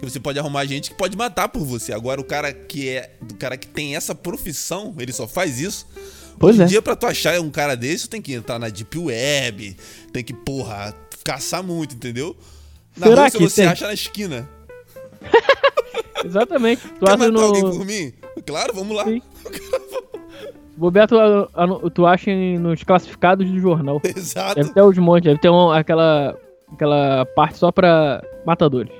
você 0.00 0.18
pode 0.18 0.38
arrumar 0.38 0.64
gente 0.64 0.90
que 0.90 0.96
pode 0.96 1.16
matar 1.16 1.48
por 1.48 1.64
você. 1.64 1.92
Agora, 1.92 2.20
o 2.20 2.24
cara 2.24 2.52
que 2.52 2.88
é. 2.88 3.16
O 3.20 3.34
cara 3.34 3.56
que 3.56 3.68
tem 3.68 3.94
essa 3.94 4.14
profissão, 4.14 4.94
ele 4.98 5.12
só 5.12 5.28
faz 5.28 5.60
isso. 5.60 5.86
Pois 6.38 6.54
Hoje 6.54 6.62
é. 6.62 6.66
dia, 6.66 6.82
pra 6.82 6.94
tu 6.94 7.06
achar 7.06 7.40
um 7.40 7.50
cara 7.50 7.76
desse, 7.76 8.04
tu 8.06 8.10
tem 8.10 8.22
que 8.22 8.32
entrar 8.32 8.58
na 8.58 8.68
Deep 8.68 8.96
Web, 8.96 9.76
tem 10.12 10.22
que, 10.22 10.32
porra, 10.32 10.94
caçar 11.24 11.62
muito, 11.62 11.94
entendeu? 11.94 12.36
Na 12.96 13.08
Será 13.08 13.22
Rússia 13.24 13.38
que 13.38 13.44
você 13.48 13.62
tem? 13.62 13.70
acha 13.70 13.86
na 13.86 13.94
esquina. 13.94 14.48
Exatamente. 16.24 16.82
Tu 16.82 17.06
Quer 17.06 17.18
matar 17.18 17.32
no... 17.32 17.40
alguém 17.40 17.62
por 17.62 17.84
mim? 17.84 18.12
Claro, 18.46 18.72
vamos 18.74 18.96
lá. 18.96 19.04
Bobeto, 20.76 21.16
tu, 21.92 22.06
acha 22.06 22.30
nos 22.60 22.84
classificados 22.84 23.50
do 23.50 23.58
jornal. 23.58 24.00
Exato. 24.04 24.54
Deve 24.54 24.72
ter 24.72 24.82
os 24.82 24.96
montes, 24.96 25.24
deve 25.24 25.40
ter 25.40 25.50
um, 25.50 25.72
aquela, 25.72 26.38
aquela 26.72 27.26
parte 27.34 27.58
só 27.58 27.72
pra 27.72 28.22
matadores. 28.46 28.92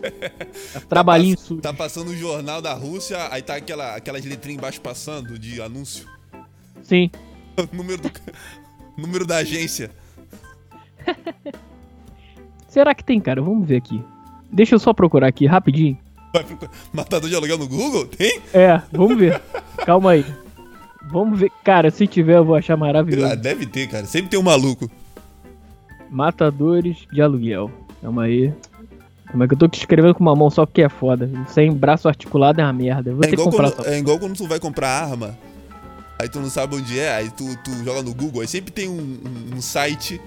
Trabalhinho 0.88 1.36
tá, 1.36 1.42
sujo. 1.42 1.60
Tá 1.60 1.74
passando 1.74 2.08
o 2.08 2.16
jornal 2.16 2.62
da 2.62 2.72
Rússia, 2.72 3.28
aí 3.30 3.42
tá 3.42 3.56
aquela, 3.56 3.96
aquelas 3.96 4.24
letrinhas 4.24 4.58
embaixo 4.58 4.80
passando 4.80 5.38
de 5.38 5.60
anúncio. 5.60 6.08
Sim. 6.90 7.08
número, 7.72 8.02
do, 8.02 8.10
número 8.98 9.24
da 9.24 9.36
agência. 9.36 9.92
Será 12.66 12.92
que 12.96 13.04
tem, 13.04 13.20
cara? 13.20 13.40
Vamos 13.40 13.68
ver 13.68 13.76
aqui. 13.76 14.02
Deixa 14.50 14.74
eu 14.74 14.78
só 14.80 14.92
procurar 14.92 15.28
aqui 15.28 15.46
rapidinho. 15.46 15.96
Vai 16.32 16.42
procurar. 16.42 16.72
Matador 16.92 17.30
de 17.30 17.36
aluguel 17.36 17.58
no 17.58 17.68
Google? 17.68 18.06
Tem? 18.06 18.40
É, 18.52 18.82
vamos 18.90 19.16
ver. 19.16 19.40
Calma 19.86 20.10
aí. 20.10 20.26
Vamos 21.12 21.38
ver. 21.38 21.52
Cara, 21.62 21.92
se 21.92 22.08
tiver, 22.08 22.38
eu 22.38 22.44
vou 22.44 22.56
achar 22.56 22.76
maravilhoso. 22.76 23.32
Ah, 23.32 23.36
deve 23.36 23.66
ter, 23.66 23.86
cara. 23.86 24.04
Sempre 24.04 24.30
tem 24.30 24.40
um 24.40 24.42
maluco. 24.42 24.90
Matadores 26.10 27.06
de 27.12 27.22
aluguel. 27.22 27.70
Calma 28.02 28.24
aí. 28.24 28.52
Como 29.30 29.44
é 29.44 29.46
que 29.46 29.54
eu 29.54 29.58
tô 29.58 29.68
escrevendo 29.72 30.16
com 30.16 30.24
uma 30.24 30.34
mão 30.34 30.50
só 30.50 30.66
porque 30.66 30.82
é 30.82 30.88
foda? 30.88 31.30
Sem 31.46 31.72
braço 31.72 32.08
articulado 32.08 32.60
é 32.60 32.64
uma 32.64 32.72
merda. 32.72 33.12
é, 33.12 33.32
igual 33.32 33.50
quando, 33.50 33.86
é 33.86 33.98
igual 34.00 34.18
quando 34.18 34.36
tu 34.36 34.48
vai 34.48 34.58
comprar 34.58 34.88
arma 34.88 35.38
aí 36.20 36.28
tu 36.28 36.38
não 36.38 36.50
sabe 36.50 36.76
onde 36.76 36.98
é, 36.98 37.14
aí 37.14 37.30
tu, 37.30 37.44
tu 37.64 37.72
joga 37.84 38.02
no 38.02 38.14
Google, 38.14 38.42
aí 38.42 38.48
sempre 38.48 38.70
tem 38.70 38.88
um, 38.88 38.92
um, 38.92 39.56
um 39.56 39.62
site. 39.62 40.20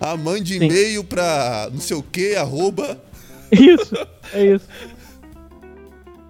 Ah, 0.00 0.16
mande 0.16 0.56
e-mail 0.56 1.02
pra 1.02 1.68
não 1.72 1.80
sei 1.80 1.96
o 1.96 2.02
que, 2.02 2.36
arroba. 2.36 3.00
Isso, 3.50 3.94
é 4.34 4.44
isso. 4.44 4.68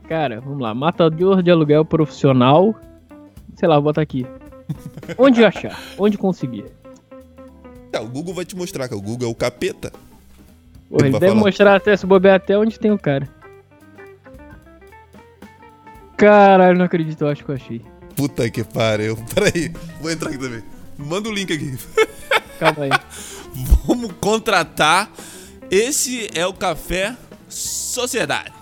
Cara, 0.09 0.41
vamos 0.41 0.61
lá. 0.61 0.73
Matador 0.73 1.43
de 1.43 1.51
aluguel 1.51 1.85
profissional. 1.85 2.75
sei 3.57 3.69
lá, 3.69 3.75
vou 3.75 3.85
botar 3.85 4.03
aqui. 4.03 4.25
Onde 5.19 5.45
achar? 5.45 5.77
Onde 5.99 6.17
conseguir? 6.17 6.67
É, 7.93 7.99
o 7.99 8.07
Google 8.07 8.33
vai 8.33 8.45
te 8.45 8.55
mostrar 8.55 8.89
que 8.89 8.95
o 8.95 9.01
Google 9.01 9.29
é 9.29 9.31
o 9.33 9.35
capeta. 9.35 9.93
Porra, 10.89 11.09
ele 11.09 11.19
deve 11.19 11.33
falar. 11.33 11.45
mostrar 11.45 11.75
até 11.75 11.97
se 11.97 12.07
bobear 12.07 12.37
até 12.37 12.57
onde 12.57 12.79
tem 12.79 12.93
o 12.93 12.99
cara. 12.99 13.29
Caralho, 16.17 16.79
não 16.79 16.85
acredito, 16.85 17.23
eu 17.23 17.29
acho 17.29 17.45
que 17.45 17.51
eu 17.51 17.55
achei. 17.57 17.83
Puta 18.19 18.51
que 18.51 18.65
pariu. 18.65 19.17
Peraí, 19.33 19.73
vou 20.01 20.11
entrar 20.11 20.31
aqui 20.31 20.39
também. 20.39 20.61
Manda 20.99 21.29
o 21.29 21.33
link 21.33 21.53
aqui. 21.53 21.79
Calma 22.59 22.87
aí. 22.87 22.91
Vamos 23.87 24.11
contratar. 24.21 25.09
Esse 25.71 26.29
é 26.35 26.45
o 26.45 26.53
Café 26.53 27.17
Sociedade. 27.49 28.53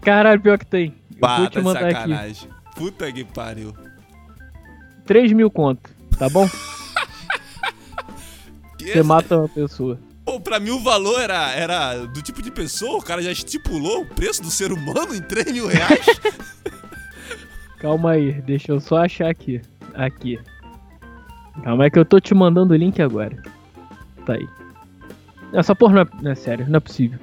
Caralho, 0.00 0.40
pior 0.40 0.58
que 0.58 0.64
tem. 0.64 0.94
Eu 1.20 1.28
vou 1.36 1.50
te 1.50 1.60
mandar 1.60 1.92
sacanagem. 1.92 2.48
aqui. 2.50 2.74
Puta 2.76 3.12
que 3.12 3.24
pariu. 3.24 3.74
3 5.04 5.32
mil 5.32 5.50
conto, 5.50 5.90
tá 6.18 6.30
bom? 6.30 6.48
Você 8.80 9.02
mata 9.02 9.36
uma 9.36 9.48
pessoa. 9.50 10.00
Pô, 10.24 10.40
pra 10.40 10.58
mim 10.58 10.70
o 10.70 10.80
valor 10.80 11.20
era, 11.20 11.52
era 11.52 12.06
do 12.06 12.22
tipo 12.22 12.40
de 12.40 12.50
pessoa, 12.50 12.96
o 12.96 13.02
cara 13.02 13.22
já 13.22 13.32
estipulou 13.32 14.00
o 14.00 14.06
preço 14.06 14.42
do 14.42 14.50
ser 14.50 14.72
humano 14.72 15.14
em 15.14 15.20
3 15.20 15.52
mil 15.52 15.66
reais. 15.66 16.00
Calma 17.80 18.12
aí, 18.12 18.32
deixa 18.42 18.72
eu 18.72 18.80
só 18.80 18.98
achar 18.98 19.28
aqui. 19.28 19.60
Aqui. 19.94 20.38
Calma 21.62 21.84
aí 21.84 21.90
que 21.90 21.98
eu 21.98 22.04
tô 22.04 22.20
te 22.20 22.34
mandando 22.34 22.74
o 22.74 22.76
link 22.76 23.00
agora. 23.00 23.36
Tá 24.26 24.34
aí. 24.34 24.48
Essa 25.52 25.74
porra 25.74 25.94
não 25.94 26.02
é, 26.02 26.22
não 26.22 26.30
é 26.30 26.34
sério, 26.34 26.66
não 26.68 26.76
é 26.76 26.80
possível. 26.80 27.18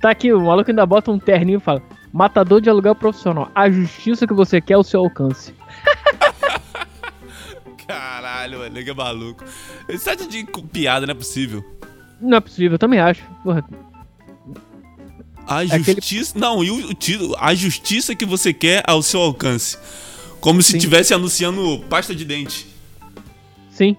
Tá 0.00 0.10
aqui, 0.10 0.32
o 0.32 0.40
maluco 0.40 0.70
ainda 0.70 0.86
bota 0.86 1.10
um 1.10 1.18
terninho 1.18 1.58
e 1.58 1.60
fala: 1.60 1.82
Matador 2.12 2.60
de 2.60 2.70
aluguel 2.70 2.94
profissional. 2.94 3.50
A 3.54 3.70
justiça 3.70 4.26
que 4.26 4.34
você 4.34 4.60
quer 4.60 4.74
é 4.74 4.78
o 4.78 4.82
seu 4.82 5.00
alcance. 5.00 5.54
Caralho, 7.86 8.58
mano, 8.58 8.74
que 8.74 8.90
é 8.90 8.94
maluco. 8.94 9.44
Esse 9.88 10.04
site 10.04 10.28
de 10.28 10.44
piada 10.72 11.06
não 11.06 11.12
é 11.12 11.14
possível. 11.14 11.64
Não 12.20 12.36
é 12.36 12.40
possível, 12.40 12.72
eu 12.72 12.78
também 12.78 13.00
acho. 13.00 13.24
Porra. 13.42 13.64
A 15.48 15.64
justiça. 15.64 16.32
Aquele... 16.32 16.44
Não, 16.44 16.62
e 16.62 16.70
o 16.70 16.92
título. 16.92 17.34
A 17.38 17.54
justiça 17.54 18.14
que 18.14 18.26
você 18.26 18.52
quer 18.52 18.82
ao 18.86 19.02
seu 19.02 19.20
alcance. 19.20 19.78
Como 20.40 20.62
se 20.62 20.76
estivesse 20.76 21.14
anunciando 21.14 21.80
pasta 21.88 22.14
de 22.14 22.24
dente. 22.24 22.66
Sim. 23.70 23.96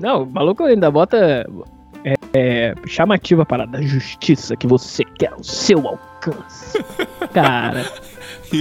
Não, 0.00 0.22
o 0.22 0.26
maluco 0.26 0.64
ainda 0.64 0.90
bota. 0.90 1.46
É, 2.04 2.14
é, 2.32 2.74
chamativa 2.86 3.42
a 3.42 3.46
parada. 3.46 3.82
Justiça 3.82 4.56
que 4.56 4.66
você 4.66 5.04
quer 5.04 5.32
ao 5.32 5.44
seu 5.44 5.86
alcance. 5.86 6.82
Cara. 7.32 7.84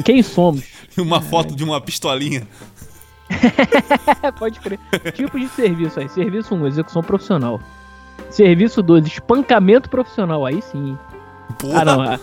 quem 0.03 0.21
somos? 0.21 0.63
E 0.97 0.99
uma 0.99 1.21
foto 1.21 1.55
de 1.55 1.63
uma 1.63 1.79
pistolinha. 1.79 2.45
Pode 4.37 4.59
crer. 4.59 4.77
Tipo 5.13 5.39
de 5.39 5.47
serviço 5.47 6.01
aí. 6.01 6.09
Serviço 6.09 6.53
1, 6.53 6.67
execução 6.67 7.01
profissional. 7.01 7.61
Serviço 8.29 8.83
2, 8.83 9.07
espancamento 9.07 9.89
profissional. 9.89 10.45
Aí 10.45 10.61
sim. 10.61 10.97
Porra. 11.53 11.81
Ah, 11.81 11.85
não. 11.85 12.01
A, 12.01 12.19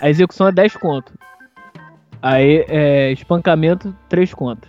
a, 0.00 0.10
execução 0.10 0.48
é 0.48 0.52
10 0.52 0.76
conto. 0.76 1.12
Aí, 2.22 2.64
é, 2.68 3.12
espancamento, 3.12 3.96
3 4.08 4.34
conto. 4.34 4.68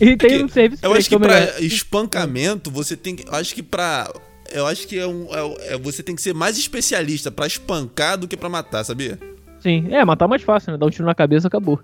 E 0.00 0.16
tem 0.16 0.44
um 0.44 0.48
serviço 0.48 0.84
Eu 0.84 0.94
acho 0.94 1.08
que 1.08 1.18
pra 1.18 1.60
espancamento, 1.60 2.70
você 2.70 2.96
tem 2.96 3.16
que. 3.16 3.24
Acho 3.30 3.54
que 3.54 3.62
pra. 3.62 4.12
Eu 4.52 4.66
acho 4.66 4.86
que 4.86 4.98
é 4.98 5.06
um. 5.06 5.26
É, 5.34 5.74
é, 5.74 5.78
você 5.78 6.02
tem 6.02 6.14
que 6.14 6.22
ser 6.22 6.34
mais 6.34 6.56
especialista 6.56 7.30
pra 7.30 7.46
espancar 7.46 8.16
do 8.16 8.28
que 8.28 8.36
pra 8.36 8.48
matar, 8.48 8.84
sabia? 8.84 9.18
Sim, 9.60 9.88
é, 9.90 10.04
matar 10.04 10.26
é 10.26 10.28
mais 10.28 10.42
fácil, 10.42 10.72
né? 10.72 10.78
Dar 10.78 10.86
um 10.86 10.90
tiro 10.90 11.04
na 11.04 11.14
cabeça 11.14 11.48
acabou. 11.48 11.80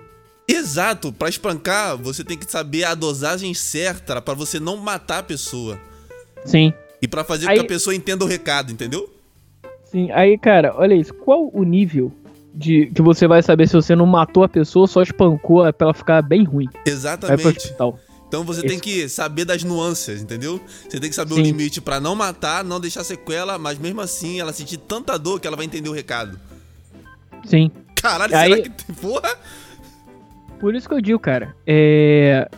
Exato, 0.47 1.12
para 1.12 1.29
espancar, 1.29 1.97
você 1.97 2.22
tem 2.22 2.37
que 2.37 2.51
saber 2.51 2.85
a 2.85 2.95
dosagem 2.95 3.53
certa 3.55 4.20
para 4.20 4.35
você 4.35 4.61
não 4.61 4.77
matar 4.77 5.18
a 5.18 5.22
pessoa. 5.22 5.81
Sim. 6.45 6.72
E 7.01 7.09
para 7.09 7.25
fazer 7.25 7.49
aí... 7.49 7.57
com 7.57 7.62
que 7.62 7.66
a 7.66 7.68
pessoa 7.68 7.95
entenda 7.95 8.25
o 8.25 8.29
recado, 8.29 8.70
entendeu? 8.70 9.11
Sim, 9.95 10.11
aí, 10.11 10.36
cara, 10.36 10.74
olha 10.76 10.92
isso. 10.92 11.14
Qual 11.14 11.49
o 11.55 11.62
nível 11.62 12.11
de 12.53 12.86
que 12.86 13.01
você 13.01 13.28
vai 13.28 13.40
saber 13.45 13.68
se 13.68 13.74
você 13.74 13.95
não 13.95 14.07
matou 14.07 14.42
a 14.42 14.49
pessoa, 14.49 14.88
só 14.88 15.01
espancou 15.01 15.72
pra 15.72 15.86
ela 15.86 15.95
ficar 15.95 16.20
bem 16.20 16.42
ruim? 16.42 16.68
Exatamente. 16.84 17.72
Então 18.26 18.42
você 18.42 18.59
Esse... 18.59 18.66
tem 18.66 18.80
que 18.80 19.09
saber 19.09 19.45
das 19.45 19.62
nuances, 19.62 20.20
entendeu? 20.20 20.61
Você 20.88 20.99
tem 20.99 21.09
que 21.09 21.14
saber 21.14 21.34
Sim. 21.34 21.42
o 21.42 21.45
limite 21.45 21.80
para 21.80 22.01
não 22.01 22.16
matar, 22.16 22.64
não 22.64 22.80
deixar 22.80 23.05
sequela, 23.05 23.57
mas 23.57 23.78
mesmo 23.78 24.01
assim 24.01 24.40
ela 24.40 24.53
sentir 24.53 24.78
tanta 24.78 25.16
dor 25.16 25.38
que 25.38 25.47
ela 25.47 25.57
vai 25.57 25.64
entender 25.64 25.88
o 25.88 25.92
recado. 25.92 26.40
Sim. 27.45 27.70
Caralho, 27.95 28.36
aí... 28.36 28.51
será 28.51 28.68
que. 28.68 28.92
Porra! 28.95 29.38
Por 30.59 30.74
isso 30.74 30.88
que 30.88 30.95
eu 30.97 31.01
digo, 31.01 31.20
cara. 31.20 31.55
É. 31.64 32.49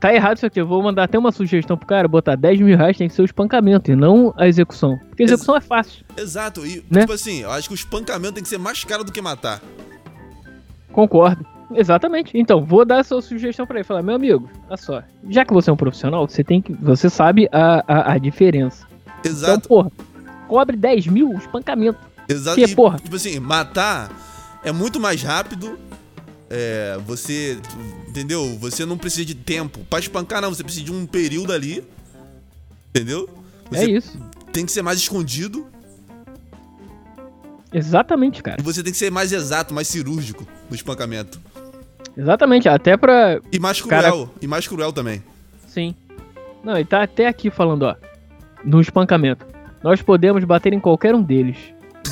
Tá 0.00 0.14
errado 0.14 0.36
isso 0.36 0.46
aqui. 0.46 0.60
Eu 0.60 0.66
vou 0.66 0.82
mandar 0.82 1.04
até 1.04 1.18
uma 1.18 1.32
sugestão 1.32 1.76
pro 1.76 1.86
cara, 1.86 2.06
botar 2.06 2.36
10 2.36 2.60
mil 2.60 2.76
reais 2.76 2.96
tem 2.96 3.08
que 3.08 3.14
ser 3.14 3.22
o 3.22 3.24
espancamento 3.24 3.90
e 3.90 3.96
não 3.96 4.32
a 4.36 4.46
execução. 4.46 4.96
Porque 5.08 5.24
a 5.24 5.26
execução 5.26 5.56
Ex 5.56 5.64
é 5.64 5.66
fácil. 5.66 6.04
Exato. 6.16 6.66
E, 6.66 6.84
né? 6.90 7.00
tipo 7.00 7.12
assim, 7.12 7.40
eu 7.40 7.50
acho 7.50 7.68
que 7.68 7.74
o 7.74 7.76
espancamento 7.76 8.34
tem 8.34 8.42
que 8.42 8.48
ser 8.48 8.58
mais 8.58 8.84
caro 8.84 9.02
do 9.02 9.10
que 9.10 9.20
matar. 9.20 9.60
Concordo. 10.92 11.44
Exatamente. 11.74 12.30
Então, 12.34 12.64
vou 12.64 12.84
dar 12.84 13.00
essa 13.00 13.20
sugestão 13.20 13.66
para 13.66 13.78
ele. 13.78 13.84
Falar, 13.84 14.02
meu 14.02 14.14
amigo, 14.14 14.48
olha 14.68 14.76
só. 14.76 15.02
Já 15.28 15.44
que 15.44 15.52
você 15.52 15.68
é 15.68 15.72
um 15.72 15.76
profissional, 15.76 16.26
você 16.26 16.42
tem 16.42 16.62
que. 16.62 16.72
Você 16.74 17.10
sabe 17.10 17.48
a, 17.52 17.84
a, 17.86 18.12
a 18.12 18.18
diferença. 18.18 18.86
Exato. 19.24 19.52
Então, 19.52 19.68
porra, 19.68 19.92
cobre 20.46 20.76
10 20.76 21.08
mil 21.08 21.32
espancamento. 21.32 21.98
Exato. 22.28 22.58
Porque, 22.58 22.74
porra. 22.74 22.98
Tipo 22.98 23.16
assim, 23.16 23.38
matar 23.40 24.10
é 24.64 24.72
muito 24.72 24.98
mais 24.98 25.22
rápido 25.22 25.78
é, 26.50 26.98
você. 27.06 27.58
Entendeu? 28.08 28.56
Você 28.58 28.84
não 28.84 28.98
precisa 28.98 29.24
de 29.24 29.34
tempo. 29.34 29.80
Pra 29.90 29.98
espancar, 29.98 30.40
não. 30.40 30.52
Você 30.54 30.62
precisa 30.62 30.84
de 30.84 30.92
um 30.92 31.06
período 31.06 31.52
ali. 31.52 31.84
Entendeu? 32.90 33.28
Você 33.70 33.84
é 33.84 33.90
isso. 33.90 34.18
Tem 34.52 34.64
que 34.64 34.72
ser 34.72 34.82
mais 34.82 34.98
escondido. 34.98 35.66
Exatamente, 37.72 38.42
cara. 38.42 38.56
E 38.60 38.64
você 38.64 38.82
tem 38.82 38.92
que 38.92 38.98
ser 38.98 39.10
mais 39.10 39.32
exato, 39.32 39.74
mais 39.74 39.88
cirúrgico 39.88 40.46
no 40.70 40.74
espancamento. 40.74 41.38
Exatamente, 42.16 42.68
até 42.68 42.96
pra. 42.96 43.40
E 43.52 43.58
mais 43.58 43.80
cruel. 43.80 44.02
Cara... 44.02 44.30
E 44.40 44.46
mais 44.46 44.66
cruel 44.66 44.92
também. 44.92 45.22
Sim. 45.66 45.94
Não, 46.64 46.78
e 46.78 46.84
tá 46.84 47.02
até 47.02 47.28
aqui 47.28 47.50
falando, 47.50 47.82
ó. 47.82 47.94
No 48.64 48.80
espancamento. 48.80 49.46
Nós 49.82 50.02
podemos 50.02 50.42
bater 50.44 50.72
em 50.72 50.80
qualquer 50.80 51.14
um 51.14 51.22
deles. 51.22 51.56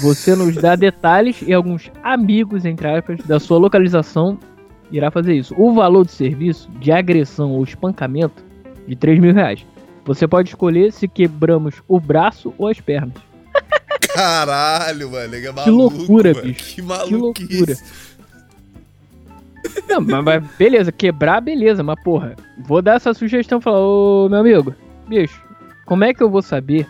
Você 0.00 0.34
nos 0.34 0.54
dá 0.56 0.76
detalhes 0.76 1.42
e 1.42 1.52
alguns 1.52 1.90
amigos, 2.02 2.64
entre 2.64 2.88
aspas, 2.88 3.20
da 3.24 3.40
sua 3.40 3.58
localização 3.58 4.38
irá 4.90 5.10
fazer 5.10 5.34
isso. 5.34 5.54
O 5.56 5.72
valor 5.72 6.04
do 6.04 6.10
serviço 6.10 6.70
de 6.78 6.92
agressão 6.92 7.52
ou 7.52 7.64
espancamento 7.64 8.44
de 8.86 8.94
3 8.94 9.18
mil 9.18 9.34
reais. 9.34 9.64
Você 10.04 10.28
pode 10.28 10.50
escolher 10.50 10.92
se 10.92 11.08
quebramos 11.08 11.82
o 11.88 11.98
braço 11.98 12.54
ou 12.56 12.68
as 12.68 12.80
pernas. 12.80 13.14
Caralho, 14.14 15.10
mano. 15.10 15.34
É 15.34 15.52
maluco, 15.52 15.64
que 15.64 15.70
loucura, 15.70 16.32
mano. 16.32 16.46
bicho. 16.46 16.74
Que 16.74 16.82
maluquice. 16.82 17.48
Que 17.48 17.56
loucura. 17.56 17.76
Não, 19.88 20.00
mas, 20.00 20.24
mas, 20.24 20.44
beleza, 20.56 20.92
quebrar, 20.92 21.40
beleza, 21.40 21.82
mas 21.82 22.00
porra, 22.02 22.36
vou 22.66 22.80
dar 22.80 22.96
essa 22.96 23.12
sugestão 23.12 23.60
falar, 23.60 23.80
ô 23.80 24.28
meu 24.28 24.38
amigo, 24.38 24.74
bicho, 25.08 25.42
como 25.84 26.04
é 26.04 26.14
que 26.14 26.22
eu 26.22 26.30
vou 26.30 26.40
saber 26.40 26.86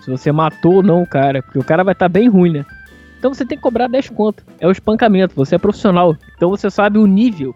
se 0.00 0.10
você 0.10 0.32
matou 0.32 0.76
ou 0.76 0.82
não 0.82 1.02
o 1.02 1.06
cara, 1.06 1.42
porque 1.42 1.58
o 1.58 1.64
cara 1.64 1.84
vai 1.84 1.92
estar 1.92 2.06
tá 2.06 2.08
bem 2.08 2.28
ruim, 2.28 2.52
né? 2.52 2.66
Então 3.18 3.34
você 3.34 3.44
tem 3.44 3.58
que 3.58 3.62
cobrar 3.62 3.88
10 3.88 4.10
conto. 4.10 4.44
É 4.60 4.66
o 4.66 4.70
espancamento, 4.70 5.34
você 5.34 5.56
é 5.56 5.58
profissional. 5.58 6.16
Então 6.36 6.50
você 6.50 6.70
sabe 6.70 6.98
o 6.98 7.06
nível 7.06 7.54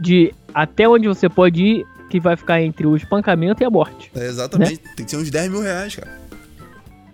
de 0.00 0.34
até 0.52 0.88
onde 0.88 1.06
você 1.06 1.28
pode 1.28 1.62
ir 1.62 1.86
que 2.10 2.20
vai 2.20 2.36
ficar 2.36 2.60
entre 2.60 2.86
o 2.86 2.94
espancamento 2.96 3.62
e 3.62 3.64
a 3.64 3.70
morte. 3.70 4.10
É, 4.14 4.26
exatamente. 4.26 4.82
Né? 4.84 4.90
Tem 4.96 5.04
que 5.04 5.10
ser 5.10 5.16
uns 5.16 5.30
10 5.30 5.50
mil 5.50 5.62
reais, 5.62 5.94
cara. 5.96 6.20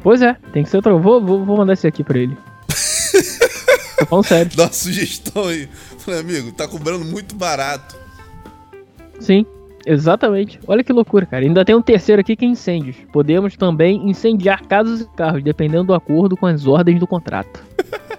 Pois 0.00 0.22
é, 0.22 0.36
tem 0.52 0.64
que 0.64 0.70
ser 0.70 0.78
outro. 0.78 0.98
Vou, 0.98 1.24
vou, 1.24 1.44
vou 1.44 1.56
mandar 1.56 1.74
esse 1.74 1.86
aqui 1.86 2.02
pra 2.02 2.18
ele. 2.18 2.36
Tô 3.98 4.06
falando 4.06 4.24
sério. 4.24 4.56
Dá 4.56 4.64
uma 4.64 4.72
sugestão 4.72 5.46
aí. 5.46 5.68
Falei, 5.98 6.20
amigo, 6.20 6.52
tá 6.52 6.66
cobrando 6.66 7.04
muito 7.04 7.36
barato. 7.36 7.96
Sim. 9.20 9.44
Exatamente. 9.88 10.60
Olha 10.66 10.84
que 10.84 10.92
loucura, 10.92 11.24
cara. 11.24 11.42
Ainda 11.42 11.64
tem 11.64 11.74
um 11.74 11.80
terceiro 11.80 12.20
aqui 12.20 12.36
que 12.36 12.44
é 12.44 12.48
incêndios. 12.48 12.94
Podemos 13.10 13.56
também 13.56 14.06
incendiar 14.06 14.66
casas 14.66 15.00
e 15.00 15.06
carros, 15.16 15.42
dependendo 15.42 15.84
do 15.84 15.94
acordo 15.94 16.36
com 16.36 16.44
as 16.44 16.66
ordens 16.66 17.00
do 17.00 17.06
contrato. 17.06 17.64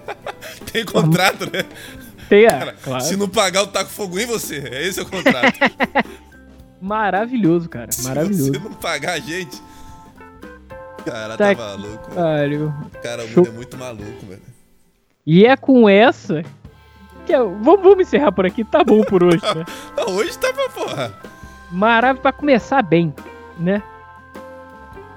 tem 0.73 0.83
contrato, 0.83 1.45
né? 1.45 1.63
Tem, 2.27 2.45
é, 2.45 2.49
cara, 2.49 2.75
claro. 2.83 3.03
Se 3.03 3.15
não 3.15 3.29
pagar, 3.29 3.59
eu 3.59 3.67
taco 3.67 3.91
fogo 3.91 4.17
em 4.17 4.25
você. 4.25 4.67
É 4.67 4.87
esse 4.87 4.99
o 4.99 5.05
contrato. 5.05 5.59
Maravilhoso, 6.81 7.69
cara. 7.69 7.89
Maravilhoso. 8.01 8.45
Se 8.45 8.51
você 8.51 8.59
não 8.59 8.73
pagar 8.73 9.13
a 9.13 9.19
gente. 9.19 9.61
Cara, 11.05 11.37
tá, 11.37 11.55
tá 11.55 11.61
maluco. 11.61 12.11
Velho. 12.11 12.73
Cara, 13.03 13.25
o 13.25 13.27
mundo 13.27 13.47
é 13.47 13.51
muito 13.51 13.77
maluco, 13.77 14.25
velho. 14.27 14.41
E 15.23 15.45
é 15.45 15.55
com 15.55 15.87
essa. 15.87 16.43
Que 17.27 17.33
eu... 17.33 17.51
vamos, 17.61 17.83
vamos 17.83 17.99
encerrar 17.99 18.31
por 18.31 18.47
aqui. 18.47 18.63
Tá 18.63 18.83
bom 18.83 19.03
por 19.03 19.23
hoje, 19.23 19.43
né? 19.55 19.65
hoje 20.07 20.35
tá 20.39 20.51
pra 20.51 20.69
porra 20.69 21.38
maravilhoso 21.71 22.21
para 22.21 22.31
começar 22.31 22.81
bem, 22.81 23.13
né? 23.57 23.81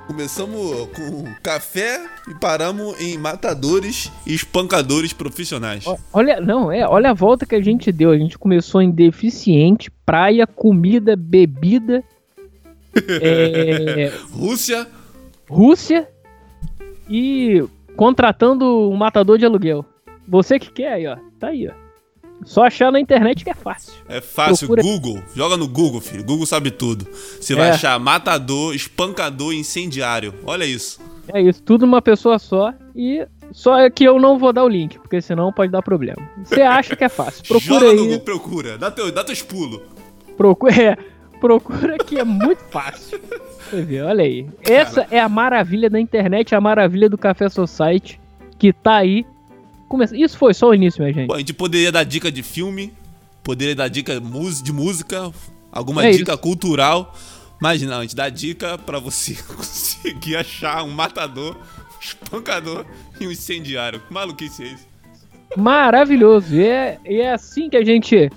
Começamos 0.07 0.89
com 0.89 1.25
café 1.43 2.05
e 2.29 2.35
paramos 2.35 3.01
em 3.01 3.17
matadores 3.17 4.13
e 4.27 4.35
espancadores 4.35 5.13
profissionais. 5.13 5.85
Olha, 6.13 6.41
não, 6.41 6.71
é, 6.71 6.87
olha 6.87 7.11
a 7.11 7.15
volta 7.15 7.47
que 7.47 7.55
a 7.55 7.63
gente 7.63 7.91
deu. 7.91 8.11
A 8.11 8.19
gente 8.19 8.37
começou 8.37 8.83
em 8.83 8.91
deficiente, 8.91 9.91
praia, 10.05 10.47
comida, 10.47 11.17
bebida, 11.17 12.05
é, 13.23 14.13
Rússia, 14.33 14.87
Rússia 15.49 16.09
e 17.09 17.65
contratando 17.97 18.91
um 18.91 18.97
matador 18.97 19.39
de 19.39 19.47
aluguel. 19.47 19.85
Você 20.29 20.59
que 20.59 20.71
quer 20.71 20.93
aí, 20.93 21.07
ó. 21.07 21.17
Tá 21.39 21.49
aí, 21.49 21.69
ó. 21.69 21.82
Só 22.45 22.65
achar 22.65 22.91
na 22.91 22.99
internet 23.01 23.45
que 23.45 23.51
é 23.51 23.55
fácil. 23.55 23.93
é 24.09 24.21
fácil. 24.21 24.67
Procura- 24.69 24.83
Google, 24.83 25.23
joga 25.35 25.57
no 25.57 25.69
Google, 25.69 26.01
filho. 26.01 26.25
Google 26.25 26.45
sabe 26.47 26.71
tudo. 26.71 27.07
Você 27.41 27.55
vai 27.55 27.69
É. 27.69 27.71
achar 27.73 27.99
matador, 28.01 28.75
espancador 28.75 29.53
incendiário. 29.55 30.35
Olha 30.45 30.65
isso. 30.65 31.01
É 31.33 31.41
isso, 31.41 31.63
tudo 31.63 31.87
numa 31.87 32.03
pessoa 32.03 32.39
só. 32.39 32.75
E 32.97 33.27
só 33.53 33.79
é 33.79 33.89
que 33.89 34.03
eu 34.05 34.19
não 34.19 34.39
vou 34.39 34.53
dar 34.53 34.65
o 34.65 34.69
link, 34.69 34.99
porque 34.99 35.21
senão 35.23 35.53
pode 35.53 35.71
dar 35.71 35.83
problema. 35.83 36.19
Você 36.45 36.63
acha 36.63 36.97
que 36.97 37.05
é 37.05 37.09
fácil. 37.09 37.45
Procura 37.47 37.61
joga 37.81 37.85
no 37.87 37.91
aí. 37.93 37.97
Google, 37.99 38.21
procura. 38.21 38.79
Dá, 38.79 38.91
teu, 38.91 39.13
dá 39.13 39.23
teus 39.23 39.41
pulos. 39.43 39.81
Procura, 40.37 40.73
é, 40.83 40.97
procura 41.41 41.97
que 41.99 42.19
é 42.19 42.25
muito 42.25 42.63
fácil. 42.71 43.21
Você 43.71 43.83
vê, 43.83 44.01
olha 44.03 44.25
aí. 44.25 44.47
Essa 44.63 45.07
é 45.11 45.21
a 45.21 45.29
maravilha 45.29 45.89
da 45.89 46.01
internet, 46.01 46.55
a 46.55 46.61
maravilha 46.61 47.09
do 47.09 47.17
Café 47.17 47.49
Society, 47.49 48.21
que 48.59 48.73
tá 48.73 48.97
aí. 48.97 49.25
Começa... 49.93 50.17
Isso 50.17 50.39
foi 50.39 50.55
só 50.55 50.71
o 50.71 50.75
início, 50.75 51.03
minha 51.03 51.13
gente. 51.13 51.31
A 51.31 51.37
gente 51.37 51.53
poderia 51.53 51.93
dar 51.93 52.03
dica 52.03 52.33
de 52.33 52.43
filme, 52.43 52.95
poderia 53.45 53.75
dar 53.75 53.89
dica 53.89 54.19
de 54.19 54.73
música, 54.73 55.31
alguma 55.71 56.07
É 56.07 56.13
dica 56.13 56.33
isso. 56.33 56.41
cultural. 56.41 57.15
Mas 57.61 57.83
não, 57.83 57.99
a 57.99 58.01
gente 58.01 58.17
dá 58.17 58.31
dica 58.31 58.79
pra 58.79 58.99
você 58.99 59.35
conseguir 59.55 60.37
achar 60.37 60.83
um 60.83 60.89
matador, 60.91 61.59
um 61.59 62.01
espancador 62.01 62.87
e 63.21 63.27
um 63.27 63.31
incendiário. 63.31 64.01
Que 64.01 64.15
maluquice 64.15 64.63
é 64.63 64.67
isso? 64.69 64.89
Maravilhoso. 65.59 66.55
E 66.57 66.65
é, 66.67 66.99
e 67.05 67.21
é 67.21 67.35
assim 67.35 67.69
que 67.69 67.77
a 67.77 67.85
gente 67.85 68.31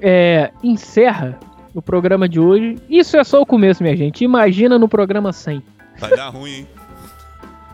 é, 0.00 0.52
encerra 0.64 1.38
o 1.74 1.82
programa 1.82 2.26
de 2.26 2.40
hoje. 2.40 2.78
Isso 2.88 3.18
é 3.18 3.24
só 3.24 3.42
o 3.42 3.46
começo, 3.46 3.82
minha 3.82 3.94
gente. 3.94 4.24
Imagina 4.24 4.78
no 4.78 4.88
programa 4.88 5.34
100. 5.34 5.62
Vai 5.98 6.16
dar 6.16 6.30
ruim, 6.30 6.50
hein? 6.50 6.66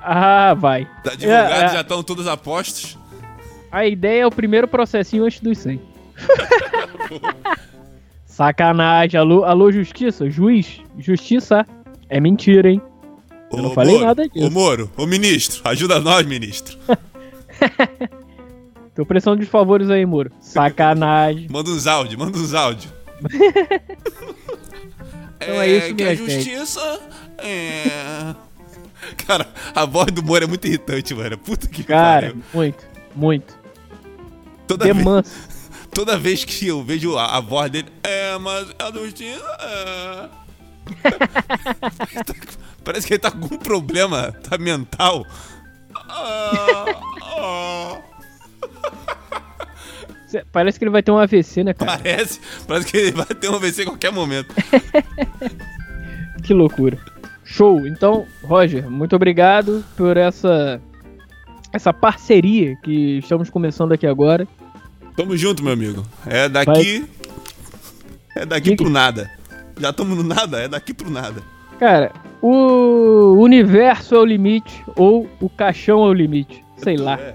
Ah, 0.04 0.54
vai. 0.54 0.86
Tá 1.04 1.14
divulgado, 1.14 1.52
É, 1.54 1.64
é. 1.64 1.68
já 1.68 1.80
estão 1.82 2.02
todos 2.02 2.26
apostos. 2.26 2.98
A 3.70 3.86
ideia 3.86 4.22
é 4.22 4.26
o 4.26 4.30
primeiro 4.30 4.66
processinho 4.68 5.24
antes 5.24 5.40
dos 5.40 5.58
100. 5.58 5.80
Sacanagem. 8.26 9.18
Alô, 9.18 9.44
alô, 9.44 9.70
justiça? 9.70 10.28
Juiz? 10.30 10.80
Justiça? 10.98 11.66
É 12.08 12.20
mentira, 12.20 12.70
hein? 12.70 12.80
Eu 13.52 13.58
não 13.58 13.70
Ô, 13.70 13.74
falei 13.74 13.94
Moro, 13.94 14.06
nada 14.06 14.28
disso. 14.28 14.46
Ô 14.46 14.50
Moro, 14.50 14.90
ô 14.96 15.06
ministro, 15.06 15.60
ajuda 15.64 16.00
nós, 16.00 16.26
ministro. 16.26 16.78
Tô 18.94 19.06
prestando 19.06 19.40
de 19.40 19.46
favores 19.46 19.88
aí, 19.90 20.04
Muro. 20.04 20.30
Sacanagem. 20.40 21.46
Manda 21.50 21.70
uns 21.70 21.86
áudios, 21.86 22.14
manda 22.16 22.36
uns 22.38 22.54
áudios. 22.54 22.92
Então 25.44 25.60
é 25.60 25.66
isso, 25.66 25.86
que 25.88 25.94
minha 25.94 26.10
a 26.10 26.14
gente. 26.14 26.30
justiça 26.34 27.00
é... 27.38 28.32
Cara, 29.26 29.48
a 29.74 29.84
voz 29.84 30.12
do 30.12 30.22
Moro 30.22 30.44
é 30.44 30.46
muito 30.46 30.66
irritante, 30.66 31.14
mano. 31.14 31.36
Puta 31.38 31.66
que 31.66 31.84
Cara, 31.84 32.28
pariu. 32.28 32.42
muito, 32.52 32.86
muito. 33.14 33.58
Toda 34.66 34.92
vez, 34.92 35.06
toda 35.92 36.18
vez 36.18 36.44
que 36.44 36.68
eu 36.68 36.82
vejo 36.82 37.16
a, 37.16 37.36
a 37.36 37.40
voz 37.40 37.70
dele, 37.70 37.88
é, 38.02 38.38
mas 38.38 38.68
a 38.78 38.90
é... 39.24 40.28
Parece 42.84 43.06
que 43.06 43.14
ele 43.14 43.20
tá 43.20 43.30
com 43.30 43.42
algum 43.42 43.58
problema, 43.58 44.32
tá 44.32 44.58
mental. 44.58 45.24
Ah, 45.94 46.84
ah. 47.36 47.98
Parece 50.50 50.78
que 50.78 50.84
ele 50.84 50.90
vai 50.90 51.02
ter 51.02 51.12
um 51.12 51.18
AVC, 51.18 51.62
né, 51.62 51.74
cara? 51.74 51.98
Parece, 51.98 52.40
parece 52.66 52.86
que 52.86 52.96
ele 52.96 53.12
vai 53.12 53.26
ter 53.26 53.48
um 53.50 53.56
AVC 53.56 53.82
em 53.82 53.86
qualquer 53.86 54.10
momento. 54.12 54.54
Que 56.42 56.52
loucura. 56.52 56.98
Show. 57.52 57.86
Então, 57.86 58.26
Roger, 58.42 58.90
muito 58.90 59.14
obrigado 59.14 59.84
por 59.96 60.16
essa 60.16 60.80
essa 61.72 61.92
parceria 61.92 62.76
que 62.76 63.18
estamos 63.18 63.50
começando 63.50 63.92
aqui 63.92 64.06
agora. 64.06 64.46
Tamo 65.16 65.36
junto, 65.36 65.62
meu 65.62 65.72
amigo. 65.72 66.02
É 66.26 66.48
daqui. 66.48 67.06
É 68.34 68.46
daqui 68.46 68.70
Diga. 68.70 68.82
pro 68.82 68.90
nada. 68.90 69.30
Já 69.78 69.90
estamos 69.90 70.16
no 70.16 70.22
nada, 70.22 70.60
é 70.60 70.68
daqui 70.68 70.94
pro 70.94 71.10
nada. 71.10 71.42
Cara, 71.78 72.12
o 72.40 73.34
universo 73.38 74.14
é 74.14 74.18
o 74.18 74.24
limite 74.24 74.82
ou 74.96 75.28
o 75.40 75.48
caixão 75.50 76.04
é 76.04 76.08
o 76.08 76.12
limite, 76.12 76.64
sei 76.76 76.96
lá. 76.96 77.18
É. 77.18 77.34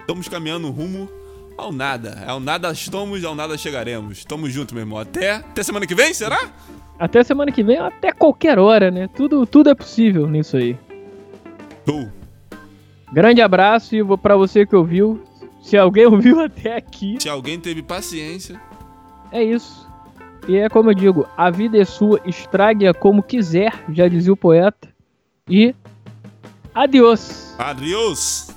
Estamos 0.00 0.28
caminhando 0.28 0.70
rumo 0.70 1.08
ao 1.56 1.72
nada. 1.72 2.24
Ao 2.26 2.40
nada 2.40 2.72
estamos, 2.72 3.24
ao 3.24 3.34
nada 3.34 3.56
chegaremos. 3.56 4.24
Tamo 4.24 4.48
junto, 4.50 4.74
meu 4.74 4.82
irmão. 4.82 4.98
Até, 4.98 5.32
até 5.32 5.62
semana 5.62 5.86
que 5.86 5.94
vem, 5.94 6.12
será? 6.12 6.50
Até 6.98 7.24
semana 7.24 7.50
que 7.50 7.62
vem, 7.62 7.78
até 7.78 8.12
qualquer 8.12 8.58
hora, 8.58 8.90
né? 8.90 9.08
Tudo, 9.08 9.44
tudo 9.46 9.70
é 9.70 9.74
possível 9.74 10.26
nisso 10.28 10.56
aí. 10.56 10.78
Uh. 11.88 12.08
Grande 13.12 13.40
abraço 13.40 13.94
e 13.94 14.18
para 14.18 14.36
você 14.36 14.64
que 14.64 14.76
ouviu. 14.76 15.22
Se 15.60 15.76
alguém 15.76 16.06
ouviu 16.06 16.40
até 16.40 16.76
aqui. 16.76 17.16
Se 17.20 17.28
alguém 17.28 17.58
teve 17.58 17.82
paciência. 17.82 18.60
É 19.32 19.42
isso. 19.42 19.88
E 20.46 20.56
é 20.56 20.68
como 20.68 20.90
eu 20.90 20.94
digo, 20.94 21.26
a 21.36 21.50
vida 21.50 21.78
é 21.78 21.84
sua, 21.84 22.20
estrague-a 22.26 22.92
como 22.92 23.22
quiser, 23.22 23.72
já 23.90 24.06
dizia 24.06 24.32
o 24.32 24.36
poeta. 24.36 24.88
E 25.48 25.74
adiós. 26.74 27.54
Adiós. 27.58 28.54